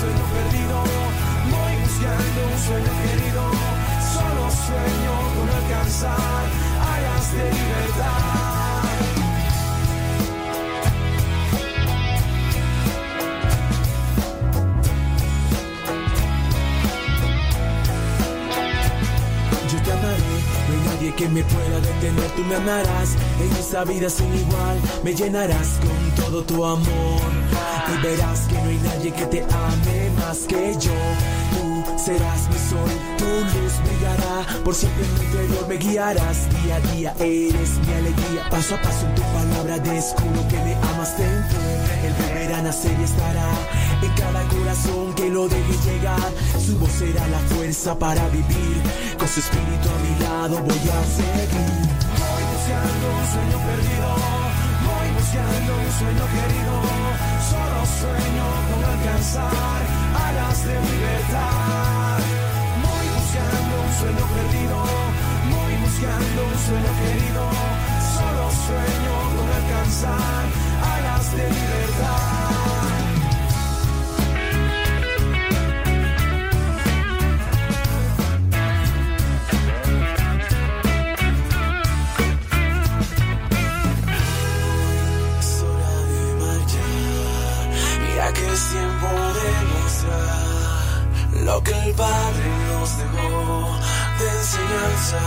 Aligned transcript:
sueño 0.00 0.24
perdido, 0.32 0.82
voy 1.50 1.76
buscando 1.82 2.40
un 2.50 2.58
sueño 2.58 2.92
querido, 3.02 3.42
solo 4.14 4.50
sueño 4.50 5.14
con 5.36 5.48
alcanzar 5.50 6.44
alas 6.80 7.32
de 7.32 7.52
libertad. 7.52 8.49
Nadie 21.00 21.14
que 21.14 21.28
me 21.28 21.42
pueda 21.42 21.80
detener, 21.80 22.30
tú 22.36 22.44
me 22.44 22.56
amarás, 22.56 23.16
en 23.40 23.56
esta 23.58 23.84
vida 23.84 24.10
sin 24.10 24.34
igual, 24.34 24.78
me 25.02 25.14
llenarás 25.14 25.78
con 25.80 26.24
todo 26.24 26.42
tu 26.44 26.64
amor, 26.64 27.20
y 27.88 28.06
verás 28.06 28.40
que 28.48 28.54
no 28.54 28.68
hay 28.68 28.80
nadie 28.84 29.12
que 29.12 29.26
te 29.26 29.42
ame 29.42 30.10
más 30.18 30.38
que 30.46 30.74
yo, 30.78 30.92
serás 32.00 32.48
mi 32.48 32.58
sol, 32.58 32.90
tu 33.18 33.24
luz 33.24 33.74
brillará, 33.84 34.64
por 34.64 34.74
siempre 34.74 35.04
en 35.04 35.14
mi 35.14 35.24
interior 35.26 35.68
me 35.68 35.76
guiarás, 35.76 36.48
día 36.62 36.76
a 36.76 36.80
día 36.92 37.14
eres 37.20 37.70
mi 37.86 37.92
alegría, 37.92 38.48
paso 38.50 38.74
a 38.74 38.82
paso 38.82 39.06
en 39.06 39.14
tu 39.14 39.22
palabra 39.22 39.78
descubro 39.78 40.48
que 40.48 40.58
me 40.64 40.74
amas. 40.74 41.10
Dentro, 41.18 41.58
el 42.04 42.12
volver 42.14 42.52
a 42.54 42.62
nacer 42.62 42.96
y 42.98 43.04
estará 43.04 43.48
en 44.02 44.12
cada 44.14 44.42
corazón 44.48 45.14
que 45.14 45.28
lo 45.28 45.48
deje 45.48 45.74
llegar, 45.84 46.32
su 46.64 46.78
voz 46.78 46.90
será 46.92 47.26
la 47.28 47.38
fuerza 47.52 47.98
para 47.98 48.26
vivir, 48.28 48.82
con 49.18 49.28
su 49.28 49.40
espíritu 49.40 49.88
a 49.88 49.98
mi 50.04 50.24
lado 50.24 50.56
voy 50.62 50.84
a 50.88 51.00
seguir. 51.04 51.90
Voy 52.22 52.42
buscando 52.52 53.06
un 53.20 53.26
sueño 53.34 53.58
perdido, 53.68 54.08
voy 54.88 55.08
buscando 55.18 55.70
un 55.84 55.92
sueño 56.00 56.24
querido, 56.34 56.74
solo 57.50 57.80
sueño 58.00 58.44
con 58.68 58.84
alcanzar 58.84 59.99
alas 60.14 60.64
de 60.64 60.74
libertad. 60.74 62.18
Voy 62.84 63.06
buscando 63.16 63.74
un 63.86 63.92
sueño 64.00 64.24
perdido, 64.34 64.78
voy 65.54 65.74
buscando 65.84 66.38
un 66.50 66.58
sueño 66.66 66.92
querido, 67.00 67.44
solo 68.14 68.44
sueño 68.66 69.14
con 69.34 69.46
alcanzar 69.58 70.44
alas 70.94 71.26
de 71.36 71.44
libertad. 71.58 72.40
Hora 85.62 85.94
de 86.10 86.22
marchar. 86.40 86.90
Que 88.30 88.46
es 88.46 88.62
tiempo 88.70 89.08
de 89.08 89.69
lo 91.44 91.62
que 91.62 91.72
el 91.72 91.94
Padre 91.94 92.48
nos 92.70 92.98
dejó 92.98 93.78
de 94.18 94.28
enseñanza. 94.38 95.20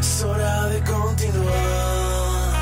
Es 0.00 0.22
hora 0.24 0.66
de 0.66 0.80
continuar 0.82 2.52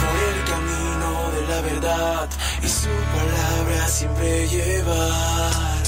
por 0.00 0.16
el 0.30 0.38
camino 0.52 1.08
de 1.34 1.42
la 1.50 1.60
verdad 1.62 2.28
y 2.62 2.68
su 2.68 2.88
palabra 3.16 3.88
siempre 3.88 4.48
llevar. 4.48 5.82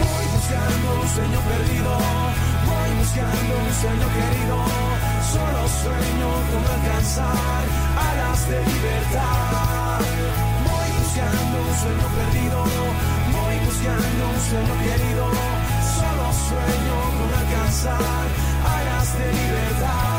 Voy 0.00 0.24
buscando 0.34 0.86
un 1.00 1.08
sueño 1.14 1.40
perdido, 1.50 1.92
voy 2.70 2.90
buscando 3.00 3.52
un 3.66 3.72
sueño 3.82 4.06
querido, 4.16 4.56
solo 5.32 5.60
sueño 5.82 6.28
con 6.50 6.62
alcanzar 6.76 7.64
alas 7.96 8.48
de 8.48 8.58
libertad. 8.72 9.71
Sueño 14.52 14.74
querido, 14.80 15.24
solo 15.96 16.26
sueño 16.46 16.96
con 17.16 17.30
alcanzar 17.40 18.26
alas 18.64 19.18
de 19.18 19.32
libertad. 19.32 20.11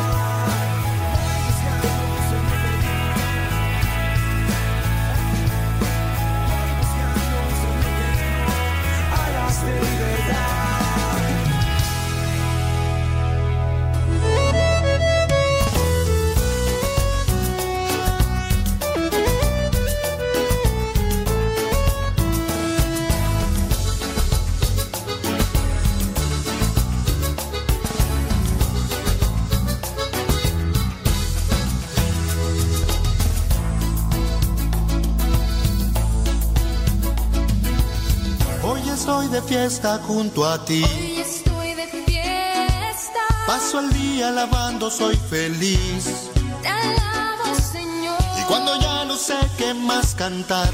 De 39.34 39.42
fiesta 39.42 40.00
junto 40.06 40.46
a 40.46 40.64
ti. 40.64 40.84
Hoy 40.84 41.18
estoy 41.18 41.74
de 41.74 41.88
fiesta. 41.88 43.22
Paso 43.48 43.80
el 43.80 43.92
día 43.92 44.28
alabando, 44.28 44.92
soy 44.92 45.16
feliz. 45.16 46.30
Te 46.62 46.68
alabo, 46.68 47.56
Señor. 47.56 48.20
Y 48.40 48.44
cuando 48.44 48.80
ya 48.80 49.06
no 49.06 49.18
sé 49.18 49.34
qué 49.58 49.74
más 49.74 50.14
cantar, 50.14 50.70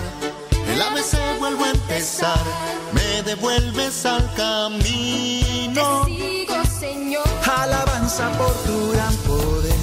el 0.67 0.81
ABC 0.81 1.39
vuelvo 1.39 1.63
a 1.63 1.69
empezar. 1.69 2.43
Me 2.91 3.23
devuelves 3.23 4.05
al 4.05 4.29
camino. 4.33 6.03
Te 6.05 6.11
sigo, 6.11 6.55
Señor. 6.81 7.23
Alabanza 7.45 8.29
por 8.37 8.53
tu 8.65 8.91
gran 8.91 9.15
poder. 9.27 9.79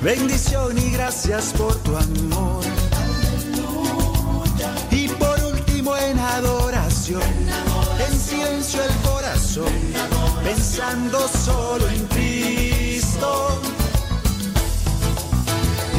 Bendición 0.00 0.78
y 0.78 0.90
gracias 0.92 1.52
por 1.58 1.74
tu 1.82 1.96
amor. 1.96 2.49
Adoración, 6.40 7.22
en 8.06 8.18
silencio 8.18 8.82
el 8.82 8.94
corazón, 9.10 9.72
pensando 10.42 11.28
solo 11.28 11.86
en 11.88 12.06
Cristo. 12.06 13.60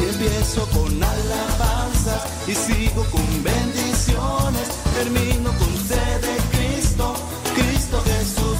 Y 0.00 0.08
empiezo 0.08 0.66
con 0.68 1.02
alabanzas 1.02 2.22
y 2.48 2.54
sigo 2.54 3.04
con 3.10 3.26
bendiciones, 3.42 4.68
termino 4.98 5.50
con 5.60 5.72
sed 5.88 6.20
de 6.28 6.36
Cristo, 6.54 7.14
Cristo 7.54 8.02
Jesús. 8.10 8.58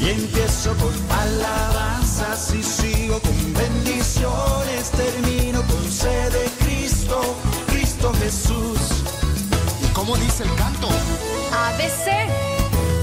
Y 0.00 0.08
empiezo 0.10 0.70
con 0.76 0.94
alabanzas 1.18 2.54
y 2.54 2.62
sigo 2.62 3.18
con 3.20 3.54
bendiciones, 3.54 4.90
termino 4.90 5.62
con 5.62 5.90
sed 5.90 6.32
de 6.32 6.50
Cristo, 6.64 7.20
Cristo 7.66 8.12
Jesús. 8.20 8.99
¿Y 10.00 10.02
cómo 10.02 10.16
dice 10.16 10.44
el 10.44 10.54
canto? 10.54 10.88
ABC. 10.88 12.08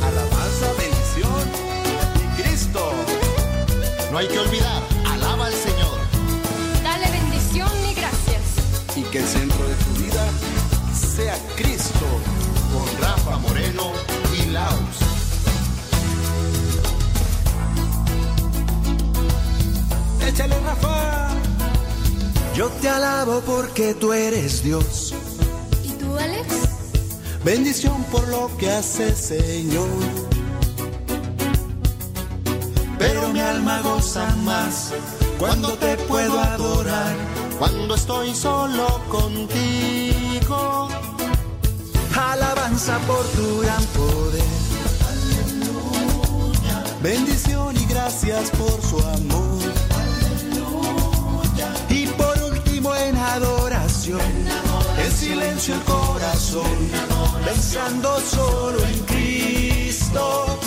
Alabanza, 0.04 0.74
bendición 0.80 1.48
y 2.16 2.42
Cristo. 2.42 2.92
No 4.12 4.18
hay 4.18 4.28
que 4.28 4.40
olvidar, 4.40 4.82
alaba 5.06 5.46
al 5.46 5.54
Señor. 5.54 6.00
Dale 6.84 7.12
bendición 7.12 7.70
y 7.88 7.94
gracias. 7.94 8.42
Y 8.96 9.04
que 9.04 9.20
el 9.20 9.28
centro 9.28 9.68
de 9.68 9.76
tu 9.76 10.04
vida 10.04 10.28
sea 10.92 11.38
Cristo. 11.56 12.08
Con 12.74 13.02
Rafa 13.02 13.38
Moreno 13.38 13.92
y 14.36 14.48
Laos. 14.48 14.98
Échale 20.28 20.60
Rafa. 20.62 21.30
Yo 22.56 22.70
te 22.82 22.90
alabo 22.90 23.42
porque 23.42 23.94
tú 23.94 24.14
eres 24.14 24.64
Dios. 24.64 25.14
¿Y 25.84 25.92
tú, 25.92 26.18
Alex? 26.18 26.67
Bendición 27.48 28.04
por 28.12 28.28
lo 28.28 28.52
que 28.58 28.70
haces, 28.70 29.18
Señor. 29.18 29.88
Pero 33.00 33.30
mi 33.30 33.40
alma 33.40 33.80
goza 33.84 34.36
más 34.44 34.94
cuando 35.40 35.70
te 35.78 35.96
puedo 35.96 36.38
adorar. 36.38 37.16
Cuando 37.58 37.96
estoy 37.96 38.36
solo 38.36 39.02
contigo. 39.08 40.90
Alabanza 42.18 43.00
por 43.08 43.26
tu 43.28 43.62
gran 43.62 43.84
poder. 43.96 44.44
Bendición 47.02 47.78
y 47.78 47.86
gracias 47.86 48.50
por 48.52 48.82
su 48.82 49.00
amor. 49.00 49.58
Y 51.88 52.08
por 52.08 52.44
último 52.52 52.94
en 52.94 53.16
adoración, 53.16 54.20
silencio 55.28 55.76
el 55.76 55.82
corazón, 55.82 56.78
pensando 57.44 58.20
solo 58.22 58.80
en 58.86 59.00
Cristo. 59.06 60.60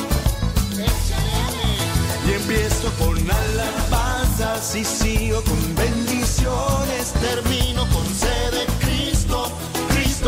Y 2.29 2.33
empiezo 2.33 2.89
con 2.99 3.17
alabanzas 3.19 4.77
y 4.77 4.85
sigo 4.85 5.43
con 5.43 5.75
bendiciones, 5.75 7.13
Termino 7.21 7.87
con 7.89 8.07
sed 8.07 8.51
de 8.53 8.67
Cristo. 8.85 9.53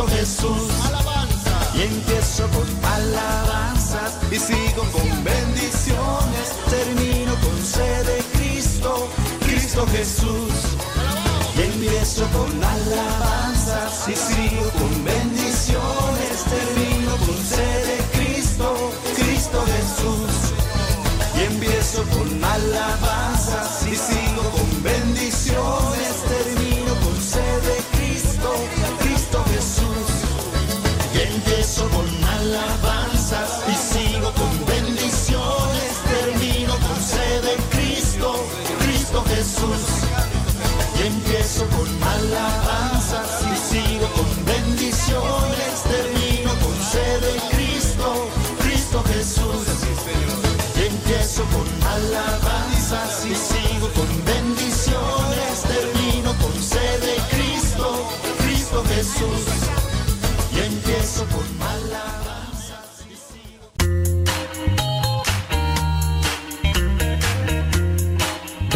Jesús. 0.09 0.73
Alabanza. 0.87 1.55
Y 1.75 1.83
empiezo 1.83 2.49
con 2.49 2.69
alabanzas 2.97 4.13
y 4.31 4.37
sigo 4.37 4.83
con 4.95 5.09
bendiciones. 5.23 6.47
Termino 6.71 7.35
con 7.45 7.57
C 7.63 7.83
de 7.83 8.19
Cristo, 8.33 9.09
Cristo 9.47 9.87
Jesús. 9.93 10.72
Y 11.57 11.61
empiezo 11.61 12.27
con 12.29 12.65
alabanzas 12.65 14.09
y 14.09 14.17
sigo 14.17 14.71
con 14.71 15.05
bendiciones. 15.05 16.45
Termino 16.51 17.17
con 17.19 17.37
C 17.37 17.57
de 17.57 17.99
Cristo, 18.13 18.93
Cristo 19.15 19.65
Jesús. 19.67 20.53
Y 21.37 21.53
empiezo 21.53 22.03
con 22.05 22.45
alabanzas 22.45 23.87
y 23.87 23.97
sigo 23.97 24.22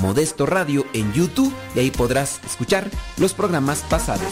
Modesto 0.00 0.46
Radio 0.46 0.86
en 0.94 1.12
YouTube 1.12 1.52
y 1.74 1.80
ahí 1.80 1.90
podrás 1.90 2.40
escuchar 2.44 2.90
los 3.18 3.34
programas 3.34 3.84
pasados. 3.88 4.26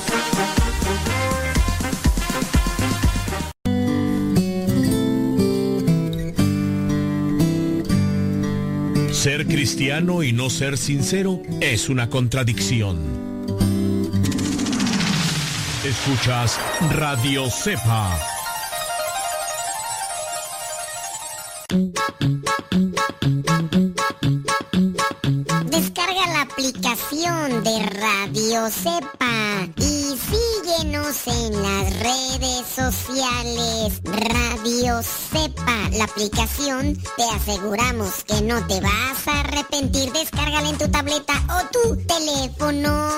Ser 9.12 9.46
cristiano 9.46 10.22
y 10.22 10.32
no 10.32 10.48
ser 10.48 10.78
sincero 10.78 11.42
es 11.60 11.88
una 11.88 12.08
contradicción. 12.08 12.98
Escuchas 15.84 16.58
Radio 16.92 17.50
Cepa. 17.50 18.16
Aplicación 26.58 27.62
de 27.62 27.78
Radio 27.86 28.68
Cepa 28.68 29.68
y 29.76 30.16
síguenos 30.18 31.26
en 31.28 31.62
las 31.62 32.00
redes 32.00 32.66
sociales. 32.66 34.02
Radio 34.02 35.00
Cepa, 35.00 35.88
la 35.92 36.02
aplicación, 36.02 36.96
te 37.16 37.22
aseguramos 37.22 38.24
que 38.24 38.42
no 38.42 38.66
te 38.66 38.80
vas 38.80 39.28
a 39.28 39.40
arrepentir. 39.42 40.10
Descárgala 40.10 40.70
en 40.70 40.78
tu 40.78 40.88
tableta 40.88 41.34
o 41.48 41.68
tu 41.70 41.96
teléfono. 42.06 43.08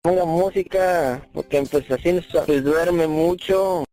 Ponga 0.00 0.24
música, 0.24 1.28
porque 1.34 1.62
pues 1.70 1.90
así 1.90 2.18
se 2.46 2.60
duerme 2.62 3.06
mucho. 3.06 3.84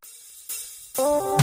¿Cómo 0.96 1.39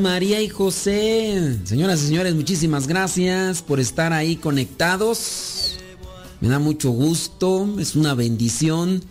María 0.00 0.40
y 0.40 0.48
José. 0.48 1.58
Señoras 1.64 2.02
y 2.02 2.06
señores, 2.06 2.34
muchísimas 2.34 2.86
gracias 2.86 3.60
por 3.62 3.78
estar 3.80 4.12
ahí 4.12 4.36
conectados. 4.36 5.78
Me 6.40 6.48
da 6.48 6.58
mucho 6.58 6.90
gusto, 6.90 7.76
es 7.78 7.94
una 7.94 8.14
bendición 8.14 9.04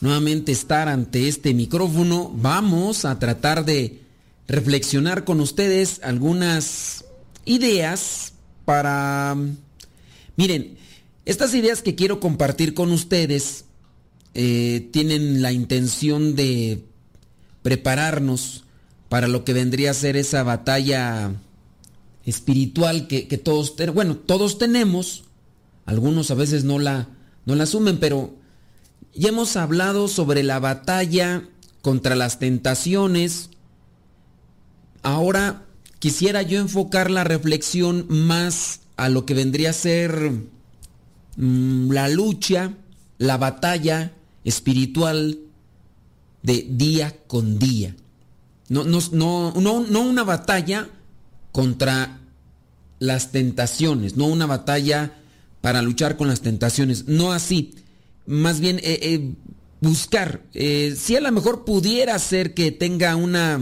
nuevamente 0.00 0.52
estar 0.52 0.88
ante 0.88 1.28
este 1.28 1.54
micrófono. 1.54 2.30
Vamos 2.34 3.06
a 3.06 3.18
tratar 3.18 3.64
de 3.64 4.02
reflexionar 4.46 5.24
con 5.24 5.40
ustedes 5.40 6.00
algunas 6.02 7.06
ideas 7.46 8.34
para... 8.66 9.36
Miren, 10.36 10.76
estas 11.24 11.54
ideas 11.54 11.80
que 11.80 11.94
quiero 11.94 12.20
compartir 12.20 12.74
con 12.74 12.92
ustedes 12.92 13.64
eh, 14.34 14.88
tienen 14.92 15.40
la 15.40 15.52
intención 15.52 16.36
de 16.36 16.84
prepararnos 17.62 18.64
para 19.08 19.28
lo 19.28 19.44
que 19.44 19.52
vendría 19.52 19.90
a 19.92 19.94
ser 19.94 20.16
esa 20.16 20.42
batalla 20.42 21.32
espiritual 22.24 23.06
que, 23.06 23.26
que 23.28 23.38
todos, 23.38 23.76
ten- 23.76 23.94
bueno, 23.94 24.16
todos 24.16 24.58
tenemos, 24.58 25.24
algunos 25.86 26.30
a 26.30 26.34
veces 26.34 26.64
no 26.64 26.78
la, 26.78 27.08
no 27.46 27.54
la 27.54 27.64
asumen, 27.64 27.98
pero 27.98 28.34
ya 29.14 29.30
hemos 29.30 29.56
hablado 29.56 30.08
sobre 30.08 30.42
la 30.42 30.58
batalla 30.60 31.48
contra 31.80 32.14
las 32.14 32.38
tentaciones. 32.38 33.50
Ahora 35.02 35.64
quisiera 35.98 36.42
yo 36.42 36.60
enfocar 36.60 37.10
la 37.10 37.24
reflexión 37.24 38.06
más 38.08 38.80
a 38.96 39.08
lo 39.08 39.24
que 39.24 39.34
vendría 39.34 39.70
a 39.70 39.74
ser 39.74 40.32
mm, 41.36 41.90
la 41.90 42.08
lucha, 42.08 42.74
la 43.16 43.36
batalla 43.38 44.12
espiritual 44.44 45.38
de 46.42 46.66
día 46.70 47.16
con 47.26 47.58
día. 47.58 47.96
No, 48.68 48.84
no, 48.84 49.00
no, 49.12 49.80
no, 49.80 50.00
una 50.00 50.24
batalla 50.24 50.88
contra 51.52 52.18
las 52.98 53.32
tentaciones, 53.32 54.16
no 54.16 54.26
una 54.26 54.46
batalla 54.46 55.14
para 55.60 55.80
luchar 55.80 56.16
con 56.16 56.28
las 56.28 56.42
tentaciones, 56.42 57.06
no 57.06 57.32
así. 57.32 57.74
Más 58.26 58.60
bien 58.60 58.78
eh, 58.78 58.98
eh, 59.02 59.32
buscar, 59.80 60.42
eh, 60.52 60.94
si 60.98 61.16
a 61.16 61.20
lo 61.20 61.32
mejor 61.32 61.64
pudiera 61.64 62.18
ser 62.18 62.52
que 62.52 62.70
tenga 62.70 63.16
una, 63.16 63.58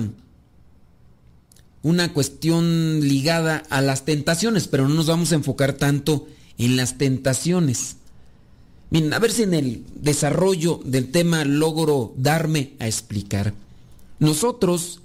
una 1.83 2.13
cuestión 2.13 3.01
ligada 3.01 3.63
a 3.71 3.81
las 3.81 4.05
tentaciones, 4.05 4.67
pero 4.67 4.89
no 4.89 4.95
nos 4.95 5.07
vamos 5.07 5.31
a 5.31 5.37
enfocar 5.37 5.75
tanto 5.75 6.27
en 6.59 6.77
las 6.77 6.99
tentaciones. 6.99 7.97
Miren, 8.91 9.13
a 9.13 9.21
ver 9.21 9.31
si 9.31 9.45
en 9.45 9.55
el 9.55 9.85
desarrollo 9.95 10.81
del 10.85 11.11
tema 11.13 11.45
logro 11.45 12.13
darme 12.17 12.73
a 12.81 12.87
explicar. 12.87 13.55
Nosotros 14.19 15.01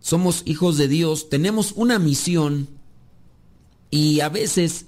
somos 0.00 0.42
hijos 0.44 0.76
de 0.76 0.88
Dios, 0.88 1.28
tenemos 1.28 1.72
una 1.74 1.98
misión 1.98 2.68
y 3.90 4.20
a 4.20 4.28
veces 4.28 4.86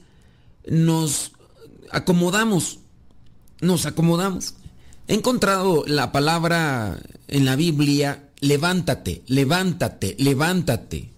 nos 0.66 1.32
acomodamos, 1.90 2.78
nos 3.60 3.86
acomodamos. 3.86 4.54
He 5.08 5.14
encontrado 5.14 5.84
la 5.86 6.12
palabra 6.12 7.00
en 7.28 7.44
la 7.44 7.56
Biblia, 7.56 8.28
levántate, 8.40 9.22
levántate, 9.26 10.16
levántate. 10.18 11.10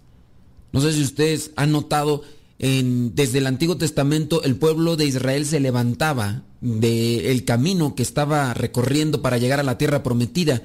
No 0.72 0.80
sé 0.80 0.92
si 0.92 1.02
ustedes 1.02 1.50
han 1.56 1.72
notado, 1.72 2.22
en, 2.58 3.14
desde 3.14 3.38
el 3.38 3.46
Antiguo 3.46 3.76
Testamento 3.76 4.42
el 4.44 4.56
pueblo 4.56 4.96
de 4.96 5.06
Israel 5.06 5.44
se 5.46 5.60
levantaba 5.60 6.42
del 6.60 7.44
camino 7.44 7.94
que 7.94 8.02
estaba 8.02 8.54
recorriendo 8.54 9.22
para 9.22 9.38
llegar 9.38 9.60
a 9.60 9.64
la 9.64 9.78
tierra 9.78 10.02
prometida. 10.02 10.62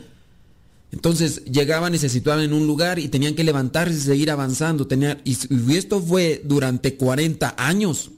Entonces 0.95 1.43
llegaban 1.43 1.93
y 1.93 1.97
se 1.97 2.07
situaban 2.07 2.45
en 2.45 2.53
un 2.53 2.67
lugar 2.67 2.99
y 2.99 3.09
tenían 3.09 3.35
que 3.35 3.43
levantarse 3.43 3.95
y 3.95 3.99
seguir 3.99 4.31
avanzando. 4.31 4.87
y 5.25 5.75
esto 5.75 6.01
fue 6.01 6.41
durante 6.45 6.95
40 6.95 7.53
años, 7.57 8.11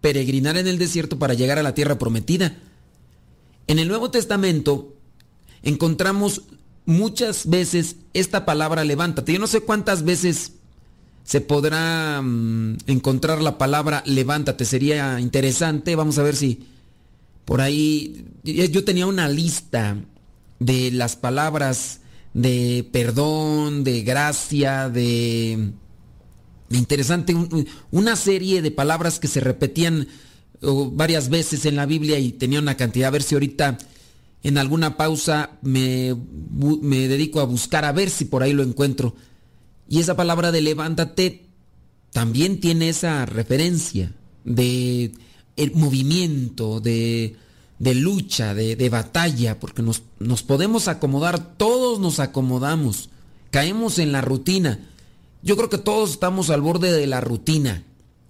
peregrinar 0.00 0.56
en 0.56 0.68
el 0.68 0.78
desierto 0.78 1.18
para 1.18 1.34
llegar 1.34 1.58
a 1.58 1.64
la 1.64 1.74
tierra 1.74 1.98
prometida. 1.98 2.56
En 3.66 3.80
el 3.80 3.88
Nuevo 3.88 4.12
Testamento 4.12 4.94
encontramos 5.62 6.42
muchas 6.86 7.50
veces 7.50 7.96
esta 8.14 8.46
palabra 8.46 8.84
levántate. 8.84 9.32
Yo 9.32 9.40
no 9.40 9.48
sé 9.48 9.62
cuántas 9.62 10.04
veces 10.04 10.52
se 11.24 11.40
podrá 11.40 12.22
mm, 12.22 12.78
encontrar 12.86 13.42
la 13.42 13.58
palabra 13.58 14.04
levántate. 14.06 14.64
Sería 14.64 15.18
interesante. 15.18 15.96
Vamos 15.96 16.16
a 16.18 16.22
ver 16.22 16.36
si 16.36 16.64
por 17.44 17.60
ahí 17.60 18.24
yo 18.44 18.84
tenía 18.84 19.08
una 19.08 19.28
lista 19.28 19.96
de 20.60 20.92
las 20.92 21.16
palabras 21.16 21.99
de 22.34 22.88
perdón, 22.92 23.84
de 23.84 24.02
gracia, 24.02 24.88
de, 24.88 25.72
interesante, 26.70 27.34
una 27.90 28.16
serie 28.16 28.62
de 28.62 28.70
palabras 28.70 29.18
que 29.18 29.28
se 29.28 29.40
repetían 29.40 30.08
varias 30.92 31.28
veces 31.28 31.64
en 31.66 31.76
la 31.76 31.86
Biblia 31.86 32.18
y 32.18 32.32
tenía 32.32 32.60
una 32.60 32.76
cantidad. 32.76 33.08
A 33.08 33.12
ver 33.12 33.22
si 33.22 33.34
ahorita 33.34 33.78
en 34.42 34.58
alguna 34.58 34.96
pausa 34.96 35.58
me, 35.62 36.14
me 36.82 37.08
dedico 37.08 37.40
a 37.40 37.44
buscar 37.44 37.84
a 37.84 37.92
ver 37.92 38.10
si 38.10 38.24
por 38.24 38.42
ahí 38.42 38.52
lo 38.52 38.62
encuentro. 38.62 39.14
Y 39.88 39.98
esa 39.98 40.16
palabra 40.16 40.52
de 40.52 40.60
levántate 40.60 41.46
también 42.12 42.60
tiene 42.60 42.88
esa 42.88 43.26
referencia 43.26 44.12
de 44.44 45.12
el 45.56 45.72
movimiento, 45.72 46.80
de, 46.80 47.36
de 47.80 47.94
lucha, 47.94 48.54
de, 48.54 48.76
de, 48.76 48.88
batalla, 48.90 49.58
porque 49.58 49.82
nos, 49.82 50.02
nos 50.18 50.42
podemos 50.42 50.86
acomodar, 50.86 51.56
todos 51.56 51.98
nos 51.98 52.20
acomodamos, 52.20 53.08
caemos 53.50 53.98
en 53.98 54.12
la 54.12 54.20
rutina. 54.20 54.86
Yo 55.42 55.56
creo 55.56 55.70
que 55.70 55.78
todos 55.78 56.10
estamos 56.10 56.50
al 56.50 56.60
borde 56.60 56.92
de 56.92 57.06
la 57.06 57.22
rutina. 57.22 57.82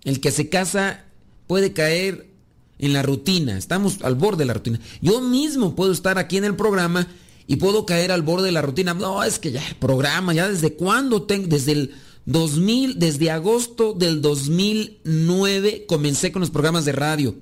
El 0.05 0.21
que 0.21 0.31
se 0.31 0.49
casa 0.49 1.05
puede 1.49 1.73
caer 1.73 2.31
en 2.79 2.93
la 2.93 3.03
rutina, 3.03 3.59
estamos 3.59 3.99
al 4.03 4.15
borde 4.15 4.39
de 4.39 4.47
la 4.47 4.55
rutina. 4.55 4.81
Yo 5.03 5.21
mismo 5.21 5.75
puedo 5.75 5.91
estar 5.91 6.17
aquí 6.17 6.37
en 6.37 6.45
el 6.45 6.55
programa 6.55 7.09
y 7.49 7.57
puedo 7.57 7.85
caer 7.85 8.13
al 8.13 8.23
borde 8.23 8.47
de 8.47 8.53
la 8.53 8.63
rutina. 8.63 8.95
No, 8.95 9.25
es 9.25 9.41
que 9.41 9.51
ya 9.51 9.67
el 9.67 9.75
programa, 9.75 10.33
ya 10.33 10.49
desde 10.49 10.75
cuándo 10.75 11.25
tengo, 11.25 11.49
desde 11.49 11.73
el 11.73 11.95
2000, 12.27 13.01
desde 13.01 13.33
agosto 13.33 13.95
del 13.95 14.23
2009 14.23 15.87
comencé 15.89 16.31
con 16.31 16.39
los 16.39 16.51
programas 16.51 16.85
de 16.85 16.93
radio. 16.93 17.35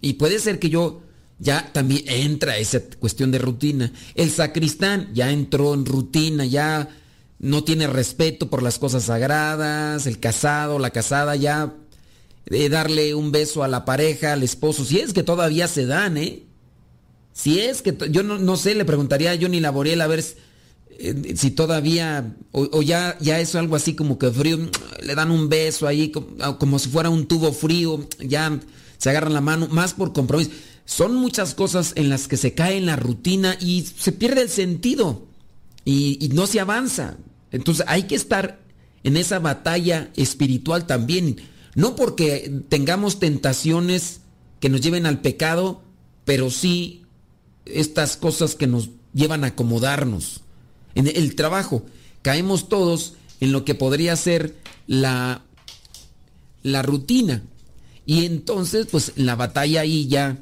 Y 0.00 0.14
puede 0.14 0.38
ser 0.38 0.58
que 0.58 0.70
yo 0.70 1.03
ya 1.38 1.72
también 1.72 2.04
entra 2.06 2.58
esa 2.58 2.80
cuestión 2.98 3.30
de 3.30 3.38
rutina. 3.38 3.92
El 4.14 4.30
sacristán 4.30 5.10
ya 5.14 5.30
entró 5.30 5.74
en 5.74 5.84
rutina, 5.84 6.44
ya 6.44 6.88
no 7.38 7.64
tiene 7.64 7.86
respeto 7.86 8.48
por 8.48 8.62
las 8.62 8.78
cosas 8.78 9.04
sagradas, 9.04 10.06
el 10.06 10.20
casado, 10.20 10.78
la 10.78 10.90
casada 10.90 11.36
ya 11.36 11.74
de 12.46 12.68
darle 12.68 13.14
un 13.14 13.32
beso 13.32 13.64
a 13.64 13.68
la 13.68 13.84
pareja, 13.84 14.32
al 14.32 14.42
esposo, 14.42 14.84
si 14.84 15.00
es 15.00 15.12
que 15.12 15.22
todavía 15.22 15.66
se 15.68 15.86
dan, 15.86 16.16
¿eh? 16.16 16.42
Si 17.32 17.58
es 17.58 17.82
que 17.82 17.96
yo 18.10 18.22
no, 18.22 18.38
no, 18.38 18.56
sé, 18.56 18.74
le 18.74 18.84
preguntaría 18.84 19.32
a 19.32 19.38
Johnny 19.40 19.58
Laboriel 19.58 20.00
a 20.02 20.06
ver 20.06 20.24
eh, 20.98 21.34
si 21.36 21.50
todavía, 21.50 22.36
o, 22.52 22.80
ya, 22.82 23.18
ya 23.20 23.40
es 23.40 23.54
algo 23.56 23.74
así 23.74 23.94
como 23.94 24.18
que 24.18 24.30
frío, 24.30 24.58
le 25.02 25.14
dan 25.14 25.30
un 25.32 25.48
beso 25.48 25.88
ahí, 25.88 26.10
como, 26.10 26.58
como, 26.58 26.78
si 26.78 26.90
fuera 26.90 27.10
un 27.10 27.26
tubo 27.26 27.52
frío, 27.52 28.06
ya 28.20 28.60
se 28.98 29.10
agarran 29.10 29.34
la 29.34 29.40
mano, 29.40 29.68
más 29.68 29.94
por 29.94 30.12
compromiso. 30.12 30.50
Son 30.84 31.14
muchas 31.14 31.54
cosas 31.54 31.92
en 31.96 32.08
las 32.10 32.28
que 32.28 32.36
se 32.36 32.54
cae 32.54 32.76
en 32.76 32.86
la 32.86 32.96
rutina 32.96 33.56
y 33.60 33.82
se 33.82 34.12
pierde 34.12 34.42
el 34.42 34.50
sentido 34.50 35.26
y, 35.84 36.30
no 36.32 36.46
se 36.46 36.60
avanza. 36.60 37.16
Entonces 37.52 37.84
hay 37.88 38.04
que 38.04 38.14
estar 38.14 38.60
en 39.02 39.16
esa 39.16 39.38
batalla 39.38 40.10
espiritual 40.16 40.86
también. 40.86 41.36
No 41.74 41.96
porque 41.96 42.62
tengamos 42.68 43.18
tentaciones 43.18 44.20
que 44.60 44.68
nos 44.68 44.80
lleven 44.80 45.06
al 45.06 45.20
pecado, 45.20 45.82
pero 46.24 46.50
sí 46.50 47.02
estas 47.66 48.16
cosas 48.16 48.54
que 48.54 48.66
nos 48.66 48.90
llevan 49.12 49.44
a 49.44 49.48
acomodarnos. 49.48 50.42
En 50.94 51.06
el 51.08 51.34
trabajo, 51.34 51.84
caemos 52.22 52.68
todos 52.68 53.14
en 53.40 53.52
lo 53.52 53.64
que 53.64 53.74
podría 53.74 54.16
ser 54.16 54.56
la, 54.86 55.42
la 56.62 56.82
rutina. 56.82 57.42
Y 58.06 58.26
entonces, 58.26 58.86
pues 58.90 59.12
la 59.16 59.34
batalla 59.34 59.80
ahí 59.80 60.06
ya, 60.08 60.38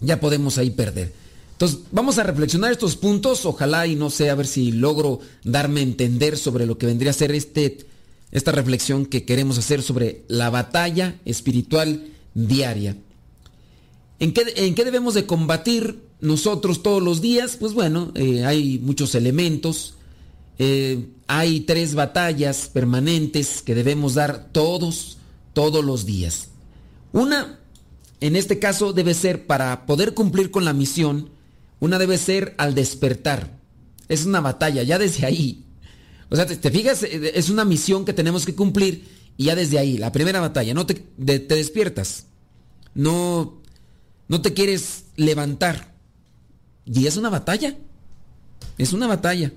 ya 0.00 0.20
podemos 0.20 0.58
ahí 0.58 0.70
perder. 0.70 1.12
Entonces, 1.52 1.80
vamos 1.92 2.18
a 2.18 2.22
reflexionar 2.22 2.72
estos 2.72 2.96
puntos. 2.96 3.44
Ojalá 3.44 3.86
y 3.86 3.96
no 3.96 4.10
sé, 4.10 4.30
a 4.30 4.34
ver 4.34 4.46
si 4.46 4.72
logro 4.72 5.20
darme 5.44 5.80
a 5.80 5.84
entender 5.84 6.36
sobre 6.36 6.66
lo 6.66 6.78
que 6.78 6.86
vendría 6.86 7.10
a 7.10 7.14
ser 7.14 7.32
este, 7.32 7.86
esta 8.32 8.52
reflexión 8.52 9.06
que 9.06 9.24
queremos 9.24 9.58
hacer 9.58 9.82
sobre 9.82 10.24
la 10.28 10.50
batalla 10.50 11.20
espiritual 11.24 12.08
diaria. 12.34 12.96
¿En 14.18 14.32
qué, 14.32 14.42
en 14.56 14.74
qué 14.74 14.84
debemos 14.84 15.14
de 15.14 15.26
combatir 15.26 16.10
nosotros 16.20 16.82
todos 16.82 17.02
los 17.02 17.20
días, 17.20 17.56
pues 17.58 17.72
bueno, 17.72 18.12
eh, 18.14 18.44
hay 18.44 18.78
muchos 18.78 19.14
elementos. 19.14 19.94
Eh, 20.58 21.06
hay 21.26 21.60
tres 21.60 21.94
batallas 21.94 22.68
permanentes 22.72 23.62
que 23.62 23.74
debemos 23.74 24.14
dar 24.14 24.48
todos, 24.52 25.16
todos 25.54 25.84
los 25.84 26.04
días. 26.04 26.48
Una, 27.12 27.59
en 28.20 28.36
este 28.36 28.58
caso, 28.58 28.92
debe 28.92 29.14
ser 29.14 29.46
para 29.46 29.86
poder 29.86 30.14
cumplir 30.14 30.50
con 30.50 30.64
la 30.64 30.72
misión, 30.72 31.30
una 31.78 31.98
debe 31.98 32.18
ser 32.18 32.54
al 32.58 32.74
despertar. 32.74 33.58
Es 34.08 34.26
una 34.26 34.40
batalla, 34.40 34.82
ya 34.82 34.98
desde 34.98 35.26
ahí. 35.26 35.64
O 36.28 36.36
sea, 36.36 36.46
te, 36.46 36.70
fijas, 36.70 37.02
eh, 37.02 37.32
es 37.34 37.50
una 37.50 37.64
misión 37.64 38.04
que 38.04 38.12
tenemos 38.12 38.44
que 38.44 38.54
cumplir 38.54 39.08
y 39.36 39.44
ya 39.44 39.54
desde 39.54 39.78
ahí, 39.78 39.96
la 39.96 40.12
primera 40.12 40.40
batalla, 40.40 40.74
no 40.74 40.86
te, 40.86 40.94
te 40.94 41.54
despiertas. 41.54 42.26
No, 42.94 43.62
no 44.28 44.42
te 44.42 44.52
quieres 44.52 45.04
levantar 45.16 45.90
y 46.92 47.06
es 47.06 47.16
una 47.16 47.30
batalla. 47.30 47.76
Es 48.78 48.92
una 48.92 49.06
batalla. 49.06 49.52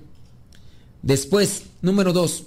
Después, 1.02 1.64
número 1.82 2.12
dos. 2.12 2.44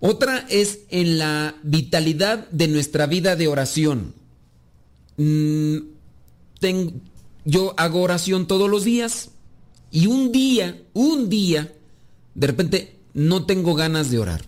Otra 0.00 0.46
es 0.48 0.80
en 0.90 1.18
la 1.18 1.56
vitalidad 1.62 2.48
de 2.50 2.68
nuestra 2.68 3.06
vida 3.06 3.34
de 3.34 3.48
oración. 3.48 4.14
Mm, 5.16 5.78
yo 7.44 7.74
hago 7.76 8.02
oración 8.02 8.46
todos 8.46 8.68
los 8.68 8.84
días 8.84 9.30
y 9.90 10.06
un 10.06 10.32
día, 10.32 10.82
un 10.94 11.28
día, 11.28 11.72
de 12.34 12.46
repente 12.46 12.98
no 13.14 13.46
tengo 13.46 13.74
ganas 13.74 14.10
de 14.10 14.18
orar. 14.18 14.44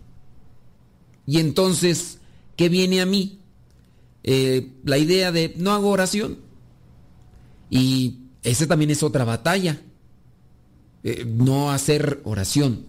Y 1.26 1.38
entonces, 1.38 2.18
¿qué 2.56 2.68
viene 2.68 3.00
a 3.00 3.06
mí? 3.06 3.38
Eh, 4.24 4.72
la 4.84 4.98
idea 4.98 5.30
de 5.32 5.54
no 5.56 5.72
hago 5.72 5.90
oración. 5.90 6.38
Y 7.70 8.18
esa 8.42 8.66
también 8.66 8.90
es 8.90 9.02
otra 9.02 9.24
batalla. 9.24 9.80
Eh, 11.04 11.24
no 11.26 11.70
hacer 11.70 12.20
oración. 12.24 12.86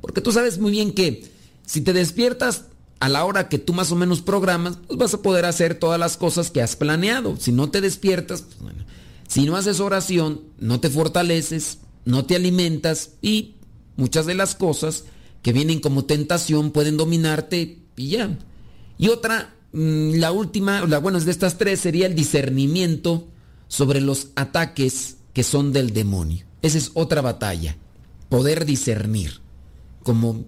Porque 0.00 0.20
tú 0.20 0.32
sabes 0.32 0.58
muy 0.58 0.72
bien 0.72 0.92
que 0.92 1.30
si 1.64 1.80
te 1.80 1.92
despiertas 1.92 2.67
a 3.00 3.08
la 3.08 3.24
hora 3.24 3.48
que 3.48 3.58
tú 3.58 3.72
más 3.72 3.92
o 3.92 3.96
menos 3.96 4.22
programas, 4.22 4.78
pues 4.86 4.98
vas 4.98 5.14
a 5.14 5.22
poder 5.22 5.44
hacer 5.44 5.74
todas 5.76 6.00
las 6.00 6.16
cosas 6.16 6.50
que 6.50 6.62
has 6.62 6.76
planeado. 6.76 7.36
Si 7.36 7.52
no 7.52 7.70
te 7.70 7.80
despiertas, 7.80 8.42
pues 8.42 8.58
bueno, 8.58 8.84
si 9.28 9.44
no 9.44 9.56
haces 9.56 9.80
oración, 9.80 10.42
no 10.58 10.80
te 10.80 10.90
fortaleces, 10.90 11.78
no 12.04 12.24
te 12.24 12.34
alimentas 12.34 13.10
y 13.22 13.54
muchas 13.96 14.26
de 14.26 14.34
las 14.34 14.54
cosas 14.54 15.04
que 15.42 15.52
vienen 15.52 15.80
como 15.80 16.04
tentación 16.04 16.72
pueden 16.72 16.96
dominarte 16.96 17.78
y 17.96 18.08
ya. 18.08 18.36
Y 18.96 19.08
otra, 19.08 19.54
mm, 19.72 20.14
la 20.14 20.32
última, 20.32 20.84
la 20.86 20.98
buena 20.98 21.20
de 21.20 21.30
estas 21.30 21.58
tres 21.58 21.80
sería 21.80 22.06
el 22.06 22.14
discernimiento 22.14 23.28
sobre 23.68 24.00
los 24.00 24.28
ataques 24.34 25.18
que 25.32 25.44
son 25.44 25.72
del 25.72 25.92
demonio. 25.92 26.44
Esa 26.62 26.78
es 26.78 26.90
otra 26.94 27.20
batalla, 27.20 27.76
poder 28.28 28.64
discernir. 28.64 29.40
Como 30.02 30.44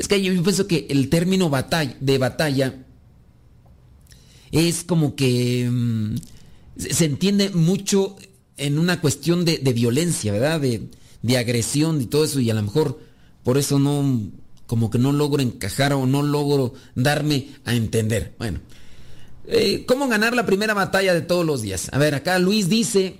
es 0.00 0.08
que 0.08 0.22
yo 0.22 0.42
pienso 0.42 0.66
que 0.66 0.86
el 0.88 1.10
término 1.10 1.50
batalla, 1.50 1.94
de 2.00 2.16
batalla 2.16 2.74
es 4.50 4.82
como 4.82 5.14
que 5.14 5.68
mm, 5.70 6.14
se 6.78 7.04
entiende 7.04 7.50
mucho 7.50 8.16
en 8.56 8.78
una 8.78 9.02
cuestión 9.02 9.44
de, 9.44 9.58
violencia, 9.74 10.32
¿verdad? 10.32 10.58
De, 10.58 11.36
agresión 11.36 12.00
y 12.00 12.06
todo 12.06 12.24
eso, 12.24 12.40
y 12.40 12.48
a 12.48 12.54
lo 12.54 12.62
mejor 12.62 12.98
por 13.44 13.58
eso 13.58 13.78
no, 13.78 14.22
como 14.66 14.88
que 14.88 14.98
no 14.98 15.12
logro 15.12 15.42
encajar 15.42 15.92
o 15.92 16.06
no 16.06 16.22
logro 16.22 16.72
darme 16.94 17.48
a 17.66 17.74
entender. 17.74 18.34
Bueno, 18.38 18.60
eh, 19.48 19.84
¿cómo 19.86 20.08
ganar 20.08 20.34
la 20.34 20.46
primera 20.46 20.72
batalla 20.72 21.12
de 21.12 21.20
todos 21.20 21.44
los 21.44 21.60
días? 21.60 21.90
A 21.92 21.98
ver, 21.98 22.14
acá 22.14 22.38
Luis 22.38 22.70
dice 22.70 23.18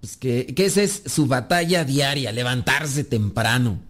pues, 0.00 0.16
que 0.16 0.52
esa 0.56 0.82
es 0.82 1.02
su 1.06 1.28
batalla 1.28 1.84
diaria, 1.84 2.32
levantarse 2.32 3.04
temprano. 3.04 3.85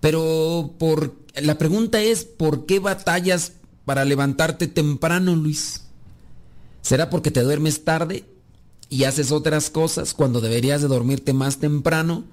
Pero 0.00 0.74
por, 0.78 1.14
la 1.34 1.58
pregunta 1.58 2.00
es, 2.00 2.24
¿por 2.24 2.66
qué 2.66 2.78
batallas 2.78 3.52
para 3.84 4.04
levantarte 4.04 4.66
temprano, 4.66 5.34
Luis? 5.36 5.82
¿Será 6.82 7.10
porque 7.10 7.30
te 7.30 7.42
duermes 7.42 7.84
tarde 7.84 8.24
y 8.88 9.04
haces 9.04 9.32
otras 9.32 9.70
cosas 9.70 10.14
cuando 10.14 10.40
deberías 10.40 10.82
de 10.82 10.88
dormirte 10.88 11.32
más 11.32 11.58
temprano? 11.58 12.24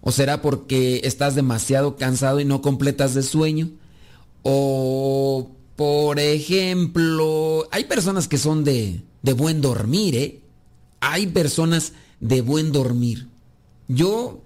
¿O 0.00 0.10
será 0.10 0.42
porque 0.42 1.00
estás 1.04 1.34
demasiado 1.34 1.96
cansado 1.96 2.40
y 2.40 2.44
no 2.44 2.60
completas 2.60 3.14
de 3.14 3.22
sueño? 3.22 3.70
O, 4.42 5.52
por 5.76 6.18
ejemplo, 6.18 7.68
hay 7.70 7.84
personas 7.84 8.26
que 8.26 8.38
son 8.38 8.64
de, 8.64 9.02
de 9.22 9.32
buen 9.32 9.60
dormir, 9.60 10.16
¿eh? 10.16 10.40
Hay 11.00 11.28
personas 11.28 11.92
de 12.20 12.40
buen 12.40 12.72
dormir. 12.72 13.28
Yo 13.86 14.42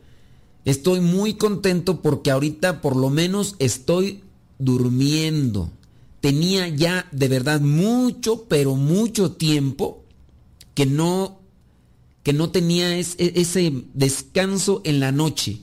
estoy 0.66 1.00
muy 1.00 1.35
contento 1.35 2.02
porque 2.02 2.30
ahorita 2.30 2.82
por 2.82 2.94
lo 2.96 3.08
menos 3.08 3.56
estoy 3.58 4.23
durmiendo. 4.58 5.70
Tenía 6.20 6.68
ya 6.68 7.08
de 7.12 7.28
verdad 7.28 7.62
mucho, 7.62 8.44
pero 8.49 8.75
mucho 8.75 9.32
tiempo 9.32 10.04
que 10.75 10.85
no 10.85 11.40
que 12.23 12.32
no 12.32 12.50
tenía 12.50 12.99
ese 12.99 13.85
descanso 13.94 14.80
en 14.85 14.99
la 14.99 15.12
noche. 15.12 15.61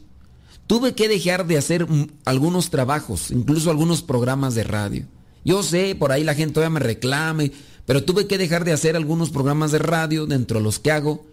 Tuve 0.66 0.96
que 0.96 1.10
dejar 1.10 1.46
de 1.46 1.58
hacer 1.58 1.86
algunos 2.24 2.70
trabajos, 2.70 3.32
incluso 3.32 3.70
algunos 3.70 4.02
programas 4.02 4.56
de 4.56 4.64
radio. 4.64 5.06
Yo 5.44 5.62
sé, 5.62 5.94
por 5.94 6.14
ahí 6.14 6.24
la 6.24 6.36
gente 6.36 6.54
todavía 6.54 6.80
me 6.80 6.80
reclame, 6.80 7.52
pero 7.86 8.06
tuve 8.06 8.28
que 8.28 8.38
dejar 8.38 8.64
de 8.64 8.72
hacer 8.72 8.96
algunos 8.96 9.30
programas 9.30 9.74
de 9.74 9.80
radio 9.80 10.26
dentro 10.26 10.60
de 10.60 10.64
los 10.64 10.80
que 10.80 10.92
hago, 10.92 11.26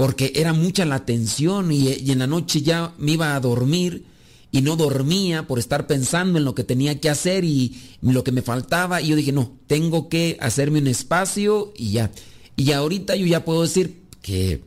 porque 0.00 0.32
era 0.34 0.54
mucha 0.54 0.86
la 0.86 1.04
tensión 1.04 1.70
y, 1.72 1.90
y 1.90 2.10
en 2.10 2.20
la 2.20 2.26
noche 2.26 2.62
ya 2.62 2.94
me 2.96 3.12
iba 3.12 3.36
a 3.36 3.40
dormir 3.40 4.06
y 4.50 4.62
no 4.62 4.76
dormía 4.76 5.46
por 5.46 5.58
estar 5.58 5.86
pensando 5.86 6.38
en 6.38 6.46
lo 6.46 6.54
que 6.54 6.64
tenía 6.64 6.98
que 6.98 7.10
hacer 7.10 7.44
y 7.44 7.78
lo 8.00 8.24
que 8.24 8.32
me 8.32 8.40
faltaba. 8.40 9.02
Y 9.02 9.08
yo 9.08 9.16
dije, 9.16 9.32
no, 9.32 9.58
tengo 9.66 10.08
que 10.08 10.38
hacerme 10.40 10.78
un 10.78 10.86
espacio 10.86 11.74
y 11.76 11.90
ya. 11.92 12.10
Y 12.56 12.72
ahorita 12.72 13.14
yo 13.14 13.26
ya 13.26 13.44
puedo 13.44 13.60
decir, 13.60 14.00
que, 14.22 14.62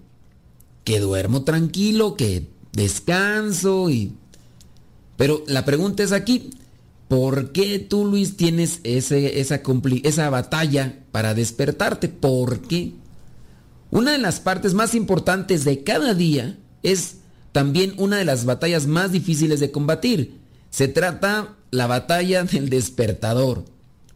que 0.84 1.00
duermo 1.00 1.44
tranquilo, 1.44 2.16
que 2.16 2.46
descanso 2.74 3.90
y... 3.90 4.12
Pero 5.18 5.44
la 5.48 5.66
pregunta 5.66 6.04
es 6.04 6.12
aquí, 6.12 6.52
¿por 7.08 7.52
qué 7.54 7.80
tú 7.80 8.06
Luis 8.06 8.38
tienes 8.38 8.82
ese, 8.84 9.40
esa, 9.40 9.64
esa 10.04 10.30
batalla 10.30 11.00
para 11.12 11.34
despertarte? 11.34 12.08
¿Por 12.08 12.62
qué? 12.62 12.94
Una 13.94 14.14
de 14.14 14.18
las 14.18 14.40
partes 14.40 14.74
más 14.74 14.96
importantes 14.96 15.66
de 15.66 15.84
cada 15.84 16.16
día 16.16 16.58
es 16.82 17.18
también 17.52 17.94
una 17.98 18.18
de 18.18 18.26
las 18.26 18.44
batallas 18.44 18.88
más 18.88 19.12
difíciles 19.12 19.60
de 19.60 19.70
combatir. 19.70 20.40
Se 20.72 20.88
trata 20.88 21.56
la 21.70 21.86
batalla 21.86 22.44
del 22.44 22.70
despertador. 22.70 23.66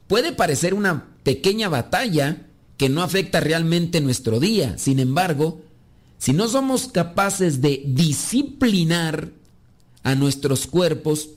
Puede 0.08 0.32
parecer 0.34 0.74
una 0.74 1.06
pequeña 1.22 1.70
batalla, 1.70 2.48
que 2.78 2.90
no 2.90 3.04
afecta 3.04 3.40
realmente 3.40 4.02
nuestro 4.02 4.40
día. 4.40 4.80
Sin 4.80 4.98
embargo, 4.98 5.62
si 6.18 6.34
no 6.34 6.48
somos 6.48 6.88
capaces 6.88 7.62
de 7.62 7.84
disciplinar 7.86 9.30
a 10.02 10.16
nuestros 10.16 10.66
cuerpos 10.66 11.30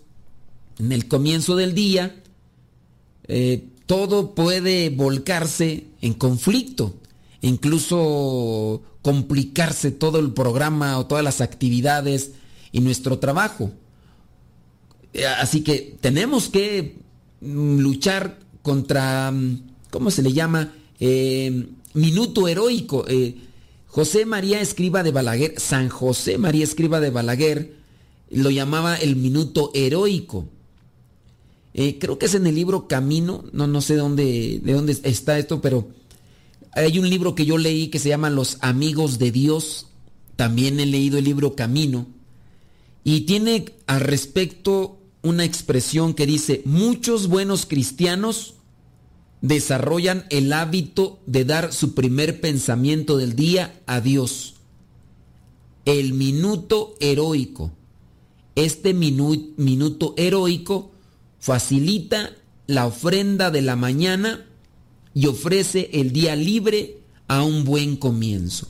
en 0.78 0.92
el 0.92 1.08
comienzo 1.08 1.56
del 1.56 1.74
día, 1.74 2.16
eh, 3.28 3.68
todo 3.84 4.34
puede 4.34 4.88
volcarse 4.88 5.88
en 6.00 6.14
conflicto, 6.14 6.99
incluso 7.42 8.82
complicarse 9.02 9.90
todo 9.90 10.18
el 10.18 10.32
programa 10.32 10.98
o 10.98 11.06
todas 11.06 11.24
las 11.24 11.40
actividades 11.40 12.32
y 12.72 12.80
nuestro 12.80 13.18
trabajo. 13.18 13.72
Eh, 15.12 15.26
así 15.26 15.62
que 15.62 15.96
tenemos 16.00 16.48
que 16.48 16.98
mm, 17.40 17.78
luchar 17.78 18.38
contra, 18.62 19.30
mm, 19.30 19.62
¿cómo 19.90 20.10
se 20.10 20.22
le 20.22 20.32
llama? 20.32 20.72
Eh, 21.00 21.66
minuto 21.94 22.46
heroico. 22.46 23.04
Eh, 23.08 23.36
José 23.86 24.24
María 24.24 24.60
Escriba 24.60 25.02
de 25.02 25.10
Balaguer, 25.10 25.54
San 25.58 25.88
José 25.88 26.38
María 26.38 26.62
Escriba 26.62 27.00
de 27.00 27.10
Balaguer, 27.10 27.74
lo 28.30 28.50
llamaba 28.50 28.96
el 28.96 29.16
minuto 29.16 29.72
heroico. 29.74 30.46
Eh, 31.74 31.98
creo 31.98 32.18
que 32.18 32.26
es 32.26 32.34
en 32.34 32.46
el 32.46 32.54
libro 32.54 32.86
Camino, 32.88 33.44
no, 33.52 33.66
no 33.66 33.80
sé 33.80 33.96
dónde, 33.96 34.60
de 34.62 34.72
dónde 34.72 34.96
está 35.02 35.38
esto, 35.38 35.60
pero 35.60 35.88
hay 36.72 36.98
un 36.98 37.08
libro 37.08 37.34
que 37.34 37.44
yo 37.44 37.58
leí 37.58 37.88
que 37.88 37.98
se 37.98 38.08
llama 38.08 38.30
Los 38.30 38.58
Amigos 38.60 39.18
de 39.18 39.32
Dios. 39.32 39.88
También 40.36 40.80
he 40.80 40.86
leído 40.86 41.18
el 41.18 41.24
libro 41.24 41.56
Camino. 41.56 42.06
Y 43.02 43.22
tiene 43.22 43.64
al 43.86 44.00
respecto 44.00 44.98
una 45.22 45.44
expresión 45.44 46.14
que 46.14 46.26
dice, 46.26 46.62
muchos 46.64 47.28
buenos 47.28 47.66
cristianos 47.66 48.54
desarrollan 49.40 50.26
el 50.30 50.52
hábito 50.52 51.18
de 51.26 51.44
dar 51.44 51.72
su 51.72 51.94
primer 51.94 52.40
pensamiento 52.40 53.16
del 53.16 53.34
día 53.34 53.80
a 53.86 54.00
Dios. 54.00 54.54
El 55.84 56.14
minuto 56.14 56.94
heroico. 57.00 57.72
Este 58.54 58.92
minuto 58.94 60.14
heroico 60.16 60.92
facilita 61.38 62.32
la 62.66 62.86
ofrenda 62.86 63.50
de 63.50 63.62
la 63.62 63.76
mañana 63.76 64.46
y 65.14 65.26
ofrece 65.26 65.90
el 65.92 66.12
día 66.12 66.36
libre 66.36 66.98
a 67.28 67.42
un 67.42 67.64
buen 67.64 67.96
comienzo. 67.96 68.68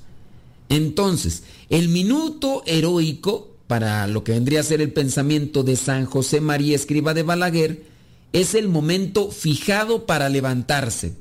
Entonces, 0.68 1.42
el 1.68 1.88
minuto 1.88 2.62
heroico, 2.66 3.56
para 3.66 4.06
lo 4.06 4.24
que 4.24 4.32
vendría 4.32 4.60
a 4.60 4.64
ser 4.64 4.80
el 4.80 4.92
pensamiento 4.92 5.62
de 5.62 5.76
San 5.76 6.04
José 6.04 6.40
María 6.40 6.76
Escriba 6.76 7.14
de 7.14 7.22
Balaguer, 7.22 7.84
es 8.32 8.54
el 8.54 8.68
momento 8.68 9.30
fijado 9.30 10.06
para 10.06 10.28
levantarse. 10.28 11.14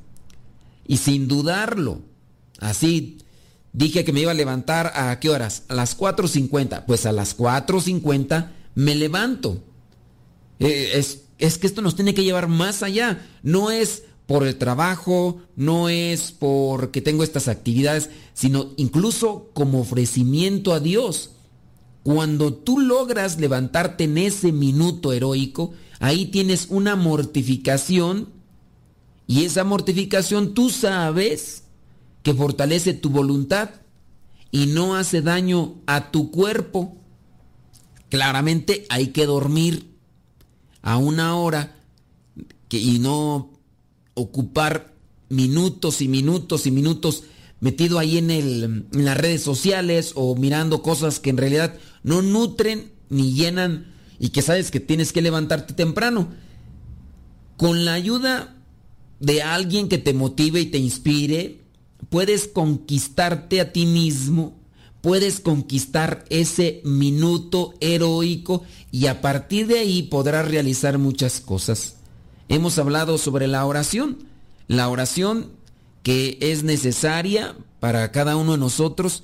Y 0.88 0.98
sin 0.98 1.28
dudarlo, 1.28 2.02
así 2.60 3.20
dije 3.74 4.04
que 4.04 4.14
me 4.14 4.22
iba 4.22 4.32
a 4.32 4.36
levantar 4.36 4.92
a 4.96 5.20
qué 5.20 5.30
horas? 5.30 5.64
A 5.68 5.76
las 5.76 5.98
4.50. 5.98 6.86
Pues 6.86 7.06
a 7.06 7.12
las 7.12 7.38
4.50 7.38 8.50
me 8.76 8.96
levanto. 8.96 9.64
Eh, 10.60 10.92
es, 10.96 11.24
es 11.38 11.58
que 11.58 11.68
esto 11.68 11.82
nos 11.82 11.96
tiene 11.96 12.14
que 12.14 12.24
llevar 12.24 12.48
más 12.48 12.84
allá. 12.84 13.26
No 13.44 13.72
es 13.72 14.04
por 14.30 14.46
el 14.46 14.58
trabajo, 14.58 15.40
no 15.56 15.90
es 15.90 16.32
porque 16.32 17.02
tengo 17.02 17.24
estas 17.24 17.48
actividades, 17.48 18.12
sino 18.36 18.68
incluso 18.78 19.50
como 19.56 19.80
ofrecimiento 19.80 20.72
a 20.72 20.80
Dios. 20.80 21.32
Cuando 22.04 22.54
tú 22.54 22.78
logras 22.78 23.40
levantarte 23.40 24.04
en 24.04 24.20
ese 24.20 24.52
minuto 24.52 25.14
heroico, 25.14 25.74
ahí 26.00 26.28
tienes 26.28 26.68
una 26.70 26.96
mortificación 26.96 28.30
y 29.26 29.46
esa 29.46 29.64
mortificación 29.64 30.54
tú 30.54 30.70
sabes 30.70 31.64
que 32.22 32.36
fortalece 32.36 32.94
tu 32.94 33.10
voluntad 33.10 33.72
y 34.52 34.68
no 34.68 34.96
hace 34.96 35.24
daño 35.24 35.74
a 35.88 36.12
tu 36.12 36.30
cuerpo. 36.30 36.96
Claramente 38.10 38.86
hay 38.90 39.08
que 39.08 39.26
dormir 39.26 39.90
a 40.84 40.98
una 40.98 41.36
hora 41.36 41.78
que, 42.68 42.78
y 42.78 43.00
no 43.00 43.49
ocupar 44.20 44.94
minutos 45.30 46.02
y 46.02 46.08
minutos 46.08 46.66
y 46.68 46.72
minutos 46.72 47.24
metido 47.60 48.00
ahí 48.00 48.18
en, 48.18 48.32
el, 48.32 48.64
en 48.94 49.06
las 49.06 49.18
redes 49.18 49.42
sociales 49.42 50.14
o 50.16 50.36
mirando 50.36 50.82
cosas 50.82 51.20
que 51.20 51.30
en 51.30 51.38
realidad 51.38 51.76
no 52.04 52.22
nutren 52.22 52.92
ni 53.10 53.34
llenan 53.34 53.94
y 54.20 54.30
que 54.30 54.42
sabes 54.42 54.72
que 54.72 54.80
tienes 54.80 55.14
que 55.14 55.22
levantarte 55.22 55.74
temprano. 55.74 56.30
con 57.58 57.84
la 57.84 57.94
ayuda 57.94 58.56
de 59.20 59.42
alguien 59.42 59.90
que 59.90 59.98
te 59.98 60.14
motive 60.14 60.62
y 60.62 60.68
te 60.68 60.78
inspire, 60.78 61.60
puedes 62.10 62.48
conquistarte 62.48 63.60
a 63.60 63.74
ti 63.74 63.86
mismo, 63.86 64.58
puedes 65.02 65.42
conquistar 65.42 66.24
ese 66.30 66.82
minuto 66.86 67.74
heroico 67.82 68.64
y 68.92 69.08
a 69.08 69.20
partir 69.20 69.68
de 69.68 69.80
ahí 69.80 70.04
podrás 70.04 70.48
realizar 70.48 70.98
muchas 70.98 71.42
cosas. 71.42 71.99
Hemos 72.50 72.78
hablado 72.78 73.18
sobre 73.18 73.48
la 73.48 73.66
oración, 73.66 74.18
la 74.68 74.90
oración 74.90 75.52
que 76.04 76.38
es 76.42 76.64
necesaria 76.64 77.56
para 77.80 78.12
cada 78.12 78.36
uno 78.36 78.54
de 78.54 78.58
nosotros 78.58 79.24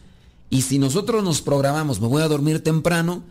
y 0.50 0.62
si 0.62 0.80
nosotros 0.80 1.24
nos 1.24 1.42
programamos, 1.42 2.00
me 2.00 2.08
voy 2.08 2.22
a 2.22 2.28
dormir 2.28 2.64
temprano 2.64 3.24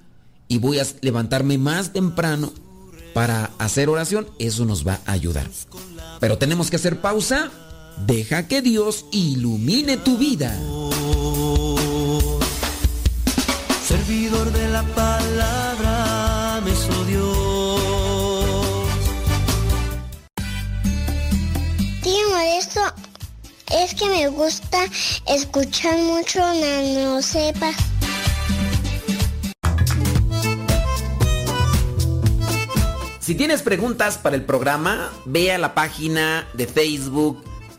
y 0.49 0.59
voy 0.59 0.79
a 0.79 0.87
levantarme 1.01 1.59
más 1.59 1.93
temprano 1.93 2.53
para 3.15 3.53
hacer 3.59 3.89
oración, 3.89 4.27
eso 4.39 4.65
nos 4.65 4.87
va 4.87 5.01
a 5.07 5.13
ayudar. 5.13 5.49
Pero 6.21 6.37
tenemos 6.39 6.69
que 6.69 6.77
hacer 6.77 7.01
pausa. 7.01 7.51
Deja 8.07 8.49
que 8.49 8.61
Dios 8.61 9.07
ilumine 9.13 9.97
tu 9.97 10.19
vida. 10.19 10.53
Servidor 13.87 14.53
de 14.53 14.69
la 14.69 14.83
palabra, 14.83 15.14
Modesto, 22.45 22.81
es 23.73 23.95
que 23.95 24.07
me 24.07 24.29
gusta 24.29 24.79
escuchar 25.27 25.97
mucho 25.97 26.41
Nano 26.41 27.23
Sepa. 27.23 27.71
Si 33.19 33.35
tienes 33.35 33.63
preguntas 33.63 34.19
para 34.19 34.37
el 34.37 34.45
programa, 34.45 35.11
ve 35.25 35.53
a 35.53 35.59
la 35.59 35.75
página 35.75 36.47
de 36.53 36.67
Facebook 36.67 37.43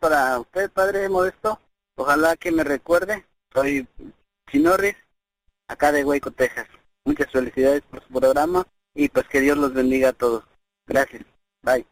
Para 0.00 0.40
usted, 0.40 0.70
Padre 0.70 1.10
Modesto, 1.10 1.60
ojalá 1.94 2.34
que 2.36 2.50
me 2.50 2.64
recuerde. 2.64 3.26
Soy 3.52 3.86
Chinorris, 4.50 4.96
acá 5.68 5.92
de 5.92 6.04
Hueco, 6.04 6.30
Texas. 6.30 6.66
Muchas 7.04 7.30
felicidades 7.30 7.82
por 7.82 8.02
su 8.02 8.08
programa 8.08 8.66
y 8.94 9.10
pues 9.10 9.28
que 9.28 9.40
Dios 9.40 9.58
los 9.58 9.74
bendiga 9.74 10.08
a 10.08 10.14
todos. 10.14 10.44
Gracias. 10.86 11.22
Bye. 11.60 11.86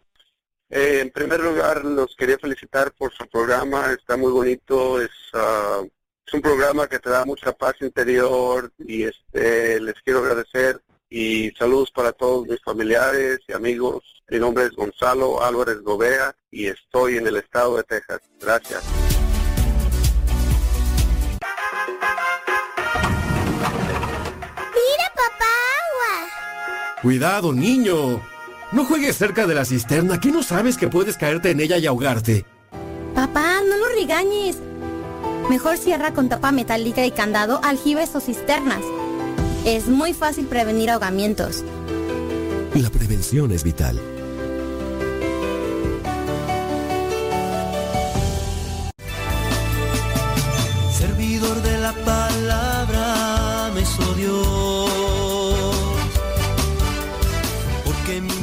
Eh, 0.71 1.01
en 1.03 1.11
primer 1.11 1.41
lugar, 1.41 1.85
los 1.85 2.17
quería 2.17 2.39
felicitar 2.39 2.93
por 2.93 3.13
su 3.13 3.27
programa, 3.29 3.93
está 3.93 4.17
muy 4.17 4.33
bonito, 4.33 5.01
es, 5.03 5.11
ah, 5.35 5.83
es 6.27 6.33
un 6.33 6.41
programa 6.41 6.89
que 6.89 6.99
te 6.99 7.11
da 7.11 7.27
mucha 7.27 7.53
paz 7.53 7.75
interior 7.81 8.73
y 8.79 9.05
este 9.05 9.81
les 9.81 9.95
quiero 10.03 10.21
agradecer 10.21 10.83
y 11.11 11.51
saludos 11.53 11.91
para 11.91 12.13
todos 12.13 12.47
mis 12.47 12.63
familiares 12.63 13.41
y 13.49 13.53
amigos. 13.53 14.03
Mi 14.29 14.39
nombre 14.39 14.65
es 14.65 14.73
Gonzalo 14.73 15.43
Álvarez 15.43 15.81
Gobea 15.83 16.35
y 16.51 16.67
estoy 16.67 17.17
en 17.17 17.27
el 17.27 17.37
estado 17.37 17.77
de 17.79 17.83
Texas. 17.85 18.21
Gracias. 18.41 18.85
Mira, 24.75 25.13
papá, 25.15 25.55
agua. 25.87 27.01
Cuidado, 27.03 27.53
niño. 27.53 28.23
No 28.71 28.85
juegues 28.85 29.17
cerca 29.17 29.47
de 29.47 29.55
la 29.55 29.65
cisterna, 29.65 30.21
que 30.21 30.31
no 30.31 30.43
sabes 30.43 30.77
que 30.77 30.89
puedes 30.89 31.17
caerte 31.17 31.51
en 31.51 31.61
ella 31.61 31.79
y 31.79 31.87
ahogarte. 31.87 32.45
Papá, 33.15 33.63
no 33.67 33.79
lo 33.79 33.89
regañes. 33.89 34.59
Mejor 35.49 35.79
cierra 35.79 36.13
con 36.13 36.29
tapa 36.29 36.53
metálica 36.53 37.07
y 37.07 37.11
candado 37.11 37.61
aljibes 37.65 38.15
o 38.15 38.21
cisternas. 38.21 38.83
Es 39.65 39.87
muy 39.89 40.15
fácil 40.15 40.47
prevenir 40.47 40.91
ahogamientos. 40.91 41.65
La 42.75 42.91
prevención 42.91 43.53
es 43.53 43.65
vital. 43.65 44.01
Servidor 50.97 51.63
de 51.63 51.79
la 51.79 51.93
palabra, 52.05 53.71
me 53.75 53.85
soy 53.85 54.23
Dios. 54.23 54.89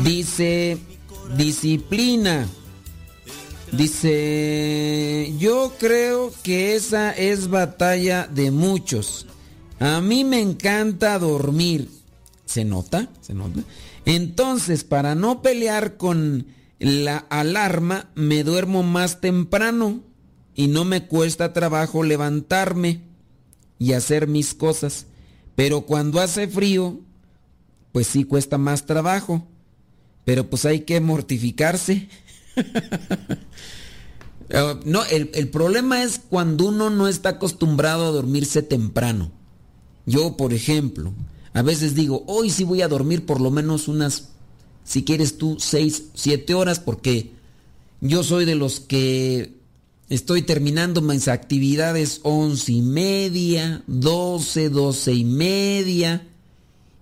Dice 0.04 0.78
disciplina. 1.36 2.47
Dice, 3.71 5.34
yo 5.38 5.73
creo 5.80 6.32
que 6.43 6.75
esa 6.75 7.12
es 7.12 7.49
batalla 7.49 8.28
de 8.28 8.51
muchos. 8.51 9.25
A 9.79 10.01
mí 10.01 10.23
me 10.23 10.41
encanta 10.41 11.19
dormir. 11.19 11.89
¿Se 12.45 12.63
nota? 12.63 13.09
¿Se 13.21 13.33
nota? 13.33 13.61
Entonces, 14.05 14.83
para 14.83 15.15
no 15.15 15.41
pelear 15.41 15.97
con 15.97 16.47
la 16.79 17.17
alarma, 17.17 18.09
me 18.15 18.43
duermo 18.43 18.83
más 18.83 19.19
temprano 19.19 20.01
y 20.53 20.67
no 20.67 20.85
me 20.85 21.07
cuesta 21.07 21.53
trabajo 21.53 22.03
levantarme 22.03 23.01
y 23.79 23.93
hacer 23.93 24.27
mis 24.27 24.53
cosas. 24.53 25.07
Pero 25.55 25.81
cuando 25.81 26.19
hace 26.21 26.47
frío, 26.47 26.99
pues 27.91 28.07
sí 28.07 28.23
cuesta 28.23 28.57
más 28.57 28.85
trabajo. 28.85 29.47
Pero 30.23 30.49
pues 30.49 30.65
hay 30.65 30.81
que 30.81 30.99
mortificarse. 31.01 32.09
Uh, 34.49 34.79
no, 34.85 35.03
el, 35.05 35.31
el 35.33 35.49
problema 35.49 36.03
es 36.03 36.19
cuando 36.19 36.67
uno 36.67 36.89
no 36.89 37.07
está 37.07 37.29
acostumbrado 37.29 38.05
a 38.05 38.11
dormirse 38.11 38.61
temprano. 38.61 39.31
Yo, 40.06 40.38
por 40.38 40.54
ejemplo, 40.54 41.13
a 41.54 41.62
veces 41.62 41.96
digo, 41.96 42.24
hoy 42.28 42.50
sí 42.50 42.63
voy 42.63 42.82
a 42.82 42.88
dormir 42.88 43.26
por 43.26 43.41
lo 43.41 43.52
menos 43.52 43.88
unas, 43.88 44.30
si 44.84 45.04
quieres 45.04 45.38
tú, 45.38 45.58
seis, 45.60 46.06
siete 46.13 46.54
horas, 46.54 46.80
porque 46.80 47.32
yo 48.02 48.24
soy 48.24 48.46
de 48.46 48.56
los 48.56 48.80
que 48.80 49.56
estoy 50.10 50.44
terminando 50.44 51.02
mis 51.02 51.28
actividades 51.28 52.20
once 52.24 52.72
y 52.72 52.82
media, 52.82 53.84
doce, 53.88 54.70
doce 54.70 55.13
y 55.13 55.26
media, 55.26 56.28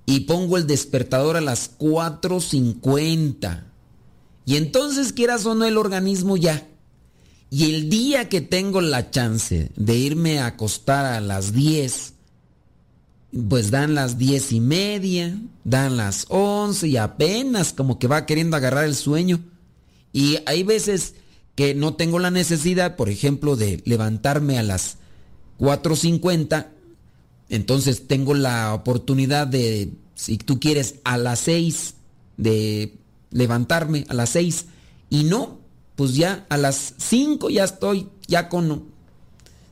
y 0.06 0.22
pongo 0.22 0.58
el 0.58 0.68
despertador 0.68 1.38
a 1.38 1.42
las 1.42 1.70
cuatro 1.78 2.40
cincuenta. 2.40 3.68
Y 4.46 4.58
entonces, 4.58 5.14
quieras 5.14 5.46
o 5.46 5.56
no, 5.56 5.66
el 5.66 5.78
organismo 5.78 6.38
ya. 6.38 6.68
Y 7.50 7.74
el 7.74 7.90
día 7.90 8.30
que 8.30 8.42
tengo 8.42 8.82
la 8.82 9.12
chance 9.12 9.72
de 9.76 9.96
irme 9.96 10.40
a 10.40 10.48
acostar 10.48 11.06
a 11.06 11.22
las 11.22 11.54
10, 11.54 12.13
pues 13.50 13.72
dan 13.72 13.96
las 13.96 14.18
diez 14.18 14.52
y 14.52 14.60
media, 14.60 15.38
dan 15.64 15.98
las 15.98 16.26
once 16.30 16.88
y 16.88 16.98
apenas 16.98 17.74
como 17.74 18.00
que 18.00 18.08
va 18.08 18.26
queriendo 18.26 18.58
agarrar 18.58 18.86
el 18.86 18.96
sueño. 18.96 19.40
Y 20.12 20.38
hay 20.46 20.64
veces 20.64 21.16
que 21.56 21.74
no 21.74 21.96
tengo 21.96 22.20
la 22.20 22.32
necesidad, 22.32 22.96
por 22.96 23.10
ejemplo, 23.10 23.56
de 23.56 23.82
levantarme 23.86 24.58
a 24.60 24.64
las 24.64 24.98
4.50, 25.60 26.68
entonces 27.50 28.08
tengo 28.08 28.34
la 28.34 28.74
oportunidad 28.74 29.48
de, 29.48 29.94
si 30.16 30.38
tú 30.38 30.60
quieres, 30.60 30.96
a 31.04 31.18
las 31.18 31.40
6, 31.40 31.96
de 32.38 32.96
levantarme 33.32 34.06
a 34.10 34.14
las 34.14 34.30
6. 34.30 34.66
Y 35.10 35.24
no, 35.24 35.60
pues 35.96 36.16
ya 36.16 36.46
a 36.50 36.58
las 36.58 36.96
5 36.98 37.50
ya 37.50 37.64
estoy, 37.64 38.10
ya 38.28 38.50
con 38.50 38.94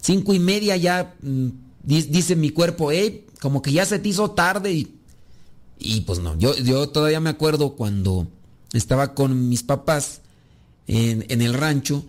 cinco 0.02 0.34
y 0.34 0.39
media 0.39 0.76
ya 0.76 1.15
mm, 1.21 1.47
dice 1.84 2.36
mi 2.36 2.50
cuerpo, 2.50 2.91
eh, 2.91 3.26
como 3.41 3.63
que 3.63 3.71
ya 3.71 3.86
se 3.86 3.97
te 3.97 4.08
hizo 4.08 4.32
tarde 4.32 4.71
y, 4.71 4.95
y 5.80 6.01
pues 6.01 6.19
no, 6.19 6.38
yo, 6.38 6.56
yo 6.58 6.89
todavía 6.89 7.19
me 7.19 7.32
acuerdo 7.32 7.71
cuando 7.75 8.27
estaba 8.71 9.15
con 9.15 9.49
mis 9.49 9.63
papás 9.63 10.21
en, 10.88 11.25
en 11.27 11.41
el 11.41 11.56
rancho, 11.56 12.06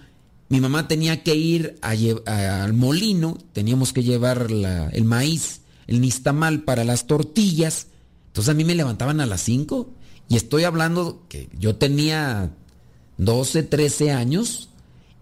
mi 0.50 0.60
mamá 0.60 0.86
tenía 0.86 1.22
que 1.22 1.34
ir 1.34 1.78
al 1.80 2.74
molino, 2.74 3.38
teníamos 3.54 3.94
que 3.94 4.02
llevar 4.02 4.48
el 4.50 5.04
maíz, 5.04 5.62
el 5.86 6.02
nistamal 6.02 6.64
para 6.64 6.84
las 6.84 7.06
tortillas, 7.06 7.86
entonces 8.26 8.50
a 8.50 8.54
mí 8.54 8.64
me 8.64 8.74
levantaban 8.74 9.22
a 9.22 9.26
las 9.26 9.40
5 9.40 9.88
y 10.28 10.36
estoy 10.36 10.64
hablando 10.64 11.22
que 11.30 11.48
yo 11.58 11.76
tenía 11.76 12.50
12, 13.16 13.62
13 13.62 14.12
años 14.12 14.68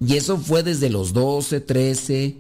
y 0.01 0.17
eso 0.17 0.39
fue 0.39 0.65
desde 0.65 0.91
los 0.91 1.13
12, 1.13 1.61
13, 1.61 2.37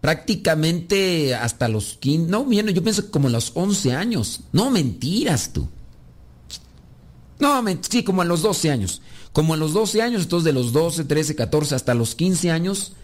prácticamente 0.00 1.34
hasta 1.34 1.68
los 1.68 1.96
15, 1.98 2.30
no, 2.30 2.50
yo 2.52 2.82
pienso 2.82 3.10
como 3.10 3.28
a 3.28 3.30
los 3.30 3.52
11 3.54 3.92
años. 3.94 4.40
No, 4.52 4.70
mentiras 4.70 5.52
tú. 5.52 5.68
No, 7.38 7.62
sí, 7.88 8.02
como 8.02 8.22
a 8.22 8.24
los 8.24 8.42
12 8.42 8.70
años. 8.70 9.02
como 9.32 9.52
a 9.52 9.56
los 9.58 9.74
12 9.74 10.00
años, 10.00 10.22
entonces 10.22 10.44
de 10.44 10.54
los 10.54 10.72
12, 10.72 11.04
13, 11.04 11.34
14 11.36 11.74
hasta 11.74 11.92
los 11.94 12.14
15 12.14 12.50
años 12.50 12.94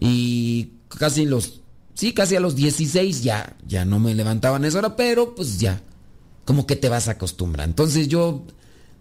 y 0.00 0.70
casi 0.88 1.26
los, 1.26 1.60
sí, 1.92 2.14
casi 2.14 2.36
a 2.36 2.40
los 2.40 2.56
16 2.56 3.22
ya, 3.22 3.54
ya 3.66 3.84
no 3.84 4.00
me 4.00 4.14
levantaban 4.14 4.64
a 4.64 4.68
esa 4.68 4.78
hora, 4.78 4.96
pero 4.96 5.34
pues 5.34 5.58
ya, 5.60 5.82
como 6.46 6.66
que 6.66 6.76
te 6.76 6.88
vas 6.88 7.08
a 7.08 7.12
acostumbrar. 7.12 7.68
Entonces 7.68 8.08
yo, 8.08 8.44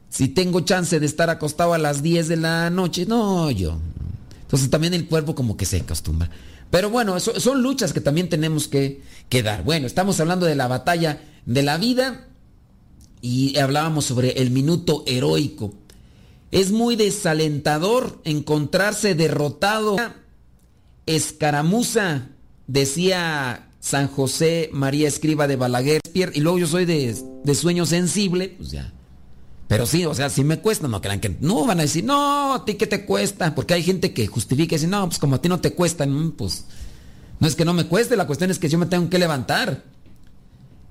si 0.10 0.28
tengo 0.28 0.60
chance 0.62 1.00
de 1.00 1.06
estar 1.06 1.30
acostado 1.30 1.74
a 1.74 1.78
las 1.78 2.04
10 2.04 2.28
de 2.28 2.36
la 2.36 2.70
noche, 2.70 3.06
no, 3.06 3.50
yo. 3.50 3.78
Entonces 4.42 4.70
también 4.70 4.94
el 4.94 5.08
cuerpo 5.08 5.36
como 5.36 5.56
que 5.56 5.66
se 5.66 5.78
acostumbra. 5.78 6.30
Pero 6.74 6.90
bueno, 6.90 7.20
son 7.20 7.62
luchas 7.62 7.94
que 7.94 8.02
también 8.02 8.30
tenemos 8.30 8.68
que, 8.68 9.04
que 9.30 9.44
dar. 9.44 9.64
Bueno, 9.64 9.86
estamos 9.86 10.20
hablando 10.20 10.48
de 10.48 10.56
la 10.56 10.68
batalla 10.68 11.22
de 11.46 11.62
la 11.62 11.78
vida 11.78 12.26
y 13.22 13.60
hablábamos 13.60 14.06
sobre 14.06 14.42
el 14.42 14.50
minuto 14.50 15.04
heroico. 15.06 15.76
Es 16.50 16.72
muy 16.72 16.96
desalentador 16.96 18.20
encontrarse 18.24 19.14
derrotado. 19.14 19.98
Escaramuza, 21.06 22.30
decía 22.66 23.70
San 23.80 24.08
José 24.08 24.72
María 24.74 25.08
Escriba 25.08 25.46
de 25.46 25.58
Balaguer. 25.58 26.02
Y 26.16 26.40
luego 26.40 26.58
yo 26.58 26.66
soy 26.66 26.86
de, 26.86 27.16
de 27.44 27.54
sueño 27.54 27.86
sensible, 27.86 28.56
pues 28.58 28.72
ya. 28.72 28.92
Pero 29.68 29.86
sí, 29.86 30.06
o 30.06 30.14
sea, 30.14 30.30
si 30.30 30.44
me 30.44 30.60
cuesta, 30.60 30.88
no 30.88 31.02
crean 31.02 31.20
que 31.20 31.36
no 31.40 31.66
van 31.66 31.80
a 31.80 31.84
decir, 31.84 32.04
no, 32.04 32.54
a 32.54 32.66
ti 32.66 32.76
qué 32.76 32.86
te 32.86 33.06
cuesta, 33.06 33.56
porque 33.56 33.74
hay 33.74 33.84
gente 33.84 34.14
que 34.14 34.28
justifica 34.28 34.76
y 34.76 34.78
dice, 34.78 34.88
no, 34.88 35.06
pues 35.08 35.20
como 35.20 35.36
a 35.36 35.42
ti 35.42 35.50
no 35.50 35.60
te 35.60 35.74
cuesta, 35.74 36.06
pues 36.38 36.66
no 37.40 37.48
es 37.48 37.56
que 37.56 37.66
no 37.66 37.74
me 37.74 37.86
cueste, 37.86 38.16
la 38.16 38.28
cuestión 38.28 38.52
es 38.52 38.60
que 38.60 38.70
yo 38.70 38.78
me 38.78 38.86
tengo 38.86 39.10
que 39.10 39.20
levantar. 39.20 39.84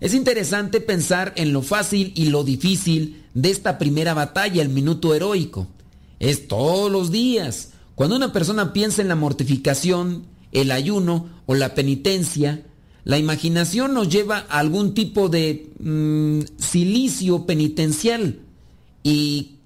Es 0.01 0.15
interesante 0.15 0.81
pensar 0.81 1.33
en 1.37 1.53
lo 1.53 1.63
fácil 1.63 2.13
y 2.17 2.27
lo 2.27 2.43
difícil 2.43 3.25
de 3.35 3.51
esta 3.51 3.79
primera 3.79 4.15
batalla, 4.15 4.61
el 4.61 4.69
minuto 4.69 5.15
heroico. 5.15 5.69
Es 6.19 6.49
todos 6.49 6.91
los 6.91 7.13
días. 7.13 7.71
Cuando 7.95 8.17
una 8.17 8.33
persona 8.33 8.73
piensa 8.73 9.01
en 9.01 9.09
la 9.09 9.15
mortificación, 9.15 10.25
el 10.51 10.73
ayuno 10.73 11.29
o 11.47 11.55
la 11.55 11.75
penitencia, 11.75 12.65
la 13.05 13.19
imaginación 13.19 13.95
nos 13.95 14.09
lleva 14.09 14.47
a 14.49 14.59
algún 14.59 14.95
tipo 14.95 15.29
de 15.29 15.71
mm, 15.79 16.41
silicio 16.59 17.47
penitencial. 17.47 18.41
Y, 19.03 19.57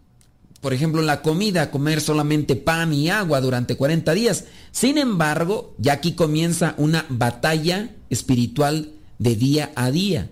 por 0.61 0.73
ejemplo, 0.73 1.03
la 1.03 1.23
comida, 1.23 1.71
comer 1.71 2.01
solamente 2.01 2.57
pan 2.57 2.93
y 2.93 3.11
agua 3.11 3.41
durante 3.41 3.77
40 3.77 4.13
días. 4.15 4.45
Sin 4.73 4.99
embargo, 4.99 5.75
ya 5.79 5.95
aquí 5.95 6.13
comienza 6.13 6.75
una 6.79 7.07
batalla 7.09 7.95
espiritual 8.11 8.93
de 9.19 9.37
día 9.37 9.73
a 9.75 9.91
día. 9.91 10.31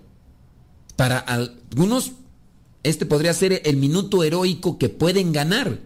Para 0.95 1.19
algunos, 1.19 2.13
este 2.83 3.05
podría 3.05 3.33
ser 3.33 3.61
el 3.65 3.77
minuto 3.77 4.23
heroico 4.23 4.77
que 4.77 4.89
pueden 4.89 5.31
ganar 5.33 5.79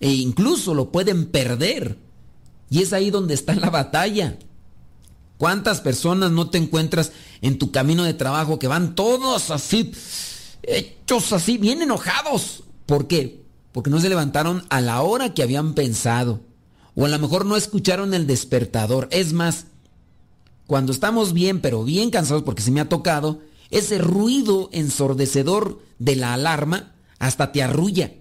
e 0.00 0.10
incluso 0.12 0.74
lo 0.74 0.90
pueden 0.90 1.26
perder. 1.26 1.98
Y 2.70 2.82
es 2.82 2.92
ahí 2.92 3.10
donde 3.10 3.34
está 3.34 3.54
la 3.54 3.70
batalla. 3.70 4.38
¿Cuántas 5.36 5.80
personas 5.80 6.30
no 6.30 6.50
te 6.50 6.58
encuentras 6.58 7.12
en 7.40 7.58
tu 7.58 7.70
camino 7.70 8.04
de 8.04 8.14
trabajo 8.14 8.58
que 8.58 8.68
van 8.68 8.94
todos 8.94 9.50
así, 9.50 9.92
hechos 10.62 11.32
así, 11.32 11.58
bien 11.58 11.82
enojados? 11.82 12.64
¿Por 12.86 13.06
qué? 13.06 13.42
Porque 13.72 13.90
no 13.90 14.00
se 14.00 14.08
levantaron 14.08 14.64
a 14.68 14.80
la 14.80 15.02
hora 15.02 15.34
que 15.34 15.42
habían 15.42 15.74
pensado. 15.74 16.40
O 16.94 17.04
a 17.04 17.08
lo 17.08 17.18
mejor 17.18 17.46
no 17.46 17.56
escucharon 17.56 18.14
el 18.14 18.26
despertador. 18.26 19.08
Es 19.10 19.32
más, 19.32 19.66
cuando 20.66 20.92
estamos 20.92 21.32
bien, 21.32 21.60
pero 21.60 21.84
bien 21.84 22.10
cansados 22.10 22.42
porque 22.42 22.62
se 22.62 22.70
me 22.70 22.80
ha 22.80 22.88
tocado, 22.88 23.40
ese 23.70 23.98
ruido 23.98 24.68
ensordecedor 24.72 25.80
de 25.98 26.16
la 26.16 26.34
alarma 26.34 26.92
hasta 27.18 27.52
te 27.52 27.62
arrulla. 27.62 28.12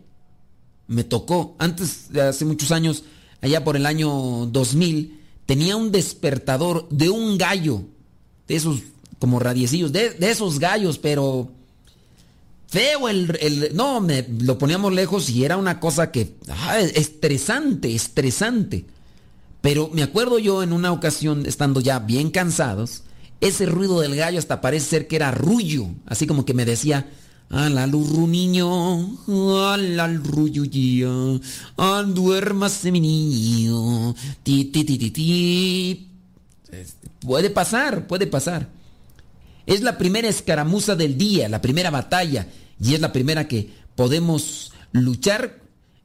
Me 0.87 1.03
tocó, 1.03 1.55
antes 1.59 2.11
de 2.11 2.21
hace 2.21 2.45
muchos 2.45 2.71
años, 2.71 3.03
allá 3.41 3.63
por 3.63 3.75
el 3.75 3.85
año 3.85 4.45
2000, 4.47 5.19
tenía 5.45 5.75
un 5.75 5.91
despertador 5.91 6.87
de 6.89 7.09
un 7.09 7.37
gallo, 7.37 7.83
de 8.47 8.55
esos 8.55 8.81
como 9.19 9.39
radiecillos, 9.39 9.91
de, 9.91 10.15
esos 10.19 10.59
gallos, 10.59 10.97
pero 10.97 11.51
feo 12.69 13.09
el, 13.09 13.71
no, 13.73 13.99
me 13.99 14.25
lo 14.39 14.57
poníamos 14.57 14.93
lejos 14.93 15.29
y 15.29 15.43
era 15.43 15.57
una 15.57 15.79
cosa 15.79 16.11
que 16.11 16.35
ah, 16.49 16.79
estresante, 16.79 17.95
estresante. 17.95 18.85
Pero 19.61 19.89
me 19.91 20.03
acuerdo 20.03 20.39
yo 20.39 20.63
en 20.63 20.71
una 20.71 20.91
ocasión, 20.91 21.45
estando 21.45 21.81
ya 21.81 21.99
bien 21.99 22.29
cansados, 22.29 23.03
ese 23.41 23.65
ruido 23.65 23.99
del 23.99 24.15
gallo 24.15 24.39
hasta 24.39 24.61
parece 24.61 24.85
ser 24.85 25.07
que 25.07 25.15
era 25.15 25.31
rullo, 25.31 25.87
así 26.05 26.27
como 26.27 26.45
que 26.45 26.53
me 26.53 26.63
decía, 26.63 27.09
la 27.49 27.87
lurru 27.87 28.27
niño, 28.27 29.17
al 29.65 30.23
ruyuyo, 30.23 31.41
al 31.77 32.13
duérmase 32.13 32.91
mi 32.91 33.01
niño, 33.01 34.15
ti 34.43 34.65
ti 34.65 34.83
ti 34.83 34.97
ti 34.97 35.11
ti. 35.11 36.07
Puede 37.21 37.49
pasar, 37.49 38.07
puede 38.07 38.27
pasar. 38.27 38.69
Es 39.69 39.81
la 39.83 39.99
primera 39.99 40.27
escaramuza 40.27 40.95
del 40.95 41.15
día, 41.15 41.47
la 41.47 41.61
primera 41.61 41.91
batalla, 41.91 42.47
y 42.81 42.95
es 42.95 43.01
la 43.01 43.13
primera 43.13 43.47
que 43.47 43.69
podemos 43.95 44.71
luchar 44.93 45.59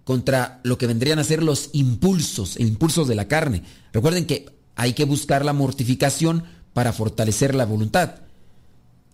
contra 0.04 0.60
lo 0.64 0.76
que 0.76 0.86
vendrían 0.86 1.18
a 1.18 1.24
ser 1.24 1.42
los 1.42 1.70
impulsos, 1.72 2.60
impulsos 2.60 3.08
de 3.08 3.14
la 3.14 3.26
carne. 3.26 3.62
Recuerden 3.90 4.26
que 4.26 4.50
hay 4.76 4.92
que 4.92 5.06
buscar 5.06 5.46
la 5.46 5.54
mortificación 5.54 6.44
para 6.74 6.92
fortalecer 6.92 7.54
la 7.54 7.64
voluntad. 7.64 8.16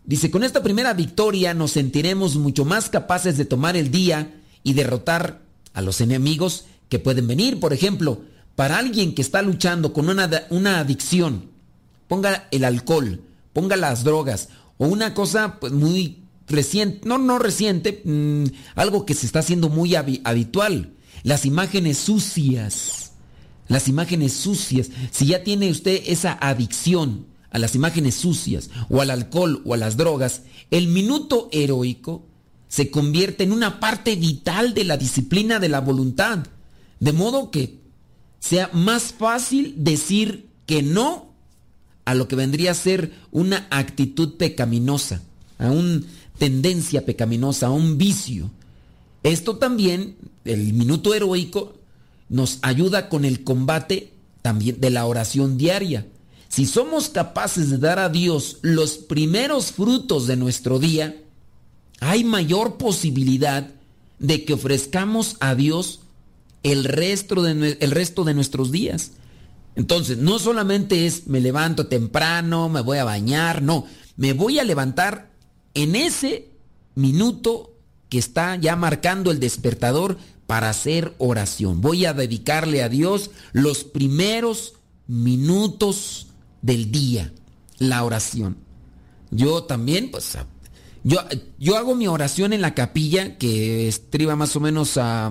Dice, 0.05 0.33
con 0.33 0.43
esta 0.43 0.65
primera 0.65 0.95
victoria 0.95 1.55
nos 1.55 1.71
sentiremos 1.71 2.35
mucho 2.35 2.65
más 2.65 2.91
capaces 2.91 3.37
de 3.37 3.45
tomar 3.45 3.77
el 3.77 3.93
día 3.93 4.35
y 4.65 4.73
derrotar 4.73 5.43
a 5.75 5.81
los 5.81 6.01
enemigos 6.01 6.65
que 6.89 6.99
pueden 6.99 7.29
venir. 7.29 7.61
Por 7.61 7.73
ejemplo, 7.73 8.23
para 8.57 8.79
alguien 8.79 9.15
que 9.15 9.23
está 9.23 9.43
luchando 9.43 9.93
con 9.93 10.09
una, 10.09 10.29
una 10.51 10.81
adicción, 10.81 11.51
ponga 12.09 12.49
el 12.51 12.65
alcohol, 12.65 13.21
ponga 13.53 13.77
las 13.77 14.05
drogas 14.05 14.49
o 14.79 14.87
una 14.87 15.15
cosa 15.15 15.59
pues, 15.61 15.73
muy 15.73 16.25
reciente, 16.47 17.09
no, 17.09 17.19
no 17.19 17.39
reciente, 17.39 18.03
mm, 18.05 18.45
algo 18.75 19.07
que 19.07 19.15
se 19.15 19.27
está 19.27 19.41
haciendo 19.41 19.69
muy 19.69 19.95
habitual, 19.95 20.95
las 21.23 21.45
imágenes 21.47 21.99
sucias. 21.99 23.13
Las 23.69 23.87
imágenes 23.87 24.33
sucias. 24.33 24.91
Si 25.13 25.27
ya 25.27 25.45
tiene 25.45 25.71
usted 25.71 26.03
esa 26.07 26.37
adicción, 26.41 27.27
a 27.51 27.59
las 27.59 27.75
imágenes 27.75 28.15
sucias 28.15 28.71
o 28.89 29.01
al 29.01 29.11
alcohol 29.11 29.63
o 29.65 29.75
a 29.75 29.77
las 29.77 29.97
drogas, 29.97 30.43
el 30.71 30.89
minuto 30.89 31.49
heroico 31.53 32.27
se 32.69 32.91
convierte 32.91 33.43
en 33.45 33.53
una 33.53 33.81
parte 33.81 34.15
vital 34.17 34.75
de 34.75 34.85
la 34.85 34.97
disciplina 34.97 35.59
de 35.59 35.69
la 35.69 35.81
voluntad. 35.81 36.47
De 37.01 37.13
modo 37.13 37.51
que 37.51 37.81
sea 38.39 38.71
más 38.73 39.13
fácil 39.13 39.75
decir 39.77 40.51
que 40.67 40.83
no 40.83 41.30
a 42.11 42.15
lo 42.17 42.27
que 42.27 42.35
vendría 42.35 42.73
a 42.73 42.75
ser 42.75 43.13
una 43.31 43.69
actitud 43.71 44.35
pecaminosa, 44.37 45.23
a 45.59 45.71
una 45.71 46.03
tendencia 46.39 47.07
pecaminosa, 47.07 47.69
a 47.69 47.71
un 47.71 47.99
vicio. 47.99 48.51
Esto 49.23 49.59
también, 49.59 50.17
el 50.45 50.73
minuto 50.73 51.15
heroico, 51.15 51.77
nos 52.29 52.59
ayuda 52.63 53.09
con 53.09 53.25
el 53.25 53.45
combate 53.45 54.13
también 54.43 54.81
de 54.81 54.91
la 54.91 55.07
oración 55.07 55.57
diaria. 55.57 56.05
Si 56.49 56.67
somos 56.67 57.11
capaces 57.11 57.71
de 57.71 57.79
dar 57.79 58.01
a 58.01 58.09
Dios 58.09 58.59
los 58.63 58.99
primeros 58.99 59.71
frutos 59.71 60.27
de 60.27 60.35
nuestro 60.35 60.81
día, 60.81 61.15
hay 62.01 62.25
mayor 62.25 62.77
posibilidad 62.77 63.71
de 64.19 64.45
que 64.45 64.55
ofrezcamos 64.55 65.37
a 65.39 65.55
Dios 65.55 66.01
el 66.65 66.83
resto 66.83 67.41
de, 67.45 67.79
el 67.79 67.91
resto 67.93 68.25
de 68.25 68.35
nuestros 68.35 68.73
días. 68.73 69.13
Entonces, 69.77 70.19
no 70.19 70.39
solamente 70.39 71.07
es 71.07 71.27
me 71.27 71.41
levanto 71.41 71.87
temprano, 71.87 72.69
me 72.69 72.81
voy 72.81 72.99
a 72.99 73.05
bañar, 73.05 73.63
no, 73.63 73.87
me 74.17 74.33
voy 74.33 74.59
a 74.59 74.65
levantar 74.65 75.31
en 75.75 75.97
ese 75.97 76.51
minuto 76.95 77.75
que 78.09 78.19
está 78.19 78.57
ya 78.57 78.77
marcando 78.77 79.31
el 79.31 79.41
despertador 79.41 80.19
para 80.47 80.69
hacer 80.69 81.15
oración. 81.19 81.81
Voy 81.81 82.05
a 82.05 82.13
dedicarle 82.13 82.83
a 82.83 82.89
Dios 82.89 83.31
los 83.53 83.85
primeros 83.85 84.75
minutos 85.07 86.27
del 86.61 86.91
día, 86.91 87.33
la 87.79 88.03
oración. 88.05 88.57
Yo 89.31 89.63
también, 89.63 90.11
pues, 90.11 90.37
yo, 91.05 91.19
yo 91.59 91.77
hago 91.77 91.95
mi 91.95 92.09
oración 92.09 92.53
en 92.53 92.61
la 92.61 92.75
capilla 92.75 93.39
que 93.39 93.87
estriba 93.87 94.35
más 94.35 94.57
o 94.57 94.61
menos 94.61 94.97
a 94.97 95.31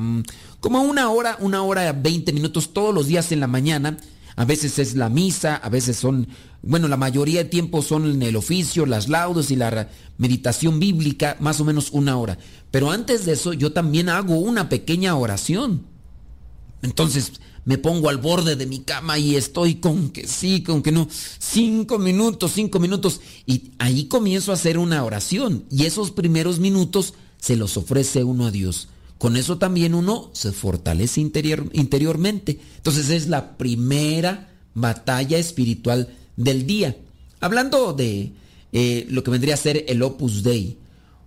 como 0.60 0.82
una 0.82 1.10
hora, 1.10 1.38
una 1.40 1.64
hora, 1.64 1.92
veinte 1.94 2.34
minutos 2.34 2.74
todos 2.74 2.94
los 2.94 3.08
días 3.08 3.32
en 3.32 3.40
la 3.40 3.48
mañana. 3.48 3.98
A 4.40 4.46
veces 4.46 4.80
es 4.80 4.96
la 4.96 5.10
misa, 5.10 5.58
a 5.58 5.68
veces 5.68 5.98
son, 5.98 6.26
bueno, 6.62 6.88
la 6.88 6.96
mayoría 6.96 7.44
de 7.44 7.50
tiempo 7.50 7.82
son 7.82 8.10
en 8.10 8.24
el 8.24 8.38
oficio, 8.38 8.86
las 8.86 9.10
laudes 9.10 9.52
y 9.52 9.58
la 9.58 9.90
meditación 10.18 10.80
bíblica, 10.80 11.36
más 11.42 11.60
o 11.60 11.66
menos 11.66 11.90
una 11.92 12.16
hora. 12.16 12.38
Pero 12.72 12.90
antes 12.90 13.26
de 13.26 13.34
eso 13.34 13.52
yo 13.52 13.74
también 13.74 14.08
hago 14.08 14.36
una 14.36 14.70
pequeña 14.70 15.14
oración. 15.18 15.84
Entonces, 16.82 17.34
me 17.66 17.78
pongo 17.78 18.08
al 18.08 18.16
borde 18.16 18.56
de 18.56 18.66
mi 18.66 18.80
cama 18.80 19.20
y 19.20 19.36
estoy 19.36 19.76
con 19.76 20.10
que 20.10 20.26
sí, 20.26 20.64
con 20.64 20.84
que 20.84 20.94
no. 20.94 21.10
Cinco 21.12 22.00
minutos, 22.00 22.54
cinco 22.56 22.80
minutos. 22.80 23.20
Y 23.46 23.72
ahí 23.78 24.06
comienzo 24.06 24.52
a 24.52 24.54
hacer 24.54 24.78
una 24.78 25.04
oración. 25.04 25.66
Y 25.70 25.84
esos 25.84 26.12
primeros 26.12 26.60
minutos 26.60 27.14
se 27.42 27.58
los 27.58 27.76
ofrece 27.76 28.24
uno 28.24 28.46
a 28.46 28.52
Dios. 28.52 28.88
Con 29.20 29.36
eso 29.36 29.58
también 29.58 29.94
uno 29.94 30.32
se 30.34 30.54
fortalece 30.54 31.20
interior, 31.20 31.70
interiormente. 31.74 32.58
Entonces 32.78 33.10
es 33.10 33.28
la 33.28 33.58
primera 33.58 34.50
batalla 34.74 35.38
espiritual 35.38 36.16
del 36.38 36.66
día. 36.66 36.96
Hablando 37.42 37.92
de 37.92 38.32
eh, 38.72 39.06
lo 39.10 39.24
que 39.24 39.32
vendría 39.32 39.56
a 39.56 39.58
ser 39.58 39.84
el 39.90 40.02
Opus 40.04 40.42
Dei, 40.42 40.78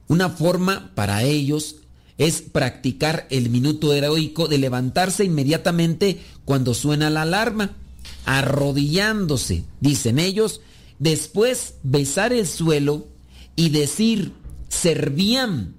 una 0.08 0.30
forma 0.30 0.90
para 0.94 1.22
ellos 1.22 1.76
es 2.16 2.40
practicar 2.40 3.26
el 3.28 3.50
minuto 3.50 3.92
heroico 3.92 4.48
de 4.48 4.56
levantarse 4.56 5.24
inmediatamente 5.24 6.20
cuando 6.46 6.72
suena 6.72 7.10
la 7.10 7.22
alarma, 7.22 7.76
arrodillándose, 8.24 9.64
dicen 9.80 10.18
ellos, 10.18 10.62
después 10.98 11.74
besar 11.82 12.32
el 12.32 12.46
suelo 12.46 13.06
y 13.54 13.68
decir, 13.68 14.32
servían, 14.68 15.74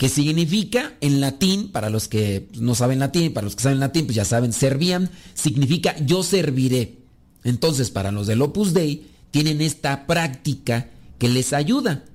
que 0.00 0.08
significa 0.08 0.94
en 1.02 1.20
latín, 1.20 1.70
para 1.72 1.90
los 1.90 2.08
que 2.08 2.48
no 2.58 2.74
saben 2.74 3.00
latín, 3.00 3.34
para 3.34 3.44
los 3.44 3.54
que 3.54 3.64
saben 3.64 3.80
latín, 3.80 4.06
pues 4.06 4.16
ya 4.16 4.24
saben, 4.24 4.54
servían, 4.54 5.10
significa 5.34 5.94
yo 5.98 6.22
serviré. 6.22 7.00
Entonces, 7.44 7.90
para 7.90 8.10
los 8.10 8.26
del 8.26 8.40
Opus 8.40 8.72
Dei, 8.72 9.10
tienen 9.30 9.60
esta 9.60 10.06
práctica 10.06 10.88
que 11.18 11.28
les 11.28 11.52
ayuda. 11.52 12.06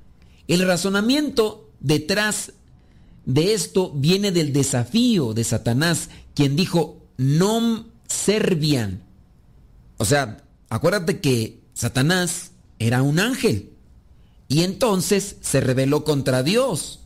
El 0.48 0.66
razonamiento 0.66 1.70
detrás 1.80 2.54
de 3.28 3.54
esto 3.54 3.92
viene 3.94 4.32
del 4.32 4.52
desafío 4.52 5.36
de 5.36 5.44
Satanás, 5.44 6.10
quien 6.34 6.56
dijo, 6.56 7.06
non 7.18 7.92
servian. 8.08 9.04
O 9.98 10.06
sea, 10.06 10.44
acuérdate 10.70 11.20
que 11.20 11.62
Satanás 11.76 12.50
era 12.80 13.04
un 13.04 13.20
ángel 13.20 13.70
y 14.48 14.64
entonces 14.64 15.36
se 15.42 15.62
rebeló 15.62 16.04
contra 16.04 16.42
Dios 16.42 17.02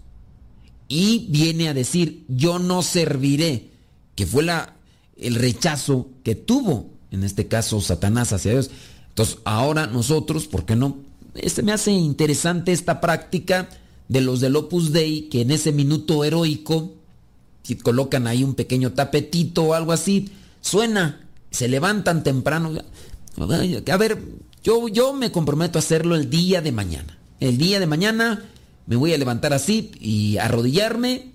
y 0.89 1.27
viene 1.29 1.69
a 1.69 1.73
decir, 1.75 2.25
yo 2.27 2.57
no 2.57 2.81
serviré, 2.81 3.69
que 4.15 4.25
fue 4.25 4.43
la, 4.43 4.75
el 5.15 5.35
rechazo 5.35 6.09
que 6.23 6.33
tuvo, 6.33 6.89
en 7.11 7.23
este 7.23 7.47
caso 7.47 7.79
Satanás 7.79 8.33
hacia 8.33 8.51
Dios. 8.51 8.71
Entonces, 9.09 9.37
ahora 9.45 9.85
nosotros, 9.85 10.47
¿por 10.47 10.65
qué 10.65 10.75
no? 10.75 10.97
Este 11.35 11.61
me 11.61 11.71
hace 11.71 11.91
interesante 11.91 12.71
esta 12.71 12.99
práctica 12.99 13.69
de 14.07 14.21
los 14.21 14.39
del 14.39 14.55
Opus 14.55 14.91
Dei 14.91 15.29
que 15.29 15.41
en 15.41 15.51
ese 15.51 15.71
minuto 15.71 16.23
heroico, 16.23 16.95
si 17.61 17.75
colocan 17.75 18.25
ahí 18.25 18.43
un 18.43 18.55
pequeño 18.55 18.93
tapetito 18.93 19.63
o 19.65 19.73
algo 19.75 19.91
así, 19.91 20.31
suena, 20.59 21.27
se 21.51 21.67
levantan 21.67 22.23
temprano. 22.23 22.71
A 23.37 23.97
ver, 23.97 24.23
yo, 24.63 24.87
yo 24.87 25.13
me 25.13 25.31
comprometo 25.31 25.77
a 25.77 25.81
hacerlo 25.81 26.15
el 26.15 26.31
día 26.31 26.61
de 26.61 26.71
mañana. 26.71 27.19
El 27.39 27.59
día 27.59 27.79
de 27.79 27.85
mañana 27.85 28.43
me 28.89 28.95
voy 28.95 29.13
a 29.13 29.17
levantar 29.19 29.53
así 29.53 29.91
y 29.99 30.37
arrodillarme, 30.37 31.31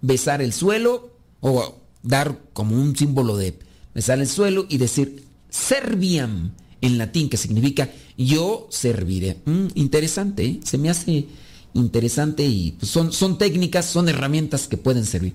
besar 0.00 0.42
el 0.42 0.52
suelo 0.52 1.12
o 1.40 1.76
dar 2.02 2.40
como 2.52 2.74
un 2.74 2.96
símbolo 2.96 3.36
de 3.36 3.56
besar 3.94 4.18
el 4.18 4.26
suelo 4.26 4.66
y 4.68 4.78
decir 4.78 5.24
serviam 5.48 6.50
en 6.80 6.98
latín, 6.98 7.30
que 7.30 7.36
significa 7.36 7.88
yo 8.18 8.66
serviré. 8.70 9.36
Mm, 9.44 9.68
interesante, 9.76 10.44
¿eh? 10.44 10.60
se 10.64 10.78
me 10.78 10.90
hace 10.90 11.26
interesante 11.74 12.44
y 12.44 12.72
pues, 12.72 12.90
son, 12.90 13.12
son 13.12 13.38
técnicas, 13.38 13.86
son 13.86 14.08
herramientas 14.08 14.66
que 14.66 14.76
pueden 14.76 15.06
servir. 15.06 15.34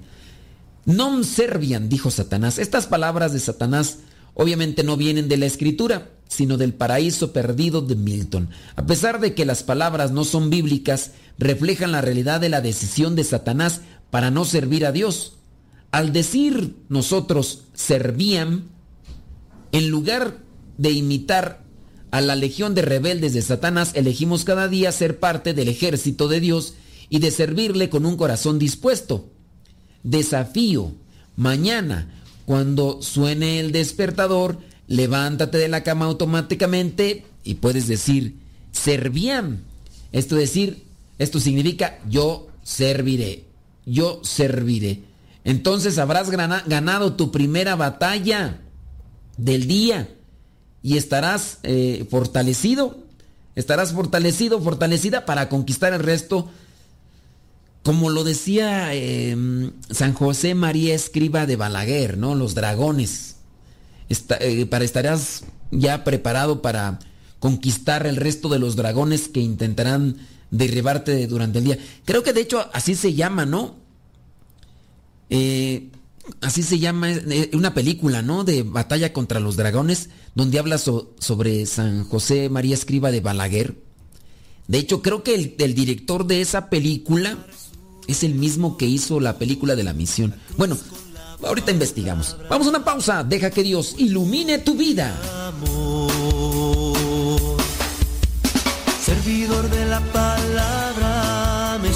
Non 0.84 1.24
servian, 1.24 1.88
dijo 1.88 2.12
Satanás. 2.12 2.58
Estas 2.58 2.86
palabras 2.86 3.32
de 3.32 3.40
Satanás 3.40 4.00
obviamente 4.34 4.84
no 4.84 4.98
vienen 4.98 5.28
de 5.28 5.38
la 5.38 5.46
escritura, 5.46 6.10
sino 6.28 6.58
del 6.58 6.74
paraíso 6.74 7.34
perdido 7.34 7.82
de 7.82 7.96
Milton. 7.96 8.50
A 8.76 8.86
pesar 8.86 9.20
de 9.20 9.34
que 9.34 9.46
las 9.46 9.64
palabras 9.64 10.12
no 10.12 10.24
son 10.24 10.50
bíblicas, 10.50 11.12
reflejan 11.38 11.92
la 11.92 12.02
realidad 12.02 12.40
de 12.40 12.50
la 12.50 12.62
decisión 12.62 13.16
de 13.16 13.24
Satanás 13.24 13.82
para 14.10 14.32
no 14.32 14.46
servir 14.46 14.86
a 14.86 14.92
Dios. 14.92 15.38
Al 15.92 16.14
decir 16.14 16.76
nosotros 16.88 17.64
servían, 17.74 18.70
en 19.74 19.90
lugar 19.90 20.38
de 20.78 20.92
imitar 20.92 21.64
a 22.12 22.22
la 22.22 22.36
legión 22.36 22.76
de 22.76 22.82
rebeldes 22.82 23.34
de 23.34 23.42
Satanás, 23.42 23.92
elegimos 23.94 24.44
cada 24.46 24.68
día 24.68 24.92
ser 24.92 25.20
parte 25.20 25.54
del 25.54 25.68
ejército 25.68 26.28
de 26.28 26.40
Dios 26.40 26.76
y 27.10 27.20
de 27.20 27.32
servirle 27.32 27.90
con 27.90 28.06
un 28.06 28.16
corazón 28.16 28.58
dispuesto. 28.58 29.30
Desafío, 30.04 30.94
mañana, 31.36 32.21
cuando 32.52 33.02
suene 33.02 33.62
el 33.62 33.72
despertador, 33.72 34.58
levántate 34.88 35.58
de 35.58 35.70
la 35.70 35.84
cama 35.84 36.04
automáticamente 36.08 37.24
y 37.46 37.54
puedes 37.54 37.88
decir, 37.88 38.36
servían. 38.74 39.64
Esto 40.12 40.36
decir, 40.36 40.84
esto 41.18 41.40
significa 41.40 42.00
yo 42.10 42.50
serviré, 42.62 43.46
yo 43.86 44.20
serviré. 44.26 45.00
Entonces 45.46 45.98
habrás 45.98 46.30
ganado 46.30 47.14
tu 47.14 47.32
primera 47.32 47.78
batalla 47.78 48.60
del 49.38 49.66
día 49.66 50.10
y 50.84 50.98
estarás 50.98 51.60
eh, 51.64 52.06
fortalecido, 52.12 52.98
estarás 53.56 53.94
fortalecido, 53.94 54.62
fortalecida 54.62 55.26
para 55.26 55.48
conquistar 55.48 55.94
el 55.94 56.04
resto. 56.04 56.50
Como 57.84 58.10
lo 58.10 58.24
decía 58.24 58.94
em, 58.94 59.72
San 59.90 60.14
José 60.14 60.54
María 60.54 60.94
Escriba 60.94 61.46
de 61.46 61.56
Balaguer, 61.56 62.18
¿no? 62.18 62.36
Los 62.36 62.54
dragones. 62.54 63.38
Eh, 64.10 64.66
para 64.66 64.86
estarás 64.86 65.44
ya 65.72 66.04
preparado 66.04 66.62
para 66.62 67.00
conquistar 67.40 68.06
el 68.06 68.18
resto 68.18 68.50
de 68.50 68.60
los 68.60 68.76
dragones 68.76 69.30
que 69.30 69.40
intentarán 69.40 70.18
derribarte 70.52 71.26
durante 71.28 71.60
el 71.60 71.66
día. 71.66 71.78
Creo 72.06 72.22
que 72.24 72.34
de 72.34 72.42
hecho 72.42 72.70
así 72.74 72.94
se 72.94 73.14
llama, 73.14 73.46
¿no? 73.46 73.78
Eh, 75.30 75.90
así 76.42 76.62
se 76.62 76.78
llama 76.78 77.10
eh, 77.10 77.50
una 77.54 77.74
película, 77.74 78.22
¿no? 78.22 78.44
De 78.44 78.64
batalla 78.64 79.14
contra 79.14 79.40
los 79.40 79.56
dragones, 79.56 80.10
donde 80.36 80.60
habla 80.60 80.78
sobre 80.78 81.66
San 81.66 82.04
José 82.04 82.50
María 82.50 82.76
Escriba 82.76 83.12
de 83.12 83.22
Balaguer. 83.22 83.76
De 84.68 84.78
hecho, 84.78 85.02
creo 85.02 85.24
que 85.24 85.56
el, 85.58 85.76
director 85.76 86.28
de 86.28 86.42
esa 86.42 86.70
película 86.70 87.46
es 88.08 88.24
el 88.24 88.36
mismo 88.36 88.78
que 88.78 88.86
hizo 88.86 89.20
la 89.20 89.38
película 89.38 89.76
de 89.76 89.84
la 89.84 89.94
misión. 89.94 90.36
Bueno, 90.58 90.78
ahorita 91.44 91.72
investigamos. 91.72 92.38
Vamos 92.50 92.68
a 92.68 92.70
una 92.70 92.84
pausa. 92.84 93.24
Deja 93.24 93.52
que 93.52 93.64
Dios 93.64 93.96
ilumine 93.98 94.60
tu 94.60 94.76
vida. 94.76 95.20
servidor 99.04 99.70
de 99.70 99.86
la 99.86 100.00
palabra 100.00 101.80
me 101.82 101.92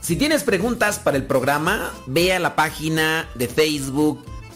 Si 0.00 0.16
tienes 0.16 0.42
preguntas 0.42 0.98
para 0.98 1.16
el 1.16 1.24
programa, 1.24 1.92
ve 2.08 2.32
a 2.32 2.40
la 2.40 2.56
página 2.56 3.28
de 3.36 3.46
Facebook 3.46 4.24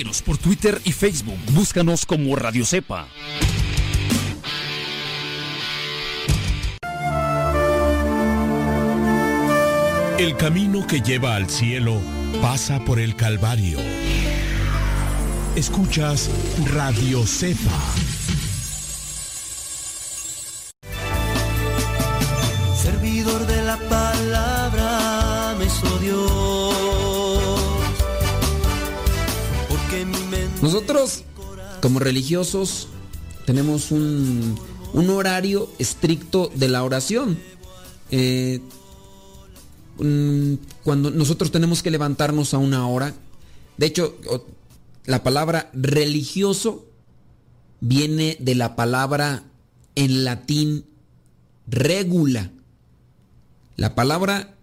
Síguenos 0.00 0.22
por 0.22 0.38
Twitter 0.38 0.80
y 0.86 0.92
Facebook. 0.92 1.36
Búscanos 1.52 2.06
como 2.06 2.34
Radio 2.34 2.64
Cepa. 2.64 3.06
El 10.18 10.38
camino 10.38 10.86
que 10.86 11.02
lleva 11.02 11.36
al 11.36 11.50
cielo 11.50 12.00
pasa 12.40 12.82
por 12.82 12.98
el 12.98 13.14
Calvario. 13.14 13.78
Escuchas 15.54 16.30
Radio 16.72 17.26
Cepa. 17.26 18.09
Nosotros, 30.62 31.24
como 31.80 31.98
religiosos, 31.98 32.88
tenemos 33.46 33.90
un, 33.90 34.58
un 34.92 35.10
horario 35.10 35.70
estricto 35.78 36.50
de 36.54 36.68
la 36.68 36.84
oración. 36.84 37.38
Eh, 38.10 38.60
mm, 39.98 40.54
cuando 40.84 41.10
nosotros 41.10 41.50
tenemos 41.50 41.82
que 41.82 41.90
levantarnos 41.90 42.54
a 42.54 42.58
una 42.58 42.86
hora, 42.86 43.14
de 43.76 43.86
hecho, 43.86 44.18
la 45.06 45.22
palabra 45.22 45.70
religioso 45.72 46.86
viene 47.80 48.36
de 48.40 48.54
la 48.54 48.76
palabra 48.76 49.44
en 49.94 50.24
latín 50.24 50.84
regula. 51.66 52.50
La 53.76 53.94
palabra 53.94 54.56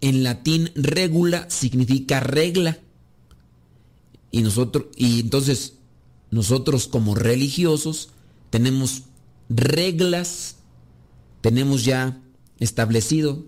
en 0.00 0.22
latín 0.22 0.70
regula 0.74 1.48
significa 1.48 2.20
regla. 2.20 2.78
Y 4.30 4.42
nosotros, 4.42 4.86
y 4.96 5.20
entonces 5.20 5.74
nosotros 6.30 6.86
como 6.86 7.14
religiosos 7.14 8.10
tenemos 8.50 9.02
reglas, 9.48 10.56
tenemos 11.40 11.84
ya 11.84 12.20
establecido. 12.58 13.44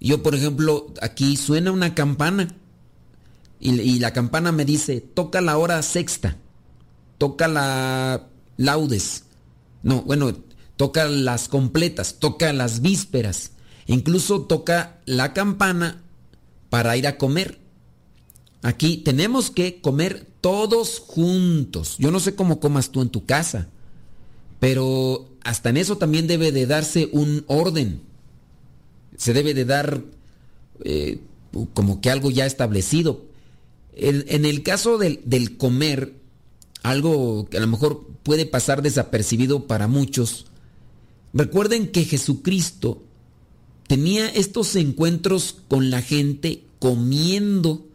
Yo, 0.00 0.22
por 0.22 0.34
ejemplo, 0.34 0.92
aquí 1.02 1.36
suena 1.36 1.72
una 1.72 1.94
campana 1.94 2.56
y, 3.60 3.80
y 3.80 3.98
la 3.98 4.12
campana 4.12 4.52
me 4.52 4.64
dice, 4.64 5.00
toca 5.00 5.40
la 5.40 5.58
hora 5.58 5.82
sexta, 5.82 6.36
toca 7.18 7.48
la 7.48 8.28
laudes, 8.56 9.24
no, 9.82 10.02
bueno, 10.02 10.34
toca 10.76 11.08
las 11.08 11.48
completas, 11.48 12.16
toca 12.18 12.52
las 12.52 12.82
vísperas, 12.82 13.52
incluso 13.86 14.42
toca 14.42 15.00
la 15.06 15.32
campana 15.32 16.02
para 16.70 16.96
ir 16.96 17.06
a 17.06 17.18
comer. 17.18 17.58
Aquí 18.62 18.98
tenemos 18.98 19.50
que 19.50 19.80
comer 19.80 20.26
todos 20.40 20.98
juntos. 21.00 21.96
Yo 21.98 22.10
no 22.10 22.20
sé 22.20 22.34
cómo 22.34 22.60
comas 22.60 22.90
tú 22.90 23.02
en 23.02 23.08
tu 23.08 23.24
casa, 23.24 23.68
pero 24.60 25.28
hasta 25.42 25.70
en 25.70 25.76
eso 25.76 25.98
también 25.98 26.26
debe 26.26 26.52
de 26.52 26.66
darse 26.66 27.08
un 27.12 27.44
orden. 27.46 28.00
Se 29.16 29.32
debe 29.32 29.54
de 29.54 29.64
dar 29.64 30.02
eh, 30.84 31.20
como 31.74 32.00
que 32.00 32.10
algo 32.10 32.30
ya 32.30 32.46
establecido. 32.46 33.24
En, 33.94 34.24
en 34.28 34.44
el 34.44 34.62
caso 34.62 34.98
del, 34.98 35.20
del 35.24 35.56
comer, 35.56 36.14
algo 36.82 37.48
que 37.48 37.58
a 37.58 37.60
lo 37.60 37.66
mejor 37.66 38.06
puede 38.22 38.46
pasar 38.46 38.82
desapercibido 38.82 39.66
para 39.66 39.88
muchos, 39.88 40.46
recuerden 41.32 41.88
que 41.88 42.04
Jesucristo 42.04 43.02
tenía 43.86 44.28
estos 44.28 44.76
encuentros 44.76 45.56
con 45.68 45.90
la 45.90 46.02
gente 46.02 46.64
comiendo. 46.78 47.87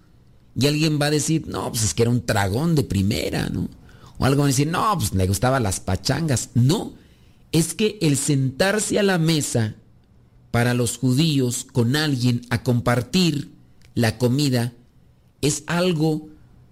Y 0.55 0.67
alguien 0.67 0.99
va 1.01 1.07
a 1.07 1.11
decir, 1.11 1.47
no, 1.47 1.69
pues 1.71 1.83
es 1.83 1.93
que 1.93 2.03
era 2.03 2.11
un 2.11 2.25
tragón 2.25 2.75
de 2.75 2.83
primera, 2.83 3.49
¿no? 3.49 3.69
O 4.17 4.25
algo 4.25 4.41
va 4.41 4.45
a 4.45 4.47
decir, 4.47 4.67
no, 4.67 4.97
pues 4.97 5.13
le 5.13 5.27
gustaban 5.27 5.63
las 5.63 5.79
pachangas. 5.79 6.49
No, 6.53 6.93
es 7.51 7.73
que 7.73 7.97
el 8.01 8.17
sentarse 8.17 8.99
a 8.99 9.03
la 9.03 9.17
mesa 9.17 9.75
para 10.51 10.73
los 10.73 10.97
judíos 10.97 11.65
con 11.71 11.95
alguien 11.95 12.41
a 12.49 12.63
compartir 12.63 13.51
la 13.95 14.17
comida 14.17 14.73
es 15.41 15.63
algo 15.65 16.29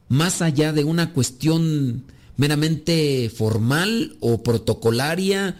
más 0.07 0.41
allá 0.41 0.73
de 0.73 0.83
una 0.83 1.13
cuestión 1.13 2.03
meramente 2.37 3.31
formal 3.33 4.17
o 4.19 4.43
protocolaria, 4.43 5.57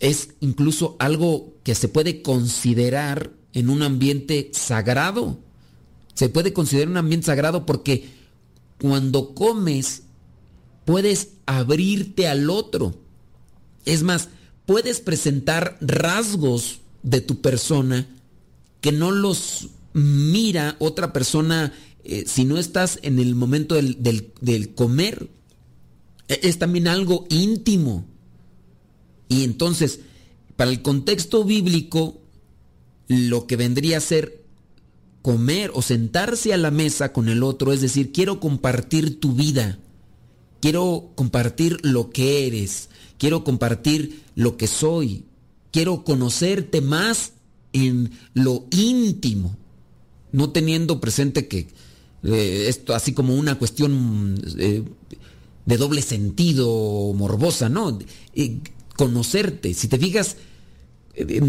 es 0.00 0.34
incluso 0.40 0.96
algo 0.98 1.54
que 1.64 1.74
se 1.74 1.88
puede 1.88 2.22
considerar 2.22 3.32
en 3.52 3.70
un 3.70 3.82
ambiente 3.82 4.50
sagrado. 4.52 5.38
Se 6.18 6.28
puede 6.28 6.52
considerar 6.52 6.88
un 6.88 6.96
ambiente 6.96 7.26
sagrado 7.26 7.64
porque 7.64 8.08
cuando 8.80 9.36
comes 9.36 10.02
puedes 10.84 11.28
abrirte 11.46 12.26
al 12.26 12.50
otro. 12.50 12.92
Es 13.84 14.02
más, 14.02 14.28
puedes 14.66 14.98
presentar 14.98 15.78
rasgos 15.80 16.80
de 17.04 17.20
tu 17.20 17.40
persona 17.40 18.08
que 18.80 18.90
no 18.90 19.12
los 19.12 19.68
mira 19.92 20.74
otra 20.80 21.12
persona 21.12 21.72
eh, 22.02 22.24
si 22.26 22.44
no 22.44 22.58
estás 22.58 22.98
en 23.02 23.20
el 23.20 23.36
momento 23.36 23.76
del, 23.76 24.74
comer. 24.74 25.30
E, 26.26 26.40
es 26.42 26.58
también 26.58 26.88
algo 26.88 27.28
íntimo. 27.30 28.04
Y 29.28 29.44
entonces, 29.44 30.00
para 30.56 30.72
el 30.72 30.82
contexto 30.82 31.44
bíblico, 31.44 32.20
lo 33.06 33.46
que 33.46 33.54
vendría 33.54 33.98
a 33.98 34.00
ser 34.00 34.47
comer 35.22 35.70
o 35.74 35.82
sentarse 35.82 36.52
a 36.52 36.56
la 36.56 36.70
mesa 36.70 37.12
con 37.12 37.28
el 37.28 37.42
otro, 37.42 37.72
es 37.72 37.80
decir, 37.80 38.12
quiero 38.12 38.40
compartir 38.40 39.20
tu 39.20 39.34
vida, 39.34 39.78
quiero 40.60 41.10
compartir 41.14 41.78
lo 41.82 42.10
que 42.10 42.46
eres, 42.46 42.88
quiero 43.18 43.44
compartir 43.44 44.22
lo 44.34 44.56
que 44.56 44.66
soy, 44.66 45.24
quiero 45.72 46.04
conocerte 46.04 46.80
más 46.80 47.32
en 47.72 48.12
lo 48.34 48.66
íntimo, 48.70 49.56
no 50.32 50.50
teniendo 50.50 51.00
presente 51.00 51.48
que 51.48 51.68
eh, 52.24 52.66
esto 52.68 52.94
así 52.94 53.12
como 53.12 53.34
una 53.34 53.58
cuestión 53.58 54.40
eh, 54.58 54.82
de 55.66 55.76
doble 55.76 56.02
sentido 56.02 57.12
morbosa, 57.14 57.68
¿no? 57.68 57.98
Eh, 58.34 58.58
conocerte, 58.96 59.74
si 59.74 59.86
te 59.88 59.98
fijas, 59.98 60.36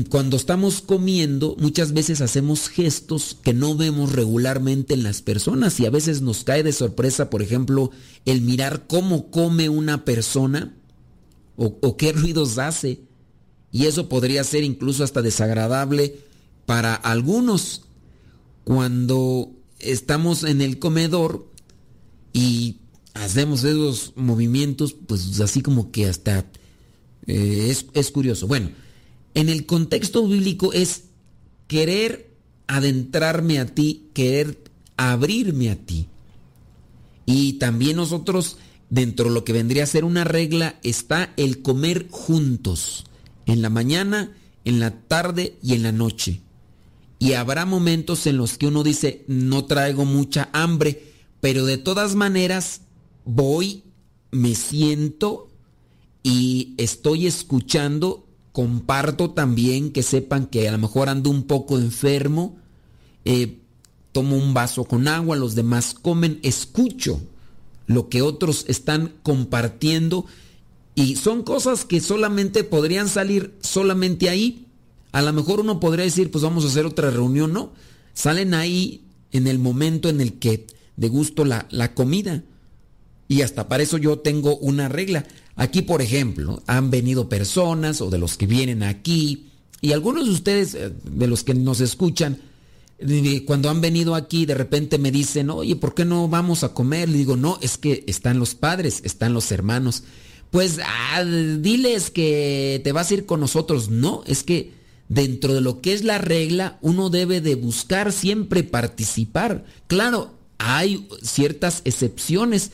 cuando 0.10 0.38
estamos 0.38 0.82
comiendo, 0.82 1.56
muchas 1.60 1.94
veces 1.94 2.22
hacemos 2.22 2.70
gestos 2.70 3.38
que 3.44 3.54
no 3.54 3.76
vemos 3.76 4.12
regularmente 4.12 4.94
en 4.94 5.04
las 5.04 5.22
personas 5.22 5.80
y 5.80 5.86
a 5.86 5.90
veces 5.90 6.22
nos 6.22 6.44
cae 6.44 6.64
de 6.64 6.72
sorpresa, 6.72 7.30
por 7.30 7.42
ejemplo, 7.42 7.92
el 8.26 8.42
mirar 8.42 8.88
cómo 8.88 9.30
come 9.32 9.70
una 9.70 10.06
persona 10.06 10.76
o, 11.56 11.78
o 11.82 11.98
qué 11.98 12.14
ruidos 12.14 12.58
hace. 12.58 13.02
Y 13.72 13.86
eso 13.86 14.10
podría 14.10 14.44
ser 14.44 14.64
incluso 14.64 15.04
hasta 15.04 15.22
desagradable 15.22 16.20
para 16.66 16.96
algunos 16.96 17.84
cuando 18.64 19.52
estamos 19.80 20.44
en 20.44 20.62
el 20.62 20.80
comedor 20.80 21.48
y 22.34 22.78
hacemos 23.14 23.64
esos 23.64 24.14
movimientos, 24.16 24.94
pues 24.94 25.40
así 25.42 25.62
como 25.62 25.92
que 25.92 26.06
hasta 26.08 26.46
eh, 27.28 27.68
es, 27.70 27.86
es 27.94 28.12
curioso. 28.12 28.48
Bueno, 28.48 28.70
en 29.34 29.50
el 29.50 29.66
contexto 29.66 30.28
bíblico 30.28 30.74
es 30.74 31.06
querer 31.68 32.30
adentrarme 32.68 33.60
a 33.60 33.66
ti, 33.66 34.10
querer 34.14 34.64
abrirme 34.98 35.70
a 35.70 35.76
ti. 35.76 36.08
Y 37.26 37.54
también 37.54 37.98
nosotros, 37.98 38.58
dentro 38.90 39.26
de 39.26 39.32
lo 39.32 39.44
que 39.44 39.54
vendría 39.54 39.84
a 39.84 39.88
ser 39.88 40.04
una 40.04 40.24
regla, 40.24 40.80
está 40.84 41.34
el 41.38 41.62
comer 41.62 42.08
juntos, 42.10 43.06
en 43.46 43.62
la 43.62 43.70
mañana, 43.70 44.36
en 44.66 44.80
la 44.80 45.02
tarde 45.02 45.58
y 45.62 45.74
en 45.74 45.84
la 45.84 45.92
noche. 45.92 46.42
Y 47.18 47.34
habrá 47.34 47.66
momentos 47.66 48.26
en 48.28 48.38
los 48.38 48.58
que 48.58 48.68
uno 48.68 48.84
dice, 48.84 49.26
no 49.28 49.66
traigo 49.66 50.06
mucha 50.06 50.50
hambre, 50.54 51.14
pero 51.42 51.66
de 51.66 51.78
todas 51.78 52.16
maneras 52.16 52.82
voy, 53.26 53.84
me 54.32 54.56
siento 54.56 55.50
y 56.24 56.76
estoy 56.78 57.28
escuchando 57.28 58.29
comparto 58.52 59.32
también 59.32 59.92
que 59.92 60.04
sepan 60.04 60.48
que 60.48 60.68
a 60.68 60.72
lo 60.72 60.78
mejor 60.78 61.10
ando 61.10 61.30
un 61.30 61.44
poco 61.44 61.78
enfermo, 61.78 62.58
eh, 63.26 63.60
tomo 64.12 64.36
un 64.36 64.54
vaso 64.54 64.86
con 64.86 65.08
agua, 65.08 65.36
los 65.36 65.56
demás 65.56 65.94
comen, 65.94 66.40
escucho 66.44 67.22
lo 67.86 68.10
que 68.10 68.22
otros 68.22 68.66
están 68.68 69.14
compartiendo 69.24 70.26
y 70.96 71.16
son 71.16 71.44
cosas 71.44 71.86
que 71.86 72.02
solamente 72.02 72.64
podrían 72.64 73.08
salir 73.08 73.56
solamente 73.62 74.30
ahí. 74.30 74.68
A 75.12 75.22
lo 75.22 75.32
mejor 75.34 75.62
uno 75.62 75.80
podría 75.80 76.06
decir, 76.06 76.30
pues 76.30 76.44
vamos 76.44 76.66
a 76.66 76.68
hacer 76.68 76.86
otra 76.86 77.10
reunión, 77.10 77.54
¿no? 77.54 77.72
Salen 78.14 78.54
ahí 78.54 79.04
en 79.32 79.48
el 79.48 79.60
momento 79.60 80.10
en 80.10 80.22
el 80.22 80.34
que 80.34 80.68
degusto 80.98 81.46
la, 81.46 81.68
la 81.72 81.94
comida. 81.94 82.44
Y 83.28 83.44
hasta 83.44 83.68
para 83.70 83.84
eso 83.84 83.98
yo 83.98 84.20
tengo 84.20 84.58
una 84.58 84.90
regla. 84.90 85.26
Aquí, 85.60 85.82
por 85.82 86.02
ejemplo, 86.02 86.64
han 86.68 86.90
venido 86.90 87.28
personas 87.28 88.00
o 88.00 88.10
de 88.10 88.18
los 88.18 88.38
que 88.38 88.48
vienen 88.48 88.82
aquí, 88.82 89.48
y 89.82 89.92
algunos 89.92 90.26
de 90.26 90.32
ustedes, 90.32 90.74
eh, 90.74 90.94
de 91.04 91.28
los 91.28 91.44
que 91.44 91.54
nos 91.54 91.82
escuchan, 91.82 92.40
cuando 93.46 93.70
han 93.70 93.82
venido 93.82 94.16
aquí, 94.16 94.46
de 94.46 94.56
repente 94.56 94.98
me 94.98 95.12
dicen, 95.12 95.50
oye, 95.50 95.76
¿por 95.76 95.94
qué 95.94 96.06
no 96.06 96.30
vamos 96.30 96.64
a 96.64 96.74
comer? 96.74 97.10
Le 97.10 97.18
digo, 97.18 97.36
no, 97.36 97.60
es 97.62 97.78
que 97.78 98.06
están 98.08 98.40
los 98.40 98.56
padres, 98.56 99.02
están 99.04 99.34
los 99.34 99.52
hermanos. 99.52 100.04
Pues 100.50 100.80
ah, 100.84 101.24
diles 101.24 102.10
que 102.10 102.80
te 102.84 102.94
vas 102.94 103.12
a 103.12 103.14
ir 103.16 103.26
con 103.26 103.42
nosotros. 103.42 103.90
No, 103.90 104.24
es 104.28 104.44
que 104.44 104.72
dentro 105.10 105.54
de 105.54 105.62
lo 105.62 105.82
que 105.82 105.94
es 105.94 106.04
la 106.06 106.20
regla, 106.20 106.78
uno 106.82 107.10
debe 107.10 107.42
de 107.42 107.56
buscar 107.56 108.14
siempre 108.14 108.64
participar. 108.64 109.66
Claro, 109.88 110.34
hay 110.58 111.08
ciertas 111.22 111.82
excepciones. 111.86 112.72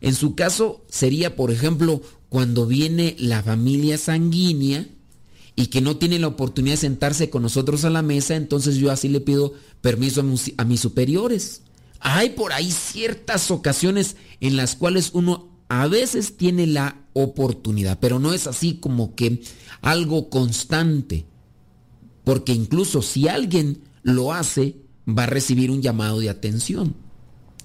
En 0.00 0.14
su 0.14 0.34
caso 0.34 0.84
sería, 0.88 1.36
por 1.36 1.50
ejemplo, 1.50 2.02
cuando 2.28 2.66
viene 2.66 3.16
la 3.18 3.42
familia 3.42 3.98
sanguínea 3.98 4.86
y 5.56 5.66
que 5.66 5.80
no 5.80 5.96
tiene 5.96 6.18
la 6.18 6.28
oportunidad 6.28 6.74
de 6.74 6.82
sentarse 6.82 7.30
con 7.30 7.42
nosotros 7.42 7.84
a 7.84 7.90
la 7.90 8.02
mesa, 8.02 8.36
entonces 8.36 8.76
yo 8.76 8.90
así 8.90 9.08
le 9.08 9.20
pido 9.20 9.54
permiso 9.80 10.20
a 10.56 10.64
mis, 10.64 10.80
superiores. 10.80 11.62
Hay 12.00 12.30
por 12.30 12.52
ahí 12.52 12.70
ciertas 12.70 13.50
ocasiones 13.50 14.16
en 14.40 14.56
las 14.56 14.76
cuales 14.76 15.10
uno 15.14 15.48
a 15.68 15.88
veces 15.88 16.36
tiene 16.36 16.66
la 16.66 17.00
oportunidad, 17.12 17.98
pero 18.00 18.18
no 18.18 18.32
es 18.32 18.46
así 18.46 18.74
como 18.74 19.14
que 19.14 19.42
algo 19.80 20.30
constante. 20.30 21.26
Porque 22.24 22.52
incluso 22.52 23.02
si 23.02 23.26
alguien 23.26 23.82
lo 24.02 24.32
hace, 24.32 24.76
va 25.08 25.24
a 25.24 25.26
recibir 25.26 25.70
un 25.70 25.82
llamado 25.82 26.20
de 26.20 26.30
atención. 26.30 26.94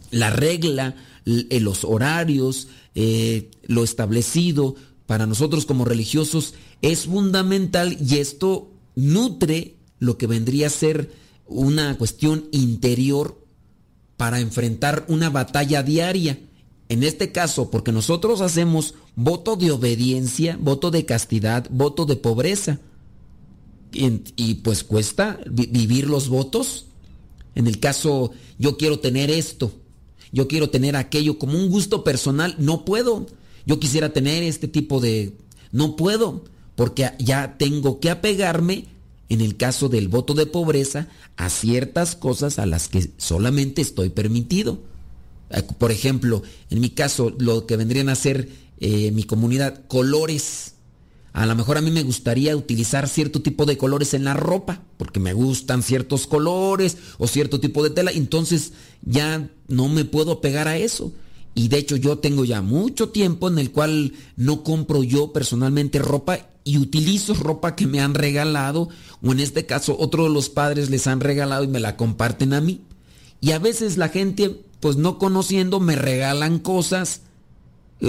La 0.09 0.29
regla, 0.29 0.95
los 1.25 1.83
horarios, 1.83 2.67
eh, 2.95 3.49
lo 3.63 3.83
establecido 3.83 4.75
para 5.05 5.25
nosotros 5.25 5.65
como 5.65 5.85
religiosos 5.85 6.53
es 6.81 7.05
fundamental 7.05 7.97
y 7.99 8.17
esto 8.17 8.71
nutre 8.95 9.75
lo 9.99 10.17
que 10.17 10.27
vendría 10.27 10.67
a 10.67 10.69
ser 10.69 11.11
una 11.45 11.97
cuestión 11.97 12.45
interior 12.51 13.41
para 14.17 14.39
enfrentar 14.39 15.05
una 15.07 15.29
batalla 15.29 15.83
diaria. 15.83 16.39
En 16.89 17.03
este 17.03 17.31
caso, 17.31 17.71
porque 17.71 17.91
nosotros 17.91 18.41
hacemos 18.41 18.93
voto 19.15 19.55
de 19.55 19.71
obediencia, 19.71 20.57
voto 20.59 20.91
de 20.91 21.05
castidad, 21.05 21.67
voto 21.69 22.05
de 22.05 22.15
pobreza. 22.15 22.79
Y, 23.91 24.55
pues 24.55 24.83
cuesta 24.83 25.39
vi- 25.49 25.67
vivir 25.67 26.07
los 26.07 26.27
votos. 26.27 26.87
En 27.55 27.67
el 27.67 27.79
caso, 27.79 28.31
yo 28.57 28.77
quiero 28.77 28.99
tener 28.99 29.29
esto, 29.29 29.71
yo 30.33 30.47
quiero 30.47 30.69
tener 30.69 30.97
aquello 30.97 31.37
como 31.37 31.57
un 31.57 31.69
gusto 31.69 32.03
personal, 32.03 32.55
no 32.57 32.83
puedo. 32.83 33.27
Yo 33.65 33.79
quisiera 33.79 34.11
tener 34.11 34.43
este 34.43 34.67
tipo 34.67 34.99
de... 34.99 35.37
No 35.71 35.95
puedo, 35.95 36.43
porque 36.75 37.11
ya 37.19 37.57
tengo 37.57 37.99
que 37.99 38.09
apegarme, 38.09 38.85
en 39.29 39.41
el 39.41 39.55
caso 39.55 39.89
del 39.89 40.07
voto 40.07 40.33
de 40.33 40.47
pobreza, 40.47 41.07
a 41.37 41.49
ciertas 41.49 42.15
cosas 42.15 42.59
a 42.59 42.65
las 42.65 42.87
que 42.87 43.11
solamente 43.17 43.81
estoy 43.81 44.09
permitido. 44.09 44.81
Eh, 45.51 45.63
Por 45.77 45.91
ejemplo, 45.91 46.41
en 46.69 46.81
mi 46.81 46.89
caso, 46.89 47.33
lo 47.37 47.65
que 47.67 47.77
vendrían 47.77 48.09
a 48.09 48.15
ser 48.15 48.49
eh, 48.79 49.11
mi 49.11 49.23
comunidad, 49.23 49.85
colores. 49.87 50.72
A 51.33 51.47
lo 51.47 51.55
mejor 51.55 51.77
a 51.77 51.81
mí 51.81 51.89
me 51.89 52.03
gustaría 52.03 52.55
utilizar 52.55 53.09
cierto 53.09 53.41
tipo 53.41 53.65
de 53.65 53.75
colores 53.75 54.13
en 54.13 54.23
la 54.23 54.35
ropa, 54.35 54.83
porque 54.97 55.19
me 55.19 55.33
gustan 55.33 55.81
ciertos 55.81 56.27
colores 56.27 56.97
o 57.17 57.27
cierto 57.27 57.59
tipo 57.59 57.83
de 57.83 57.89
tela, 57.89 58.11
entonces 58.11 58.73
ya 59.01 59.49
no 59.67 59.89
me 59.89 60.05
puedo 60.05 60.41
pegar 60.41 60.67
a 60.67 60.77
eso. 60.77 61.11
Y 61.55 61.67
de 61.69 61.77
hecho 61.79 61.95
yo 61.95 62.19
tengo 62.19 62.45
ya 62.45 62.61
mucho 62.61 63.09
tiempo 63.09 63.47
en 63.47 63.57
el 63.57 63.71
cual 63.71 64.13
no 64.37 64.63
compro 64.63 65.03
yo 65.03 65.33
personalmente 65.33 65.99
ropa 65.99 66.39
y 66.63 66.77
utilizo 66.77 67.33
ropa 67.33 67.75
que 67.75 67.87
me 67.87 67.99
han 67.99 68.13
regalado 68.13 68.89
o 69.21 69.31
en 69.31 69.39
este 69.39 69.65
caso 69.65 69.95
otro 69.99 70.23
de 70.23 70.29
los 70.29 70.49
padres 70.49 70.89
les 70.89 71.07
han 71.07 71.19
regalado 71.19 71.63
y 71.63 71.67
me 71.67 71.79
la 71.79 71.97
comparten 71.97 72.53
a 72.53 72.61
mí. 72.61 72.81
Y 73.41 73.51
a 73.51 73.59
veces 73.59 73.97
la 73.97 74.09
gente, 74.09 74.61
pues 74.79 74.95
no 74.95 75.17
conociendo, 75.17 75.79
me 75.79 75.95
regalan 75.95 76.59
cosas, 76.59 77.21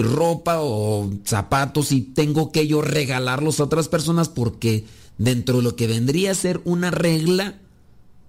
ropa 0.03 0.61
o 0.61 1.11
zapatos 1.25 1.93
y 1.93 2.01
tengo 2.01 2.51
que 2.51 2.67
yo 2.67 2.83
regalarlos 2.83 3.61
a 3.61 3.65
otras 3.65 3.89
personas 3.89 4.29
porque 4.29 4.85
dentro 5.19 5.59
de 5.59 5.63
lo 5.63 5.77
que 5.77 5.87
vendría 5.87 6.33
a 6.33 6.35
ser 6.35 6.61
una 6.65 6.91
regla, 6.91 7.59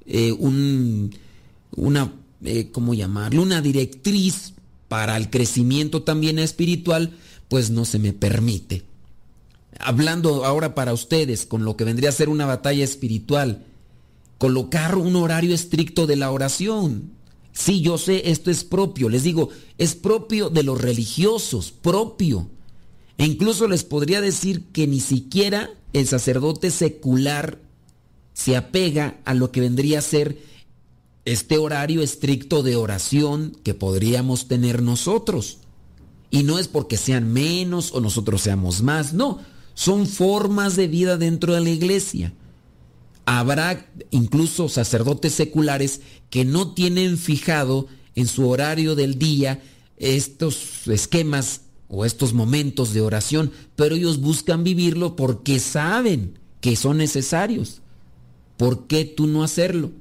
eh, 0.06 0.32
un, 0.32 1.16
una, 1.76 2.14
eh, 2.44 2.70
¿cómo 2.72 2.94
llamarlo? 2.94 3.42
Una 3.42 3.62
directriz 3.62 4.54
para 4.88 5.18
el 5.18 5.30
crecimiento 5.30 6.04
también 6.04 6.40
espiritual, 6.40 7.14
pues 7.50 7.70
no 7.70 7.86
se 7.86 8.00
me 8.00 8.14
permite. 8.14 8.84
Hablando 9.80 10.46
ahora 10.46 10.76
para 10.76 10.94
ustedes 10.94 11.46
con 11.46 11.66
lo 11.66 11.76
que 11.76 11.84
vendría 11.84 12.10
a 12.10 12.14
ser 12.14 12.30
una 12.30 12.46
batalla 12.46 12.84
espiritual, 12.84 13.66
colocar 14.38 14.96
un 14.96 15.16
horario 15.16 15.54
estricto 15.54 16.08
de 16.08 16.16
la 16.16 16.32
oración. 16.32 17.12
Sí, 17.56 17.82
yo 17.82 17.98
sé, 17.98 18.30
esto 18.30 18.52
es 18.52 18.66
propio, 18.66 19.08
les 19.08 19.24
digo, 19.24 19.48
es 19.78 19.96
propio 19.96 20.50
de 20.50 20.62
los 20.62 20.80
religiosos, 20.80 21.72
propio. 21.72 22.50
E 23.18 23.26
incluso 23.26 23.70
les 23.70 23.86
podría 23.86 24.20
decir 24.20 24.66
que 24.74 24.88
ni 24.88 25.00
siquiera 25.00 25.70
el 25.94 26.06
sacerdote 26.06 26.70
secular 26.70 27.62
se 28.34 28.58
apega 28.58 29.22
a 29.24 29.34
lo 29.34 29.54
que 29.54 29.62
vendría 29.62 30.00
a 30.00 30.02
ser 30.02 30.38
este 31.24 31.58
horario 31.58 32.02
estricto 32.02 32.62
de 32.62 32.76
oración 32.76 33.58
que 33.64 33.74
podríamos 33.74 34.50
tener 34.50 34.82
nosotros. 34.82 35.60
Y 36.30 36.44
no 36.44 36.60
es 36.60 36.68
porque 36.68 36.98
sean 36.98 37.32
menos 37.32 37.94
o 37.94 38.02
nosotros 38.02 38.42
seamos 38.42 38.82
más, 38.84 39.14
no, 39.14 39.40
son 39.76 40.08
formas 40.08 40.76
de 40.76 40.90
vida 40.90 41.16
dentro 41.16 41.54
de 41.54 41.62
la 41.62 41.70
iglesia. 41.70 42.34
Habrá 43.26 43.88
incluso 44.12 44.70
sacerdotes 44.70 45.34
seculares 45.34 46.02
que 46.30 46.46
no 46.46 46.74
tienen 46.74 47.18
fijado 47.18 47.88
en 48.14 48.28
su 48.28 48.48
horario 48.48 48.96
del 48.96 49.18
día 49.18 49.62
estos 49.98 50.88
esquemas 50.88 51.62
o 51.88 52.06
estos 52.06 52.34
momentos 52.34 52.94
de 52.94 53.02
oración, 53.02 53.52
pero 53.76 53.96
ellos 53.96 54.20
buscan 54.20 54.64
vivirlo 54.64 55.16
porque 55.16 55.60
saben 55.60 56.38
que 56.62 56.76
son 56.76 56.98
necesarios. 56.98 57.82
¿Por 58.58 58.88
qué 58.88 59.06
tú 59.06 59.28
no 59.28 59.44
hacerlo? 59.44 59.92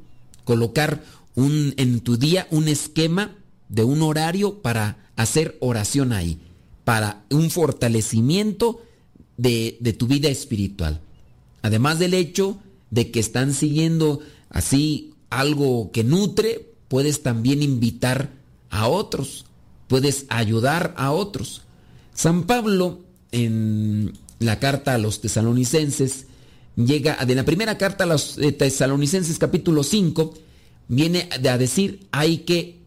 Colocar 0.44 1.04
un, 1.34 1.74
en 1.76 2.00
tu 2.00 2.16
día 2.16 2.46
un 2.50 2.68
esquema 2.68 3.36
de 3.68 3.84
un 3.84 4.02
horario 4.02 4.62
para 4.62 5.10
hacer 5.16 5.56
oración 5.60 6.12
ahí, 6.12 6.38
para 6.84 7.24
un 7.30 7.50
fortalecimiento 7.50 8.82
de, 9.36 9.76
de 9.80 9.92
tu 9.92 10.06
vida 10.06 10.28
espiritual. 10.28 11.00
Además 11.62 11.98
del 11.98 12.14
hecho 12.14 12.58
de 12.94 13.10
que 13.10 13.18
están 13.18 13.52
siguiendo 13.52 14.20
así 14.50 15.14
algo 15.28 15.90
que 15.90 16.04
nutre, 16.04 16.74
puedes 16.86 17.22
también 17.22 17.62
invitar 17.62 18.30
a 18.70 18.86
otros, 18.86 19.46
puedes 19.88 20.26
ayudar 20.28 20.94
a 20.96 21.10
otros. 21.10 21.62
San 22.14 22.44
Pablo 22.44 23.00
en 23.32 24.12
la 24.38 24.60
carta 24.60 24.94
a 24.94 24.98
los 24.98 25.20
tesalonicenses 25.20 26.26
llega 26.76 27.24
de 27.24 27.34
la 27.34 27.44
primera 27.44 27.78
carta 27.78 28.04
a 28.04 28.06
los 28.06 28.38
eh, 28.38 28.52
tesalonicenses 28.52 29.38
capítulo 29.38 29.82
5 29.82 30.34
viene 30.88 31.28
a 31.32 31.58
decir 31.58 32.06
hay 32.12 32.38
que 32.38 32.78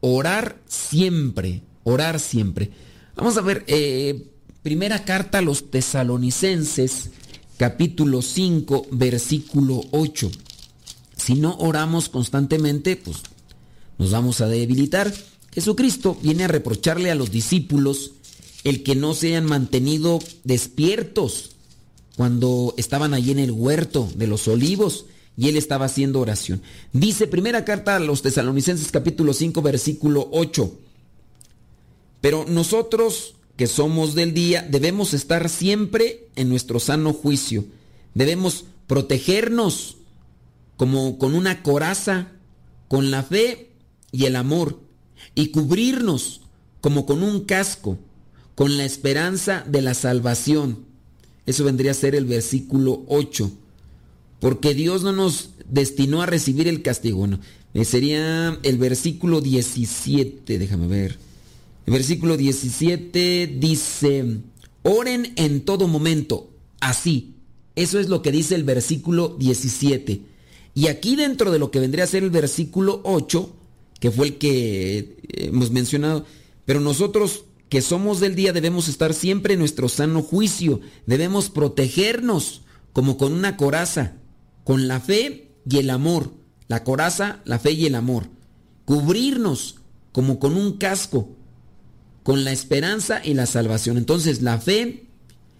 orar 0.00 0.58
siempre, 0.66 1.62
orar 1.84 2.20
siempre. 2.20 2.70
Vamos 3.16 3.38
a 3.38 3.40
ver, 3.40 3.64
eh, 3.66 4.26
primera 4.62 5.04
carta 5.04 5.38
a 5.38 5.42
los 5.42 5.70
tesalonicenses 5.70 7.10
capítulo 7.56 8.22
5 8.22 8.88
versículo 8.90 9.84
8. 9.90 10.30
Si 11.16 11.34
no 11.34 11.56
oramos 11.58 12.08
constantemente, 12.08 12.96
pues 12.96 13.18
nos 13.98 14.10
vamos 14.10 14.40
a 14.40 14.46
debilitar. 14.48 15.12
Jesucristo 15.52 16.16
viene 16.20 16.44
a 16.44 16.48
reprocharle 16.48 17.10
a 17.10 17.14
los 17.14 17.30
discípulos 17.30 18.12
el 18.64 18.82
que 18.82 18.94
no 18.94 19.14
se 19.14 19.28
hayan 19.28 19.44
mantenido 19.44 20.18
despiertos 20.42 21.50
cuando 22.16 22.74
estaban 22.76 23.14
allí 23.14 23.30
en 23.30 23.38
el 23.38 23.50
huerto 23.50 24.08
de 24.16 24.26
los 24.26 24.48
olivos 24.48 25.06
y 25.36 25.48
él 25.48 25.56
estaba 25.56 25.86
haciendo 25.86 26.20
oración. 26.20 26.62
Dice 26.92 27.26
primera 27.26 27.64
carta 27.64 27.96
a 27.96 28.00
los 28.00 28.22
tesalonicenses 28.22 28.90
capítulo 28.90 29.32
5 29.32 29.62
versículo 29.62 30.28
8. 30.32 30.72
Pero 32.20 32.46
nosotros 32.48 33.34
que 33.56 33.66
somos 33.66 34.14
del 34.14 34.34
día 34.34 34.66
debemos 34.68 35.14
estar 35.14 35.48
siempre 35.48 36.28
en 36.36 36.48
nuestro 36.48 36.80
sano 36.80 37.12
juicio. 37.12 37.64
Debemos 38.14 38.64
protegernos 38.86 39.96
como 40.76 41.18
con 41.18 41.34
una 41.34 41.62
coraza, 41.62 42.28
con 42.88 43.10
la 43.10 43.22
fe 43.22 43.70
y 44.12 44.24
el 44.26 44.36
amor, 44.36 44.80
y 45.34 45.48
cubrirnos 45.48 46.40
como 46.80 47.06
con 47.06 47.22
un 47.22 47.40
casco, 47.40 47.98
con 48.54 48.76
la 48.76 48.84
esperanza 48.84 49.64
de 49.66 49.82
la 49.82 49.94
salvación. 49.94 50.84
Eso 51.46 51.64
vendría 51.64 51.92
a 51.92 51.94
ser 51.94 52.14
el 52.14 52.24
versículo 52.24 53.04
8. 53.08 53.50
Porque 54.40 54.74
Dios 54.74 55.02
no 55.02 55.12
nos 55.12 55.50
destinó 55.68 56.22
a 56.22 56.26
recibir 56.26 56.68
el 56.68 56.82
castigo. 56.82 57.26
No, 57.26 57.40
eh, 57.72 57.84
sería 57.84 58.58
el 58.62 58.78
versículo 58.78 59.40
17, 59.40 60.58
déjame 60.58 60.86
ver. 60.86 61.18
El 61.86 61.92
versículo 61.92 62.36
17 62.36 63.56
dice, 63.58 64.40
oren 64.82 65.32
en 65.36 65.64
todo 65.64 65.86
momento, 65.86 66.50
así. 66.80 67.34
Eso 67.76 67.98
es 67.98 68.08
lo 68.08 68.22
que 68.22 68.32
dice 68.32 68.54
el 68.54 68.64
versículo 68.64 69.36
17. 69.38 70.22
Y 70.74 70.86
aquí 70.86 71.14
dentro 71.16 71.50
de 71.50 71.58
lo 71.58 71.70
que 71.70 71.80
vendría 71.80 72.04
a 72.04 72.08
ser 72.08 72.22
el 72.22 72.30
versículo 72.30 73.00
8, 73.04 73.54
que 74.00 74.10
fue 74.10 74.28
el 74.28 74.38
que 74.38 75.18
hemos 75.28 75.70
mencionado, 75.70 76.24
pero 76.64 76.80
nosotros 76.80 77.44
que 77.68 77.82
somos 77.82 78.20
del 78.20 78.34
día 78.34 78.52
debemos 78.52 78.88
estar 78.88 79.14
siempre 79.14 79.54
en 79.54 79.60
nuestro 79.60 79.88
sano 79.88 80.22
juicio, 80.22 80.80
debemos 81.06 81.50
protegernos 81.50 82.62
como 82.92 83.18
con 83.18 83.32
una 83.32 83.56
coraza, 83.56 84.14
con 84.62 84.88
la 84.88 85.00
fe 85.00 85.50
y 85.68 85.78
el 85.78 85.90
amor, 85.90 86.32
la 86.68 86.84
coraza, 86.84 87.42
la 87.44 87.58
fe 87.58 87.72
y 87.72 87.86
el 87.86 87.94
amor, 87.94 88.28
cubrirnos 88.84 89.76
como 90.12 90.38
con 90.38 90.56
un 90.56 90.78
casco, 90.78 91.36
con 92.24 92.42
la 92.42 92.50
esperanza 92.50 93.20
y 93.22 93.34
la 93.34 93.46
salvación. 93.46 93.96
Entonces 93.96 94.42
la 94.42 94.58
fe, 94.58 95.06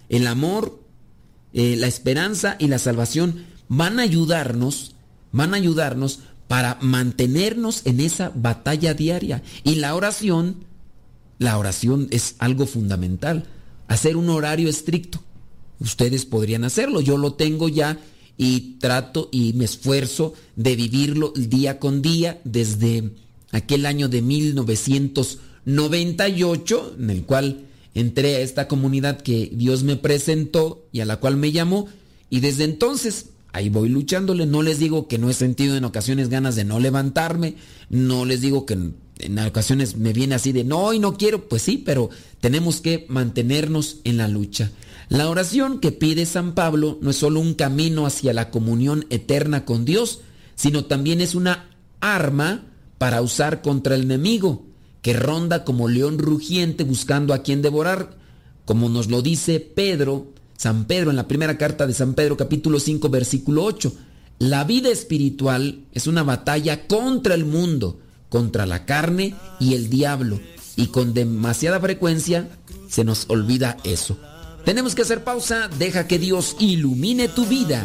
el 0.09 0.27
amor, 0.27 0.83
eh, 1.53 1.77
la 1.77 1.87
esperanza 1.87 2.57
y 2.59 2.67
la 2.67 2.81
salvación 2.81 3.45
van 3.69 4.01
a 4.01 4.03
ayudarnos, 4.03 4.97
van 5.31 5.55
a 5.55 5.59
ayudarnos 5.59 6.21
para 6.49 6.79
mantenernos 6.81 7.83
en 7.85 8.01
esa 8.01 8.33
batalla 8.35 8.95
diaria. 8.95 9.43
Y 9.63 9.77
la 9.77 9.95
oración, 9.95 10.65
la 11.39 11.59
oración 11.59 12.09
es 12.11 12.35
algo 12.39 12.67
fundamental. 12.67 13.45
Hacer 13.87 14.17
un 14.17 14.31
horario 14.31 14.69
estricto. 14.69 15.23
Ustedes 15.81 16.25
podrían 16.25 16.65
hacerlo, 16.65 17.01
yo 17.01 17.19
lo 17.19 17.35
tengo 17.35 17.69
ya 17.69 17.99
y 18.39 18.79
trato 18.79 19.29
y 19.31 19.53
me 19.53 19.67
esfuerzo 19.67 20.33
de 20.57 20.77
vivirlo 20.77 21.33
día 21.37 21.79
con 21.79 22.01
día 22.01 22.41
desde 22.45 23.13
aquel 23.53 23.85
año 23.85 24.09
de 24.09 24.23
1998 25.67 26.97
en 26.99 27.11
el 27.11 27.25
cual 27.25 27.67
entré 27.95 28.37
a 28.37 28.41
esta 28.41 28.69
comunidad 28.69 29.21
que 29.21 29.51
Dios 29.53 29.83
me 29.83 29.97
presentó 29.97 30.87
y 30.93 31.01
a 31.01 31.05
la 31.05 31.17
cual 31.17 31.37
me 31.37 31.53
llamó 31.53 31.89
y 32.31 32.41
desde 32.41 32.65
entonces 32.65 33.31
ahí 33.53 33.69
voy 33.69 33.89
luchándole. 33.89 34.47
No 34.47 34.63
les 34.63 34.79
digo 34.79 35.09
que 35.09 35.19
no 35.19 35.31
he 35.31 35.35
sentido 35.35 35.77
en 35.77 35.85
ocasiones 35.85 36.29
ganas 36.29 36.57
de 36.57 36.65
no 36.65 36.81
levantarme, 36.81 37.55
no 37.89 38.25
les 38.25 38.41
digo 38.41 38.67
que 38.67 38.75
en 39.19 39.39
ocasiones 39.39 39.97
me 39.97 40.13
viene 40.13 40.35
así 40.35 40.53
de 40.53 40.65
no 40.65 40.93
y 40.93 40.99
no 40.99 41.17
quiero, 41.17 41.49
pues 41.49 41.63
sí, 41.63 41.79
pero 41.79 42.11
tenemos 42.41 42.81
que 42.81 43.07
mantenernos 43.09 43.99
en 44.05 44.17
la 44.17 44.29
lucha. 44.29 44.73
La 45.09 45.29
oración 45.29 45.79
que 45.81 45.93
pide 45.93 46.27
San 46.27 46.55
Pablo 46.55 46.99
no 47.01 47.11
es 47.11 47.17
solo 47.17 47.41
un 47.41 47.55
camino 47.55 48.07
hacia 48.07 48.33
la 48.33 48.51
comunión 48.51 49.07
eterna 49.11 49.65
con 49.65 49.85
Dios, 49.85 50.21
sino 50.57 50.87
también 50.87 51.21
es 51.21 51.35
una 51.35 51.71
arma 52.01 52.67
para 52.99 53.23
usar 53.23 53.63
contra 53.63 53.95
el 53.95 54.03
enemigo, 54.03 54.67
que 55.05 55.13
ronda 55.13 55.65
como 55.65 55.87
león 55.87 56.19
rugiente 56.19 56.83
buscando 56.83 57.35
a 57.35 57.43
quien 57.43 57.61
devorar, 57.61 58.17
como 58.65 58.89
nos 58.89 59.09
lo 59.09 59.21
dice 59.21 59.61
Pedro, 59.61 60.29
San 60.57 60.87
Pedro 60.87 61.11
en 61.11 61.17
la 61.17 61.29
primera 61.29 61.59
carta 61.59 61.87
de 61.87 61.93
San 61.93 62.15
Pedro 62.15 62.39
capítulo 62.39 62.81
5 62.81 63.11
versículo 63.11 63.65
8. 63.65 63.93
La 64.39 64.65
vida 64.65 64.89
espiritual 64.89 65.85
es 65.93 66.07
una 66.07 66.23
batalla 66.23 66.87
contra 66.87 67.35
el 67.35 67.45
mundo, 67.45 68.01
contra 68.31 68.65
la 68.65 68.87
carne 68.87 69.35
y 69.61 69.75
el 69.75 69.91
diablo, 69.91 70.41
y 70.75 70.87
con 70.87 71.13
demasiada 71.13 71.79
frecuencia 71.81 72.49
se 72.89 73.05
nos 73.05 73.27
olvida 73.29 73.77
eso. 73.85 74.17
Tenemos 74.65 74.95
que 74.95 75.03
hacer 75.03 75.23
pausa, 75.23 75.69
deja 75.79 76.07
que 76.07 76.19
Dios 76.19 76.57
ilumine 76.61 77.29
tu 77.29 77.45
vida. 77.45 77.85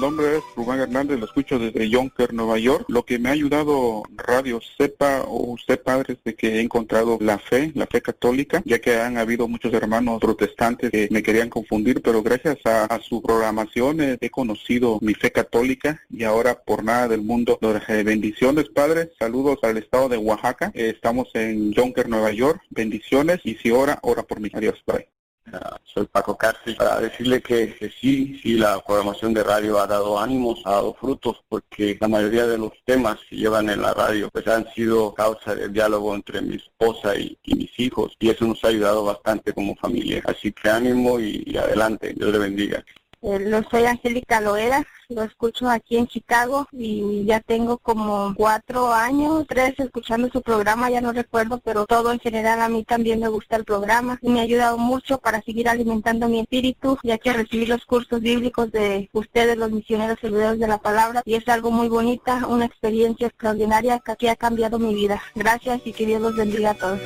Nombre 0.00 0.36
es 0.36 0.44
Rubén 0.54 0.78
Hernández, 0.78 1.18
lo 1.18 1.26
escucho 1.26 1.58
desde 1.58 1.88
Yonker, 1.88 2.32
Nueva 2.32 2.56
York. 2.58 2.84
Lo 2.88 3.04
que 3.04 3.18
me 3.18 3.30
ha 3.30 3.32
ayudado 3.32 4.04
Radio 4.16 4.60
Sepa 4.76 5.24
o 5.26 5.56
padre, 5.84 6.14
es 6.14 6.24
de 6.24 6.34
que 6.36 6.56
he 6.56 6.60
encontrado 6.60 7.18
la 7.20 7.38
fe, 7.38 7.72
la 7.74 7.86
fe 7.86 8.00
católica, 8.00 8.62
ya 8.64 8.78
que 8.78 8.96
han 8.96 9.18
habido 9.18 9.48
muchos 9.48 9.72
hermanos 9.74 10.20
protestantes 10.20 10.90
que 10.90 11.08
me 11.10 11.22
querían 11.22 11.50
confundir, 11.50 12.00
pero 12.00 12.22
gracias 12.22 12.58
a, 12.64 12.98
su 13.00 13.20
programación 13.22 14.00
he 14.00 14.30
conocido 14.30 14.98
mi 15.00 15.14
fe 15.14 15.32
católica 15.32 16.00
y 16.10 16.24
ahora 16.24 16.62
por 16.62 16.84
nada 16.84 17.08
del 17.08 17.22
mundo. 17.22 17.58
Eh, 17.60 18.02
bendiciones, 18.04 18.68
padre. 18.68 19.10
Saludos 19.18 19.58
al 19.62 19.78
estado 19.78 20.08
de 20.08 20.16
Oaxaca. 20.16 20.70
Eh, 20.74 20.92
estamos 20.94 21.28
en 21.34 21.72
Yonker, 21.72 22.08
Nueva 22.08 22.30
York. 22.30 22.62
Bendiciones 22.70 23.40
y 23.44 23.54
si 23.56 23.70
ora, 23.70 23.98
ora 24.02 24.22
por 24.22 24.40
mí. 24.40 24.50
Adiós, 24.52 24.80
bye. 24.86 25.17
Ah, 25.52 25.78
soy 25.84 26.06
Paco 26.06 26.36
Cárcel, 26.36 26.76
para 26.76 27.00
decirle 27.00 27.40
que, 27.40 27.90
sí, 28.00 28.38
sí, 28.42 28.54
la 28.54 28.78
programación 28.84 29.32
de 29.32 29.42
radio 29.42 29.78
ha 29.78 29.86
dado 29.86 30.18
ánimos, 30.18 30.60
ha 30.64 30.72
dado 30.72 30.94
frutos, 30.94 31.42
porque 31.48 31.96
la 32.00 32.08
mayoría 32.08 32.46
de 32.46 32.58
los 32.58 32.72
temas 32.84 33.18
que 33.28 33.36
llevan 33.36 33.70
en 33.70 33.82
la 33.82 33.94
radio 33.94 34.28
pues 34.30 34.46
han 34.48 34.70
sido 34.74 35.14
causa 35.14 35.54
del 35.54 35.72
diálogo 35.72 36.14
entre 36.14 36.40
mi 36.42 36.56
esposa 36.56 37.16
y, 37.16 37.36
y 37.44 37.54
mis 37.54 37.78
hijos, 37.80 38.14
y 38.18 38.30
eso 38.30 38.44
nos 38.46 38.62
ha 38.64 38.68
ayudado 38.68 39.04
bastante 39.04 39.52
como 39.52 39.74
familia. 39.76 40.22
Así 40.26 40.52
que 40.52 40.68
ánimo 40.68 41.18
y, 41.18 41.42
y 41.46 41.56
adelante, 41.56 42.12
Dios 42.14 42.30
le 42.32 42.38
bendiga. 42.38 42.84
Eh, 43.20 43.40
lo 43.40 43.62
soy 43.68 43.84
Angélica 43.84 44.40
Loera, 44.40 44.86
lo 45.08 45.24
escucho 45.24 45.68
aquí 45.68 45.96
en 45.96 46.06
Chicago 46.06 46.68
y 46.70 47.24
ya 47.24 47.40
tengo 47.40 47.78
como 47.78 48.32
cuatro 48.36 48.92
años, 48.92 49.44
tres 49.48 49.74
escuchando 49.78 50.28
su 50.28 50.40
programa, 50.40 50.88
ya 50.88 51.00
no 51.00 51.12
recuerdo, 51.12 51.58
pero 51.64 51.84
todo 51.86 52.12
en 52.12 52.20
general 52.20 52.60
a 52.60 52.68
mí 52.68 52.84
también 52.84 53.18
me 53.18 53.26
gusta 53.26 53.56
el 53.56 53.64
programa 53.64 54.20
y 54.22 54.28
me 54.28 54.38
ha 54.38 54.44
ayudado 54.44 54.78
mucho 54.78 55.18
para 55.18 55.42
seguir 55.42 55.68
alimentando 55.68 56.28
mi 56.28 56.40
espíritu, 56.40 56.96
ya 57.02 57.18
que 57.18 57.32
recibí 57.32 57.66
los 57.66 57.84
cursos 57.86 58.20
bíblicos 58.20 58.70
de 58.70 59.10
ustedes, 59.12 59.56
los 59.56 59.72
misioneros 59.72 60.20
servidores 60.20 60.60
de 60.60 60.68
la 60.68 60.78
palabra, 60.78 61.22
y 61.24 61.34
es 61.34 61.48
algo 61.48 61.72
muy 61.72 61.88
bonita, 61.88 62.46
una 62.46 62.66
experiencia 62.66 63.26
extraordinaria 63.26 63.98
que 63.98 64.12
aquí 64.12 64.28
ha 64.28 64.36
cambiado 64.36 64.78
mi 64.78 64.94
vida. 64.94 65.20
Gracias 65.34 65.80
y 65.84 65.92
que 65.92 66.06
Dios 66.06 66.22
los 66.22 66.36
bendiga 66.36 66.70
a 66.70 66.74
todos. 66.74 67.00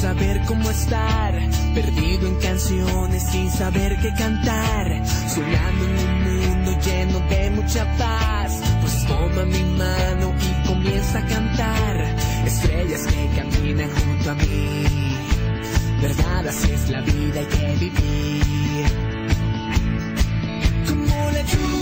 Saber 0.00 0.40
cómo 0.46 0.70
estar, 0.70 1.34
perdido 1.74 2.26
en 2.26 2.34
canciones 2.36 3.22
sin 3.22 3.50
saber 3.50 3.98
qué 4.00 4.10
cantar, 4.14 5.06
soñando 5.28 5.84
en 5.84 6.08
un 6.08 6.22
mundo 6.24 6.80
lleno 6.80 7.20
de 7.28 7.50
mucha 7.50 7.84
paz. 7.98 8.62
Pues 8.80 9.06
toma 9.06 9.44
mi 9.44 9.62
mano 9.76 10.34
y 10.40 10.68
comienza 10.68 11.18
a 11.18 11.26
cantar, 11.26 12.16
estrellas 12.46 13.06
que 13.06 13.28
caminan 13.36 13.90
junto 13.90 14.30
a 14.30 14.34
mí. 14.36 14.84
Verdad, 16.00 16.48
así 16.48 16.72
es 16.72 16.88
la 16.88 17.02
vida, 17.02 17.40
que 17.50 17.76
vivir. 17.78 18.86
Como 20.88 21.30
la 21.30 21.42
lluvia, 21.42 21.79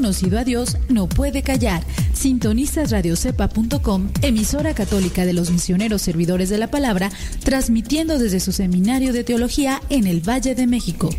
conocido 0.00 0.38
a 0.38 0.44
Dios 0.44 0.78
no 0.88 1.10
puede 1.10 1.42
callar. 1.42 1.84
Sintonizas 2.14 2.90
radiocepa.com, 2.90 4.08
emisora 4.22 4.72
católica 4.72 5.26
de 5.26 5.34
los 5.34 5.50
misioneros 5.50 6.00
servidores 6.00 6.48
de 6.48 6.56
la 6.56 6.70
palabra, 6.70 7.10
transmitiendo 7.44 8.18
desde 8.18 8.40
su 8.40 8.50
seminario 8.50 9.12
de 9.12 9.24
teología 9.24 9.82
en 9.90 10.06
el 10.06 10.26
Valle 10.26 10.54
de 10.54 10.66
México. 10.66 11.10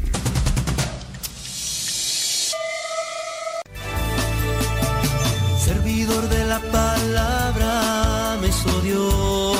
Servidor 5.64 6.28
de 6.30 6.46
la 6.48 6.60
palabra 6.72 8.40
me 8.42 8.48
Dios. 8.84 9.56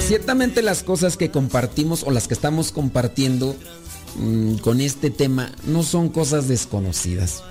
Ciertamente 0.00 0.60
las 0.60 0.82
cosas 0.82 1.16
que 1.16 1.30
compartimos 1.30 2.02
o 2.02 2.10
las 2.10 2.28
que 2.28 2.34
estamos 2.34 2.70
compartiendo 2.70 3.56
mm, 4.16 4.56
con 4.56 4.80
este 4.80 5.10
tema 5.10 5.52
no 5.66 5.82
son 5.82 6.08
cosas 6.08 6.48
desconocidas. 6.48 7.42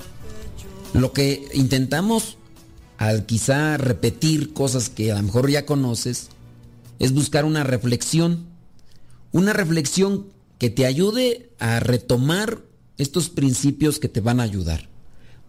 Lo 0.93 1.11
que 1.11 1.47
intentamos 1.53 2.37
al 2.97 3.25
quizá 3.25 3.77
repetir 3.77 4.53
cosas 4.53 4.89
que 4.89 5.11
a 5.11 5.15
lo 5.15 5.23
mejor 5.23 5.49
ya 5.49 5.65
conoces 5.65 6.29
es 6.99 7.13
buscar 7.13 7.45
una 7.45 7.63
reflexión. 7.63 8.45
Una 9.31 9.53
reflexión 9.53 10.27
que 10.59 10.69
te 10.69 10.85
ayude 10.85 11.49
a 11.59 11.79
retomar 11.79 12.61
estos 12.97 13.29
principios 13.29 13.99
que 13.99 14.07
te 14.07 14.21
van 14.21 14.39
a 14.39 14.43
ayudar. 14.43 14.87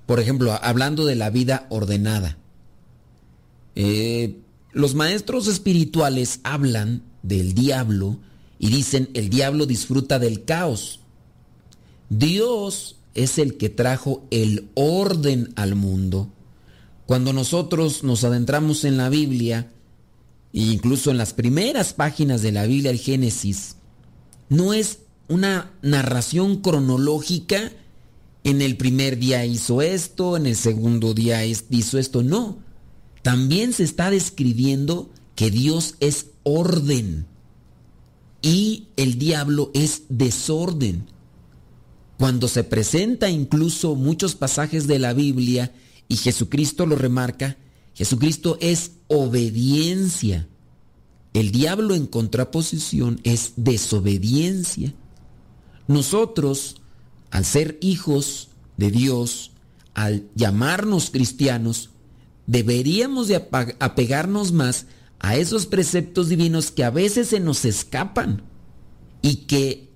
Por 0.07 0.21
ejemplo, 0.21 0.59
hablando 0.63 1.05
de 1.05 1.15
la 1.15 1.31
vida 1.31 1.67
ordenada. 1.71 2.39
Eh, 3.77 4.39
los 4.73 4.95
maestros 4.95 5.47
espirituales 5.47 6.41
hablan 6.43 7.03
del 7.23 7.55
diablo 7.55 8.19
y 8.59 8.71
dicen 8.71 9.11
el 9.15 9.31
diablo 9.31 9.67
disfruta 9.67 10.19
del 10.19 10.45
caos. 10.45 11.01
Dios 12.09 12.97
es 13.15 13.39
el 13.39 13.57
que 13.57 13.69
trajo 13.69 14.25
el 14.31 14.69
orden 14.75 15.53
al 15.57 15.75
mundo. 15.75 16.29
Cuando 17.07 17.33
nosotros 17.33 18.03
nos 18.03 18.25
adentramos 18.25 18.85
en 18.85 18.97
la 18.97 19.09
Biblia, 19.09 19.71
e 20.53 20.61
incluso 20.61 21.11
en 21.11 21.19
las 21.19 21.33
primeras 21.33 21.93
páginas 21.93 22.43
de 22.43 22.53
la 22.53 22.67
Biblia, 22.67 22.91
el 22.91 22.99
Génesis, 22.99 23.77
no 24.49 24.73
es 24.75 24.99
una 25.29 25.73
narración 25.83 26.61
cronológica, 26.61 27.73
en 28.45 28.61
el 28.61 28.77
primer 28.77 29.19
día 29.19 29.45
hizo 29.47 29.81
esto, 29.81 30.37
en 30.37 30.47
el 30.47 30.57
segundo 30.57 31.15
día 31.15 31.45
hizo 31.47 31.99
esto, 31.99 32.23
no. 32.23 32.59
También 33.23 33.73
se 33.73 33.85
está 33.85 34.11
describiendo 34.11 35.09
que 35.35 35.51
Dios 35.51 35.95
es 36.01 36.27
orden 36.43 37.27
y 38.43 38.89
el 38.97 39.19
diablo 39.19 39.71
es 39.73 40.03
desorden. 40.11 41.07
Cuando 42.19 42.49
se 42.49 42.65
presenta 42.65 43.29
incluso 43.29 43.97
muchos 43.97 44.35
pasajes 44.35 44.87
de 44.87 44.99
la 44.99 45.13
Biblia 45.13 45.73
y 46.09 46.17
Jesucristo 46.17 46.87
lo 46.87 46.97
remarca, 46.97 47.57
Jesucristo 47.95 48.57
es 48.61 48.93
obediencia. 49.09 50.49
El 51.33 51.51
diablo 51.51 51.95
en 51.95 52.07
contraposición 52.07 53.21
es 53.25 53.55
desobediencia. 53.57 54.95
Nosotros, 55.89 56.77
al 57.31 57.45
ser 57.45 57.79
hijos 57.81 58.51
de 58.77 58.91
Dios, 58.91 59.51
al 59.95 60.29
llamarnos 60.35 61.11
cristianos, 61.11 61.91
deberíamos 62.47 63.29
de 63.29 63.37
apegarnos 63.81 64.53
más 64.53 64.87
a 65.19 65.37
esos 65.37 65.67
preceptos 65.67 66.29
divinos 66.29 66.71
que 66.71 66.85
a 66.85 66.91
veces 66.91 67.29
se 67.29 67.41
nos 67.41 67.65
escapan 67.65 68.43
y 69.23 69.37
que 69.47 69.91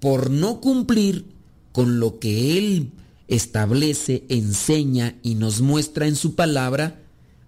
por 0.00 0.30
no 0.30 0.60
cumplir 0.60 1.33
con 1.74 1.98
lo 1.98 2.20
que 2.20 2.56
Él 2.56 2.92
establece, 3.26 4.24
enseña 4.28 5.16
y 5.24 5.34
nos 5.34 5.60
muestra 5.60 6.06
en 6.06 6.14
su 6.14 6.36
palabra, 6.36 7.02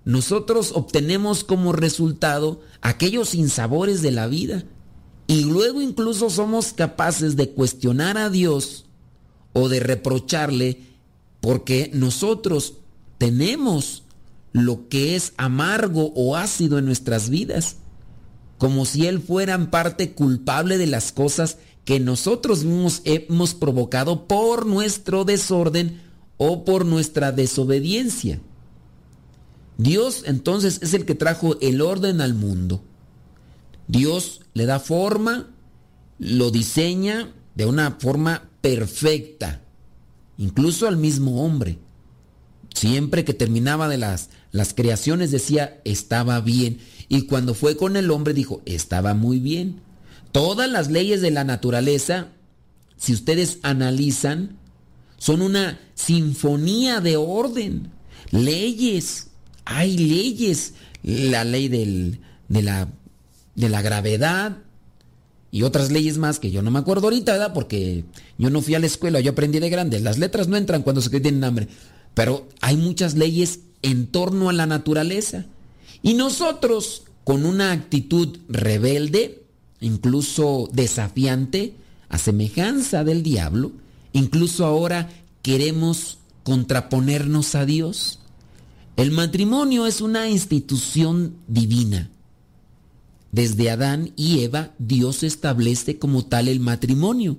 nosotros 0.05 0.73
obtenemos 0.75 1.45
como 1.45 1.73
resultado 1.73 2.61
aquellos 2.81 3.29
sinsabores 3.29 4.03
de 4.03 4.11
la 4.11 4.27
vida. 4.27 4.65
Y 5.29 5.45
luego 5.45 5.81
incluso 5.81 6.29
somos 6.29 6.73
capaces 6.73 7.37
de 7.37 7.51
cuestionar 7.51 8.19
a 8.19 8.29
Dios 8.29 8.87
o 9.53 9.69
de 9.69 9.79
reprocharle 9.79 10.81
porque 11.41 11.93
nosotros 11.95 12.79
tenemos 13.19 14.03
lo 14.51 14.89
que 14.89 15.15
es 15.15 15.35
amargo 15.37 16.13
o 16.17 16.35
ácido 16.35 16.79
en 16.79 16.87
nuestras 16.87 17.31
vidas, 17.31 17.77
como 18.59 18.87
si 18.87 19.07
Él 19.07 19.21
fuera 19.21 19.71
parte 19.71 20.15
culpable 20.15 20.79
de 20.79 20.89
las 20.89 21.13
cosas 21.13 21.59
que 21.87 22.01
nosotros 22.01 22.65
mismos 22.65 23.01
hemos 23.05 23.55
provocado 23.55 24.27
por 24.27 24.67
nuestro 24.67 25.25
desorden 25.25 26.03
o 26.37 26.65
por 26.65 26.85
nuestra 26.85 27.31
desobediencia. 27.31 28.41
Dios 29.79 30.25
entonces 30.27 30.81
es 30.83 30.95
el 30.95 31.07
que 31.07 31.15
trajo 31.15 31.57
el 31.61 31.81
orden 31.81 32.21
al 32.21 32.35
mundo. 32.35 32.83
Dios 33.87 34.41
le 34.53 34.67
da 34.67 34.81
forma, 34.81 35.49
lo 36.19 36.51
diseña 36.51 37.33
de 37.55 37.67
una 37.67 37.93
forma 37.93 38.51
perfecta, 38.61 39.63
incluso 40.39 40.89
al 40.89 40.97
mismo 40.97 41.45
hombre. 41.45 41.79
Siempre 42.75 43.25
que 43.25 43.33
terminaba 43.33 43.89
de 43.89 43.99
las, 43.99 44.31
las 44.51 44.75
creaciones 44.75 45.31
decía, 45.31 45.81
estaba 45.85 46.41
bien. 46.41 46.81
Y 47.09 47.23
cuando 47.23 47.55
fue 47.55 47.77
con 47.77 47.97
el 47.97 48.11
hombre 48.11 48.35
dijo, 48.35 48.61
estaba 48.67 49.15
muy 49.15 49.39
bien. 49.39 49.86
Todas 50.33 50.71
las 50.71 50.91
leyes 50.91 51.21
de 51.21 51.31
la 51.31 51.45
naturaleza, 51.45 52.29
si 52.97 53.13
ustedes 53.13 53.59
analizan, 53.63 54.59
son 55.19 55.43
una 55.43 55.81
sinfonía 55.95 57.01
de 57.01 57.17
orden. 57.17 57.91
Leyes, 58.31 59.29
hay 59.65 59.97
leyes. 59.97 60.75
La 61.03 61.45
ley 61.45 61.69
del, 61.69 62.21
de, 62.49 62.63
la, 62.63 62.89
de 63.55 63.69
la 63.69 63.81
gravedad 63.81 64.59
y 65.57 65.63
otras 65.63 65.91
leyes 65.91 66.19
más 66.19 66.39
que 66.39 66.51
yo 66.51 66.61
no 66.61 66.71
me 66.71 66.79
acuerdo 66.79 67.07
ahorita, 67.07 67.33
¿verdad? 67.33 67.55
Porque 67.55 68.05
yo 68.37 68.51
no 68.51 68.61
fui 68.61 68.75
a 68.75 68.79
la 68.79 68.87
escuela, 68.87 69.21
yo 69.21 69.31
aprendí 69.31 69.59
de 69.59 69.71
grande. 69.71 70.01
Las 70.01 70.19
letras 70.19 70.49
no 70.49 70.57
entran 70.57 70.83
cuando 70.83 71.01
se 71.01 71.09
tienen 71.09 71.43
hambre. 71.45 71.69
Pero 72.13 72.49
hay 72.61 72.77
muchas 72.77 73.15
leyes 73.15 73.61
en 73.83 74.07
torno 74.09 74.51
a 74.51 74.53
la 74.53 74.67
naturaleza. 74.67 75.47
Y 76.03 76.15
nosotros, 76.15 77.05
con 77.25 77.47
una 77.47 77.73
actitud 77.73 78.39
rebelde, 78.49 79.45
incluso 79.81 80.69
desafiante, 80.73 81.75
a 82.09 82.19
semejanza 82.19 83.05
del 83.05 83.23
diablo, 83.23 83.73
incluso 84.13 84.65
ahora 84.65 85.11
queremos 85.43 86.19
contraponernos 86.45 87.55
a 87.55 87.67
Dios. 87.67 88.21
El 88.97 89.11
matrimonio 89.11 89.87
es 89.87 90.01
una 90.01 90.29
institución 90.29 91.37
divina. 91.49 92.11
Desde 93.33 93.71
Adán 93.71 94.13
y 94.17 94.41
Eva, 94.45 94.73
Dios 94.79 95.23
establece 95.23 95.99
como 95.99 96.25
tal 96.25 96.49
el 96.49 96.61
matrimonio 96.61 97.37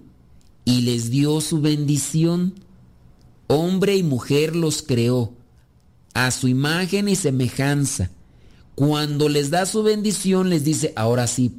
y 0.65 0.81
les 0.81 1.09
dio 1.09 1.41
su 1.41 1.61
bendición. 1.61 2.53
Hombre 3.47 3.95
y 3.95 4.03
mujer 4.03 4.55
los 4.55 4.83
creó 4.83 5.33
a 6.13 6.29
su 6.31 6.47
imagen 6.47 7.07
y 7.07 7.15
semejanza. 7.15 8.11
Cuando 8.75 9.29
les 9.29 9.49
da 9.49 9.65
su 9.65 9.81
bendición, 9.81 10.49
les 10.49 10.63
dice, 10.63 10.93
ahora 10.95 11.25
sí, 11.25 11.55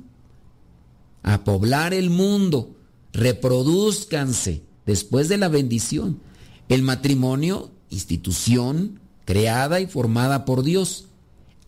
a 1.22 1.44
poblar 1.44 1.94
el 1.94 2.10
mundo, 2.10 2.76
reproduzcanse 3.12 4.62
después 4.86 5.28
de 5.28 5.38
la 5.38 5.48
bendición. 5.48 6.20
El 6.68 6.82
matrimonio, 6.82 7.70
institución 7.90 9.00
creada 9.24 9.80
y 9.80 9.86
formada 9.86 10.46
por 10.46 10.62
Dios. 10.62 11.04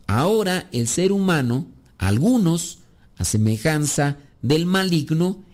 Ahora 0.07 0.69
el 0.73 0.89
ser 0.89 1.13
humano, 1.13 1.67
algunos, 1.99 2.79
a 3.19 3.25
semejanza 3.25 4.17
del 4.41 4.65
maligno, 4.65 5.45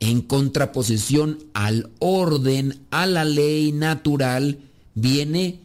en 0.00 0.22
contraposición 0.22 1.38
al 1.54 1.90
orden, 2.00 2.80
a 2.90 3.06
la 3.06 3.24
ley 3.24 3.70
natural, 3.70 4.58
viene 4.96 5.60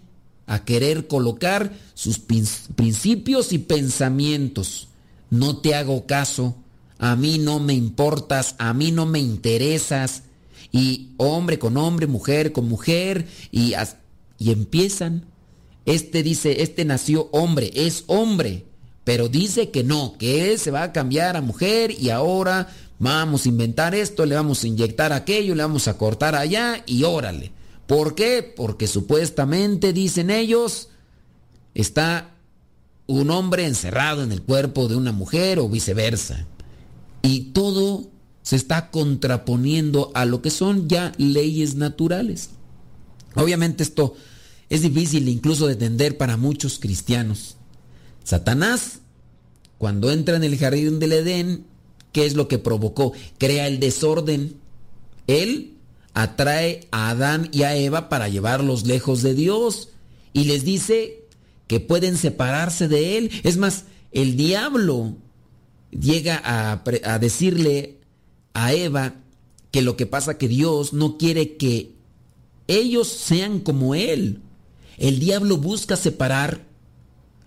a 0.46 0.64
querer 0.64 1.08
colocar 1.08 1.74
sus 1.96 2.20
principios 2.20 3.52
y 3.52 3.58
pensamientos. 3.58 4.90
No 5.32 5.58
te 5.58 5.74
hago 5.74 6.06
caso, 6.06 6.56
a 7.00 7.16
mí 7.16 7.38
no 7.38 7.60
me 7.60 7.74
importas, 7.74 8.56
a 8.58 8.74
mí 8.74 8.92
no 8.92 9.06
me 9.06 9.20
interesas. 9.20 10.24
Y 10.72 11.12
hombre 11.18 11.60
con 11.60 11.78
hombre, 11.78 12.08
mujer 12.08 12.52
con 12.52 12.68
mujer, 12.68 13.28
y, 13.52 13.74
y 14.38 14.52
empiezan 14.52 15.26
este 15.88 16.22
dice, 16.22 16.64
este 16.64 16.84
nació 16.84 17.30
hombre, 17.32 17.72
es 17.74 18.04
hombre, 18.08 18.66
pero 19.06 19.30
dice 19.30 19.72
que 19.72 19.86
no, 19.86 20.18
que 20.20 20.52
él 20.52 20.60
se 20.60 20.70
va 20.70 20.84
a 20.84 20.92
cambiar 20.92 21.38
a 21.38 21.42
mujer 21.42 21.92
y 21.98 22.10
ahora 22.10 22.68
vamos 23.00 23.46
a 23.46 23.50
inventar 23.50 23.96
esto, 23.96 24.26
le 24.26 24.36
vamos 24.36 24.62
a 24.62 24.68
inyectar 24.68 25.14
aquello, 25.14 25.56
le 25.56 25.64
vamos 25.64 25.88
a 25.88 25.98
cortar 25.98 26.36
allá 26.36 26.84
y 26.86 27.04
órale. 27.04 27.54
¿Por 27.86 28.16
qué? 28.16 28.44
Porque 28.44 28.86
supuestamente, 28.86 29.94
dicen 29.94 30.30
ellos, 30.30 30.90
está 31.74 32.32
un 33.06 33.32
hombre 33.32 33.66
encerrado 33.66 34.24
en 34.24 34.34
el 34.34 34.42
cuerpo 34.42 34.90
de 34.90 34.98
una 34.98 35.14
mujer 35.14 35.58
o 35.58 35.70
viceversa. 35.70 36.48
Y 37.22 37.52
todo 37.52 38.10
se 38.42 38.56
está 38.56 38.92
contraponiendo 38.92 40.12
a 40.14 40.26
lo 40.26 40.42
que 40.42 40.50
son 40.50 40.88
ya 40.88 41.12
leyes 41.18 41.76
naturales. 41.76 42.52
Obviamente 43.36 43.84
esto 43.84 44.16
es 44.70 44.82
difícil 44.82 45.28
incluso 45.28 45.68
de 45.68 45.74
entender 45.74 46.18
para 46.18 46.38
muchos 46.38 46.80
cristianos. 46.80 47.58
Satanás, 48.24 49.00
cuando 49.78 50.12
entra 50.12 50.36
en 50.36 50.44
el 50.44 50.58
jardín 50.58 51.00
del 51.00 51.14
Edén, 51.14 51.66
¿qué 52.12 52.26
es 52.26 52.36
lo 52.36 52.48
que 52.48 52.58
provocó? 52.58 53.14
Crea 53.38 53.68
el 53.68 53.80
desorden. 53.80 54.56
Él 55.28 55.76
atrae 56.14 56.88
a 56.92 57.10
Adán 57.10 57.50
y 57.52 57.64
a 57.64 57.76
Eva 57.76 58.10
para 58.10 58.28
llevarlos 58.28 58.88
lejos 58.88 59.22
de 59.22 59.34
Dios 59.34 59.90
y 60.34 60.46
les 60.46 60.64
dice 60.64 61.26
que 61.68 61.80
pueden 61.80 62.18
separarse 62.18 62.88
de 62.88 63.18
Él. 63.18 63.32
Es 63.44 63.58
más, 63.58 63.86
el 64.12 64.36
diablo 64.36 65.16
llega 65.92 66.42
a, 66.44 66.84
a 67.04 67.20
decirle 67.20 68.00
a 68.54 68.74
Eva 68.74 69.16
que 69.72 69.82
lo 69.82 69.98
que 69.98 70.06
pasa 70.06 70.38
que 70.38 70.48
Dios 70.48 70.94
no 70.94 71.18
quiere 71.18 71.58
que 71.58 71.92
ellos 72.68 73.08
sean 73.08 73.60
como 73.60 73.96
Él. 73.96 74.42
El 74.98 75.20
diablo 75.20 75.58
busca 75.58 75.96
separar 75.96 76.66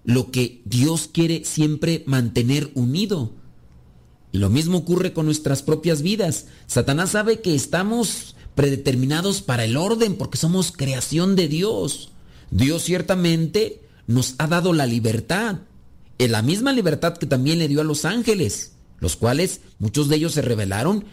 lo 0.05 0.31
que 0.31 0.63
Dios 0.65 1.09
quiere 1.13 1.45
siempre 1.45 2.05
mantener 2.07 2.71
unido. 2.75 3.33
Lo 4.33 4.49
mismo 4.49 4.79
ocurre 4.79 5.13
con 5.13 5.27
nuestras 5.27 5.63
propias 5.63 6.03
vidas. 6.03 6.47
Satanás 6.67 7.11
sabe 7.11 7.41
que 7.41 7.55
estamos 7.55 8.37
predeterminados 8.55 9.43
para 9.43 9.65
el 9.65 9.77
orden 9.77 10.17
porque 10.17 10.39
somos 10.39 10.73
creación 10.73 11.37
de 11.37 11.49
Dios. 11.49 12.11
Dios 12.51 12.83
ciertamente 12.83 13.83
nos 14.07 14.35
ha 14.39 14.47
dado 14.47 14.73
la 14.73 14.87
libertad. 14.87 15.61
En 16.21 16.33
la 16.33 16.43
misma 16.43 16.75
libertad 16.75 17.17
que 17.17 17.25
también 17.25 17.59
le 17.59 17.67
dio 17.67 17.81
a 17.81 17.85
los 17.85 18.05
ángeles, 18.05 18.73
los 18.99 19.17
cuales 19.17 19.63
muchos 19.79 20.11
de 20.11 20.17
ellos 20.17 20.35
se 20.35 20.43
rebelaron 20.43 21.07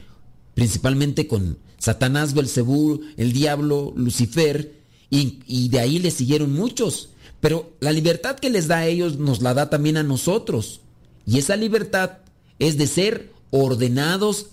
principalmente 0.54 1.28
con 1.28 1.60
Satanás, 1.78 2.34
Belcebú, 2.34 3.00
el 3.16 3.32
diablo, 3.32 3.94
Lucifer, 3.96 4.74
y, 5.10 5.40
y, 5.48 5.70
de 5.70 5.80
ahí 5.80 6.00
le 6.00 6.12
siguieron 6.12 6.52
muchos. 6.52 7.12
Pero 7.40 7.72
la 7.80 7.94
libertad 7.94 8.36
que 8.36 8.50
les 8.50 8.68
da 8.68 8.80
a 8.80 8.88
ellos 8.88 9.18
nos 9.18 9.42
la 9.42 9.54
da 9.54 9.70
también 9.70 9.96
a 9.96 10.04
nosotros. 10.04 10.82
Y 11.26 11.38
esa 11.38 11.56
libertad 11.56 12.18
es 12.60 12.78
de 12.78 12.88
ser 12.88 13.32
ordenados 13.50 14.48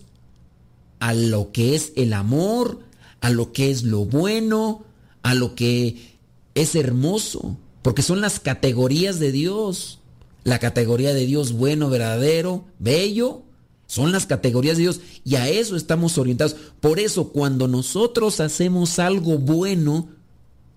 a 1.00 1.14
lo 1.14 1.50
que 1.50 1.74
es 1.74 1.92
el 1.96 2.12
amor, 2.12 2.78
a 3.20 3.30
lo 3.30 3.50
que 3.52 3.72
es 3.72 3.82
lo 3.82 4.04
bueno, 4.04 4.84
a 5.24 5.34
lo 5.34 5.56
que 5.56 6.14
es 6.54 6.76
hermoso, 6.76 7.58
porque 7.82 8.02
son 8.02 8.20
las 8.20 8.38
categorías 8.38 9.18
de 9.18 9.32
Dios. 9.32 9.98
La 10.44 10.58
categoría 10.58 11.14
de 11.14 11.26
Dios 11.26 11.52
bueno, 11.52 11.88
verdadero, 11.90 12.66
bello, 12.78 13.42
son 13.86 14.12
las 14.12 14.26
categorías 14.26 14.76
de 14.76 14.84
Dios 14.84 15.00
y 15.24 15.36
a 15.36 15.48
eso 15.48 15.76
estamos 15.76 16.18
orientados. 16.18 16.56
Por 16.80 16.98
eso 16.98 17.28
cuando 17.28 17.68
nosotros 17.68 18.40
hacemos 18.40 18.98
algo 18.98 19.38
bueno, 19.38 20.08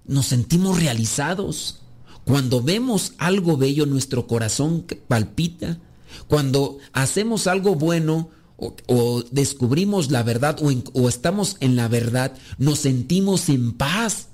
nos 0.05 0.27
sentimos 0.27 0.79
realizados. 0.79 1.81
Cuando 2.25 2.61
vemos 2.61 3.13
algo 3.17 3.57
bello, 3.57 3.85
nuestro 3.85 4.27
corazón 4.27 4.85
palpita. 5.07 5.79
Cuando 6.27 6.77
hacemos 6.93 7.47
algo 7.47 7.75
bueno 7.75 8.29
o, 8.57 9.23
descubrimos 9.31 10.11
la 10.11 10.23
verdad 10.23 10.57
o 10.93 11.09
estamos 11.09 11.57
en 11.59 11.75
la 11.75 11.87
verdad, 11.87 12.33
nos 12.57 12.79
sentimos 12.79 13.49
en 13.49 13.73
paz. 13.73 14.27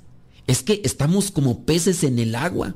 Es 0.47 0.63
que 0.63 0.81
estamos 0.84 1.31
como 1.31 1.65
peces 1.65 2.03
en 2.03 2.19
el 2.19 2.36
agua. 2.36 2.75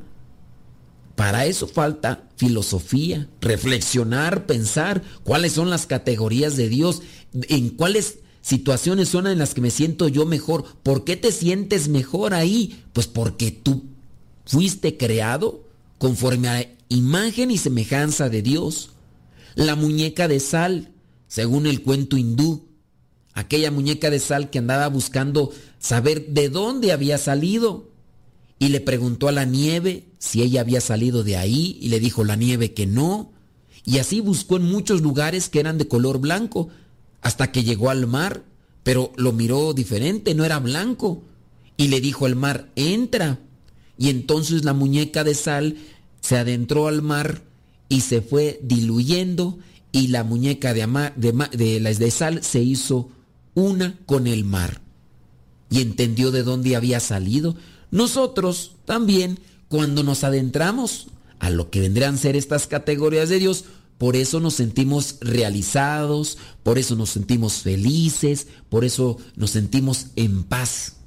Para 1.18 1.48
eso 1.48 1.68
falta 1.68 2.30
filosofía, 2.36 3.28
reflexionar, 3.42 4.46
pensar 4.46 5.02
cuáles 5.24 5.54
son 5.54 5.72
las 5.72 5.88
categorías 5.88 6.56
de 6.58 6.70
Dios, 6.70 7.02
en 7.34 7.72
cuáles 7.72 8.20
situaciones 8.44 9.10
son 9.10 9.26
en 9.26 9.40
las 9.40 9.56
que 9.56 9.62
me 9.62 9.72
siento 9.72 10.10
yo 10.10 10.28
mejor. 10.28 10.64
¿Por 10.84 11.06
qué 11.06 11.16
te 11.18 11.32
sientes 11.32 11.88
mejor 11.88 12.36
ahí? 12.36 12.84
Pues 12.94 13.08
porque 13.08 13.50
tú 13.50 13.86
fuiste 14.46 14.96
creado 14.96 15.64
conforme 15.98 16.50
a 16.50 16.70
imagen 16.88 17.50
y 17.50 17.58
semejanza 17.58 18.30
de 18.30 18.44
Dios. 18.44 18.92
La 19.56 19.76
muñeca 19.76 20.28
de 20.28 20.40
sal, 20.40 20.92
según 21.28 21.66
el 21.66 21.82
cuento 21.82 22.16
hindú, 22.18 22.68
aquella 23.34 23.72
muñeca 23.72 24.12
de 24.12 24.20
sal 24.20 24.52
que 24.52 24.60
andaba 24.60 24.88
buscando 24.88 25.52
saber 25.80 26.28
de 26.28 26.50
dónde 26.50 26.92
había 26.92 27.18
salido 27.18 27.90
y 28.60 28.70
le 28.70 28.80
preguntó 28.82 29.28
a 29.28 29.32
la 29.32 29.46
nieve 29.46 30.06
si 30.18 30.42
ella 30.42 30.62
había 30.62 30.82
salido 30.82 31.24
de 31.24 31.38
ahí 31.38 31.78
y 31.82 31.90
le 31.90 32.00
dijo 32.00 32.24
la 32.24 32.36
nieve 32.36 32.74
que 32.74 32.88
no. 32.88 33.32
Y 33.86 34.00
así 34.00 34.20
buscó 34.20 34.58
en 34.58 34.64
muchos 34.64 35.02
lugares 35.02 35.50
que 35.50 35.60
eran 35.60 35.78
de 35.78 35.88
color 35.88 36.20
blanco 36.20 36.70
hasta 37.22 37.52
que 37.52 37.64
llegó 37.64 37.90
al 37.90 38.08
mar, 38.08 38.44
pero 38.84 39.14
lo 39.16 39.32
miró 39.32 39.74
diferente, 39.74 40.34
no 40.34 40.44
era 40.44 40.60
blanco. 40.60 41.24
Y 41.78 41.90
le 41.90 42.02
dijo 42.02 42.26
al 42.26 42.36
mar, 42.36 42.72
entra. 42.76 43.40
Y 43.98 44.10
entonces 44.10 44.66
la 44.66 44.74
muñeca 44.74 45.24
de 45.24 45.36
sal 45.36 45.78
se 46.22 46.38
adentró 46.38 46.88
al 46.88 47.02
mar 47.02 47.44
y 47.90 48.02
se 48.02 48.22
fue 48.22 48.60
diluyendo 48.64 49.60
y 49.92 50.08
la 50.08 50.24
muñeca 50.24 50.74
de, 50.74 50.86
de, 51.16 51.80
de 51.80 52.12
sal 52.12 52.44
se 52.44 52.62
hizo 52.62 53.10
una 53.56 53.98
con 54.06 54.28
el 54.28 54.44
mar. 54.44 54.82
Y 55.70 55.82
entendió 55.82 56.32
de 56.32 56.44
dónde 56.44 56.76
había 56.76 57.00
salido. 57.00 57.56
Nosotros 57.92 58.76
también, 58.86 59.40
cuando 59.70 60.04
nos 60.04 60.24
adentramos 60.24 61.08
a 61.40 61.50
lo 61.50 61.70
que 61.70 61.82
vendrían 61.82 62.16
a 62.16 62.18
ser 62.18 62.36
estas 62.36 62.68
categorías 62.68 63.30
de 63.30 63.40
Dios, 63.40 63.66
por 63.98 64.16
eso 64.16 64.40
nos 64.40 64.54
sentimos 64.54 65.18
realizados, 65.22 66.38
por 66.64 66.78
eso 66.78 66.96
nos 66.96 67.10
sentimos 67.10 67.62
felices, 67.62 68.48
por 68.70 68.86
eso 68.86 69.18
nos 69.36 69.52
sentimos 69.52 70.08
en 70.16 70.44
paz. 70.44 70.98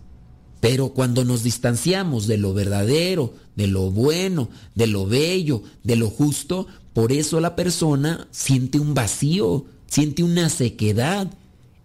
Pero 0.60 0.90
cuando 0.90 1.24
nos 1.24 1.42
distanciamos 1.42 2.26
de 2.26 2.36
lo 2.36 2.52
verdadero, 2.52 3.34
de 3.56 3.66
lo 3.66 3.90
bueno, 3.90 4.50
de 4.74 4.86
lo 4.86 5.06
bello, 5.06 5.62
de 5.84 5.96
lo 5.96 6.10
justo, 6.10 6.66
por 6.92 7.12
eso 7.12 7.40
la 7.40 7.56
persona 7.56 8.26
siente 8.30 8.78
un 8.78 8.92
vacío, 8.92 9.64
siente 9.86 10.22
una 10.22 10.48
sequedad. 10.50 11.30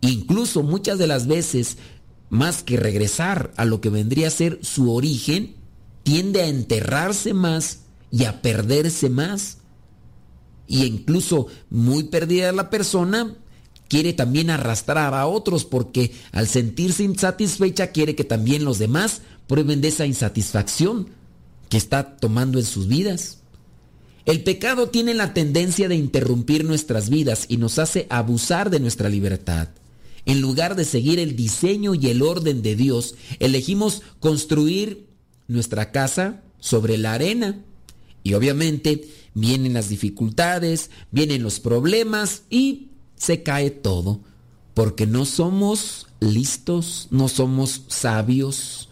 Incluso 0.01 0.63
muchas 0.63 0.97
de 0.97 1.07
las 1.07 1.27
veces 1.27 1.77
más 2.35 2.61
que 2.61 2.77
regresar 2.77 3.51
a 3.57 3.65
lo 3.65 3.81
que 3.81 3.89
vendría 3.89 4.27
a 4.27 4.31
ser 4.31 4.59
su 4.61 4.93
origen, 4.93 5.55
tiende 6.03 6.41
a 6.41 6.47
enterrarse 6.47 7.33
más 7.33 7.79
y 8.11 8.25
a 8.25 8.41
perderse 8.41 9.09
más. 9.09 9.57
Y 10.67 10.85
incluso 10.85 11.47
muy 11.69 12.03
perdida 12.03 12.51
la 12.51 12.69
persona, 12.69 13.35
quiere 13.87 14.13
también 14.13 14.49
arrastrar 14.49 15.13
a 15.13 15.27
otros 15.27 15.65
porque 15.65 16.11
al 16.31 16.47
sentirse 16.47 17.03
insatisfecha 17.03 17.87
quiere 17.87 18.15
que 18.15 18.23
también 18.23 18.65
los 18.65 18.79
demás 18.79 19.21
prueben 19.47 19.81
de 19.81 19.89
esa 19.89 20.05
insatisfacción 20.05 21.09
que 21.69 21.77
está 21.77 22.17
tomando 22.17 22.59
en 22.59 22.65
sus 22.65 22.87
vidas. 22.87 23.39
El 24.25 24.43
pecado 24.43 24.89
tiene 24.89 25.13
la 25.13 25.33
tendencia 25.33 25.87
de 25.87 25.95
interrumpir 25.95 26.65
nuestras 26.65 27.09
vidas 27.09 27.45
y 27.47 27.57
nos 27.57 27.77
hace 27.77 28.07
abusar 28.09 28.71
de 28.71 28.79
nuestra 28.79 29.07
libertad. 29.07 29.69
En 30.25 30.41
lugar 30.41 30.75
de 30.75 30.85
seguir 30.85 31.19
el 31.19 31.35
diseño 31.35 31.93
y 31.93 32.07
el 32.07 32.21
orden 32.21 32.61
de 32.61 32.75
Dios, 32.75 33.15
elegimos 33.39 34.01
construir 34.19 35.07
nuestra 35.47 35.91
casa 35.91 36.41
sobre 36.59 36.97
la 36.97 37.13
arena. 37.13 37.63
Y 38.23 38.33
obviamente 38.33 39.07
vienen 39.35 39.73
las 39.73 39.89
dificultades, 39.89 40.89
vienen 41.11 41.43
los 41.43 41.59
problemas 41.59 42.43
y 42.49 42.89
se 43.15 43.43
cae 43.43 43.69
todo. 43.69 44.21
Porque 44.73 45.05
no 45.05 45.25
somos 45.25 46.07
listos, 46.19 47.07
no 47.11 47.27
somos 47.27 47.83
sabios. 47.87 48.89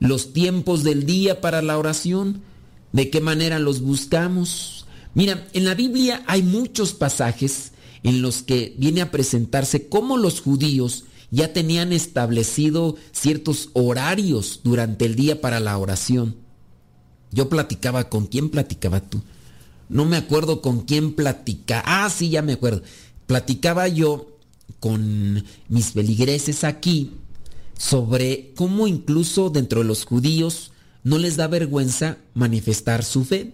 Los 0.00 0.32
tiempos 0.32 0.82
del 0.82 1.06
día 1.06 1.40
para 1.40 1.62
la 1.62 1.78
oración, 1.78 2.42
¿de 2.92 3.08
qué 3.08 3.20
manera 3.20 3.60
los 3.60 3.80
buscamos? 3.80 4.86
Mira, 5.14 5.48
en 5.52 5.64
la 5.64 5.74
Biblia 5.74 6.22
hay 6.26 6.42
muchos 6.42 6.92
pasajes 6.92 7.72
en 8.02 8.22
los 8.22 8.42
que 8.42 8.74
viene 8.78 9.02
a 9.02 9.10
presentarse 9.10 9.88
cómo 9.88 10.16
los 10.16 10.40
judíos 10.40 11.04
ya 11.30 11.52
tenían 11.52 11.92
establecido 11.92 12.96
ciertos 13.12 13.70
horarios 13.72 14.60
durante 14.62 15.04
el 15.04 15.16
día 15.16 15.40
para 15.40 15.60
la 15.60 15.76
oración. 15.78 16.36
Yo 17.32 17.48
platicaba, 17.48 18.08
¿con 18.08 18.26
quién 18.26 18.50
platicaba 18.50 19.00
tú? 19.00 19.20
No 19.88 20.04
me 20.04 20.16
acuerdo 20.16 20.62
con 20.62 20.82
quién 20.82 21.14
platicaba. 21.14 21.82
Ah, 21.86 22.10
sí, 22.10 22.30
ya 22.30 22.42
me 22.42 22.54
acuerdo. 22.54 22.82
Platicaba 23.26 23.88
yo 23.88 24.38
con 24.80 25.44
mis 25.68 25.92
feligreses 25.92 26.64
aquí 26.64 27.12
sobre 27.78 28.52
cómo 28.56 28.86
incluso 28.86 29.50
dentro 29.50 29.80
de 29.80 29.86
los 29.86 30.04
judíos 30.04 30.72
no 31.02 31.18
les 31.18 31.36
da 31.36 31.46
vergüenza 31.46 32.18
manifestar 32.34 33.04
su 33.04 33.24
fe. 33.24 33.52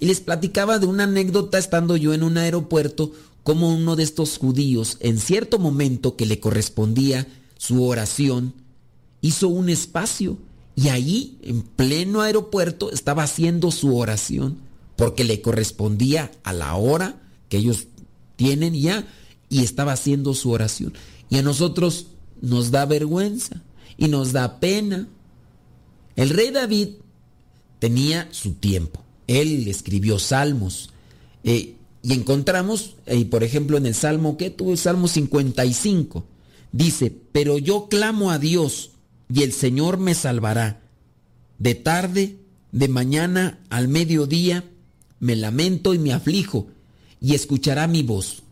Y 0.00 0.06
les 0.06 0.20
platicaba 0.20 0.78
de 0.78 0.86
una 0.86 1.04
anécdota 1.04 1.58
estando 1.58 1.96
yo 1.96 2.14
en 2.14 2.22
un 2.22 2.36
aeropuerto 2.36 3.12
como 3.44 3.72
uno 3.72 3.94
de 3.94 4.02
estos 4.02 4.38
judíos, 4.38 4.96
en 5.00 5.18
cierto 5.18 5.58
momento 5.58 6.16
que 6.16 6.26
le 6.26 6.40
correspondía 6.40 7.28
su 7.56 7.84
oración, 7.84 8.54
hizo 9.20 9.48
un 9.48 9.68
espacio 9.68 10.38
y 10.74 10.88
ahí, 10.88 11.38
en 11.42 11.62
pleno 11.62 12.22
aeropuerto, 12.22 12.90
estaba 12.90 13.22
haciendo 13.22 13.70
su 13.70 13.96
oración, 13.96 14.58
porque 14.96 15.24
le 15.24 15.40
correspondía 15.40 16.32
a 16.42 16.52
la 16.52 16.74
hora 16.74 17.22
que 17.48 17.58
ellos 17.58 17.86
tienen 18.36 18.74
ya, 18.74 19.06
y 19.48 19.62
estaba 19.62 19.92
haciendo 19.92 20.34
su 20.34 20.50
oración. 20.50 20.94
Y 21.28 21.36
a 21.36 21.42
nosotros 21.42 22.08
nos 22.40 22.70
da 22.70 22.86
vergüenza 22.86 23.62
y 23.96 24.08
nos 24.08 24.32
da 24.32 24.58
pena. 24.58 25.06
El 26.16 26.30
rey 26.30 26.50
David 26.50 26.88
tenía 27.78 28.28
su 28.32 28.54
tiempo. 28.54 29.04
Él 29.26 29.68
escribió 29.68 30.18
salmos. 30.18 30.90
Eh, 31.44 31.76
y 32.04 32.12
encontramos, 32.12 32.96
eh, 33.06 33.24
por 33.24 33.42
ejemplo, 33.44 33.78
en 33.78 33.86
el 33.86 33.94
Salmo, 33.94 34.36
¿qué 34.36 34.50
tuvo 34.50 34.72
el 34.72 34.78
Salmo 34.78 35.08
55? 35.08 36.26
Dice, 36.70 37.10
pero 37.32 37.56
yo 37.56 37.88
clamo 37.88 38.30
a 38.30 38.38
Dios 38.38 38.90
y 39.32 39.42
el 39.42 39.54
Señor 39.54 39.96
me 39.96 40.14
salvará. 40.14 40.82
De 41.58 41.74
tarde, 41.74 42.36
de 42.72 42.88
mañana, 42.88 43.58
al 43.70 43.88
mediodía, 43.88 44.64
me 45.18 45.34
lamento 45.34 45.94
y 45.94 45.98
me 45.98 46.12
aflijo 46.12 46.66
y 47.22 47.34
escuchará 47.34 47.86
mi 47.86 48.02
voz. 48.02 48.42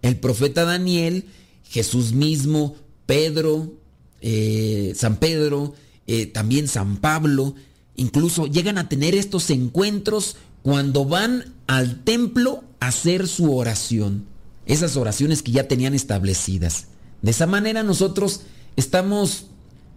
El 0.00 0.20
profeta 0.20 0.64
Daniel, 0.64 1.24
Jesús 1.64 2.12
mismo, 2.12 2.76
Pedro, 3.06 3.72
eh, 4.20 4.92
San 4.94 5.16
Pedro, 5.16 5.74
eh, 6.06 6.26
también 6.26 6.68
San 6.68 6.98
Pablo, 6.98 7.56
incluso 7.96 8.46
llegan 8.46 8.78
a 8.78 8.88
tener 8.88 9.16
estos 9.16 9.50
encuentros 9.50 10.36
cuando 10.62 11.04
van 11.04 11.53
al 11.66 12.02
templo 12.04 12.64
hacer 12.80 13.28
su 13.28 13.56
oración. 13.56 14.26
Esas 14.66 14.96
oraciones 14.96 15.42
que 15.42 15.52
ya 15.52 15.68
tenían 15.68 15.94
establecidas. 15.94 16.86
De 17.22 17.30
esa 17.30 17.46
manera 17.46 17.82
nosotros 17.82 18.42
estamos 18.76 19.46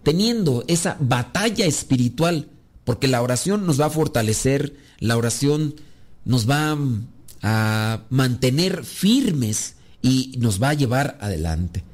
teniendo 0.02 0.64
esa 0.68 0.96
batalla 1.00 1.66
espiritual, 1.66 2.48
porque 2.84 3.08
la 3.08 3.22
oración 3.22 3.66
nos 3.66 3.80
va 3.80 3.86
a 3.86 3.90
fortalecer, 3.90 4.76
la 4.98 5.16
oración 5.16 5.74
nos 6.24 6.48
va 6.48 6.76
a 7.42 8.02
mantener 8.10 8.84
firmes 8.84 9.74
y 10.02 10.34
nos 10.38 10.62
va 10.62 10.70
a 10.70 10.74
llevar 10.74 11.18
adelante. 11.20 11.84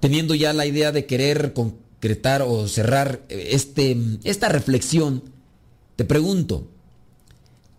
Teniendo 0.00 0.34
ya 0.34 0.52
la 0.52 0.66
idea 0.66 0.92
de 0.92 1.06
querer 1.06 1.52
concretar 1.52 2.42
o 2.42 2.66
cerrar 2.68 3.22
este, 3.28 3.96
esta 4.24 4.48
reflexión, 4.48 5.22
te 5.96 6.04
pregunto, 6.04 6.66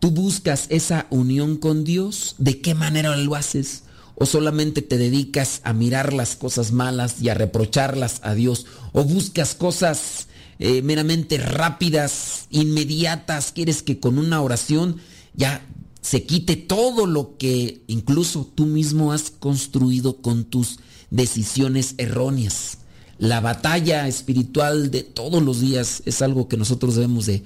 ¿tú 0.02 0.10
buscas 0.10 0.66
esa 0.70 1.06
unión 1.12 1.58
con 1.58 1.86
Dios? 1.86 2.36
¿De 2.40 2.60
qué 2.60 2.74
manera 2.74 3.16
lo 3.16 3.36
haces? 3.36 3.84
¿O 4.16 4.26
solamente 4.26 4.82
te 4.82 4.98
dedicas 4.98 5.62
a 5.64 5.74
mirar 5.74 6.12
las 6.12 6.36
cosas 6.36 6.72
malas 6.72 7.22
y 7.22 7.30
a 7.30 7.36
reprocharlas 7.36 8.20
a 8.24 8.34
Dios? 8.34 8.66
¿O 8.94 9.04
buscas 9.04 9.54
cosas 9.54 10.28
eh, 10.60 10.82
meramente 10.82 11.38
rápidas, 11.38 12.48
inmediatas? 12.50 13.52
¿Quieres 13.52 13.84
que 13.84 14.00
con 14.00 14.18
una 14.18 14.42
oración 14.42 14.98
ya 15.36 15.66
se 16.02 16.24
quite 16.24 16.56
todo 16.56 17.06
lo 17.06 17.38
que 17.38 17.84
incluso 17.86 18.52
tú 18.56 18.66
mismo 18.66 19.14
has 19.14 19.30
construido 19.30 20.18
con 20.18 20.46
tus 20.46 20.80
decisiones 21.12 21.94
erróneas? 22.00 22.80
La 23.20 23.40
batalla 23.40 24.08
espiritual 24.08 24.90
de 24.90 25.04
todos 25.04 25.44
los 25.44 25.62
días 25.62 26.02
es 26.08 26.24
algo 26.24 26.48
que 26.48 26.58
nosotros 26.58 26.96
debemos 26.96 27.28
de 27.28 27.44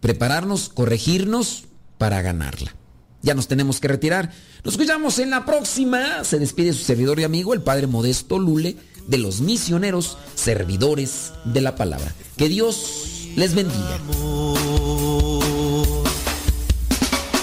prepararnos, 0.00 0.68
corregirnos 0.68 1.64
para 1.98 2.22
ganarla. 2.22 2.74
Ya 3.22 3.34
nos 3.34 3.48
tenemos 3.48 3.80
que 3.80 3.88
retirar. 3.88 4.32
Nos 4.64 4.74
escuchamos 4.74 5.18
en 5.18 5.30
la 5.30 5.44
próxima. 5.44 6.24
Se 6.24 6.38
despide 6.38 6.72
su 6.72 6.84
servidor 6.84 7.18
y 7.20 7.24
amigo, 7.24 7.52
el 7.54 7.62
Padre 7.62 7.86
Modesto 7.86 8.38
Lule, 8.38 8.76
de 9.06 9.18
los 9.18 9.40
misioneros 9.40 10.18
servidores 10.34 11.32
de 11.44 11.60
la 11.60 11.74
palabra. 11.74 12.14
Que 12.36 12.48
Dios 12.48 13.30
les 13.36 13.54
bendiga. 13.54 13.98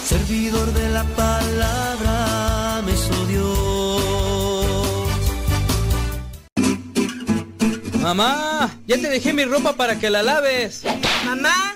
Servidor 0.08 0.74
de 0.74 0.90
la 0.92 1.04
palabra 1.16 2.82
me 2.86 2.94
Mamá, 8.02 8.70
ya 8.86 8.98
te 8.98 9.10
dejé 9.10 9.34
mi 9.34 9.46
ropa 9.46 9.74
para 9.74 10.00
que 10.00 10.12
la 10.12 10.22
laves. 10.22 10.84
Mamá, 11.26 11.76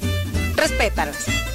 Respétalas. 0.55 1.50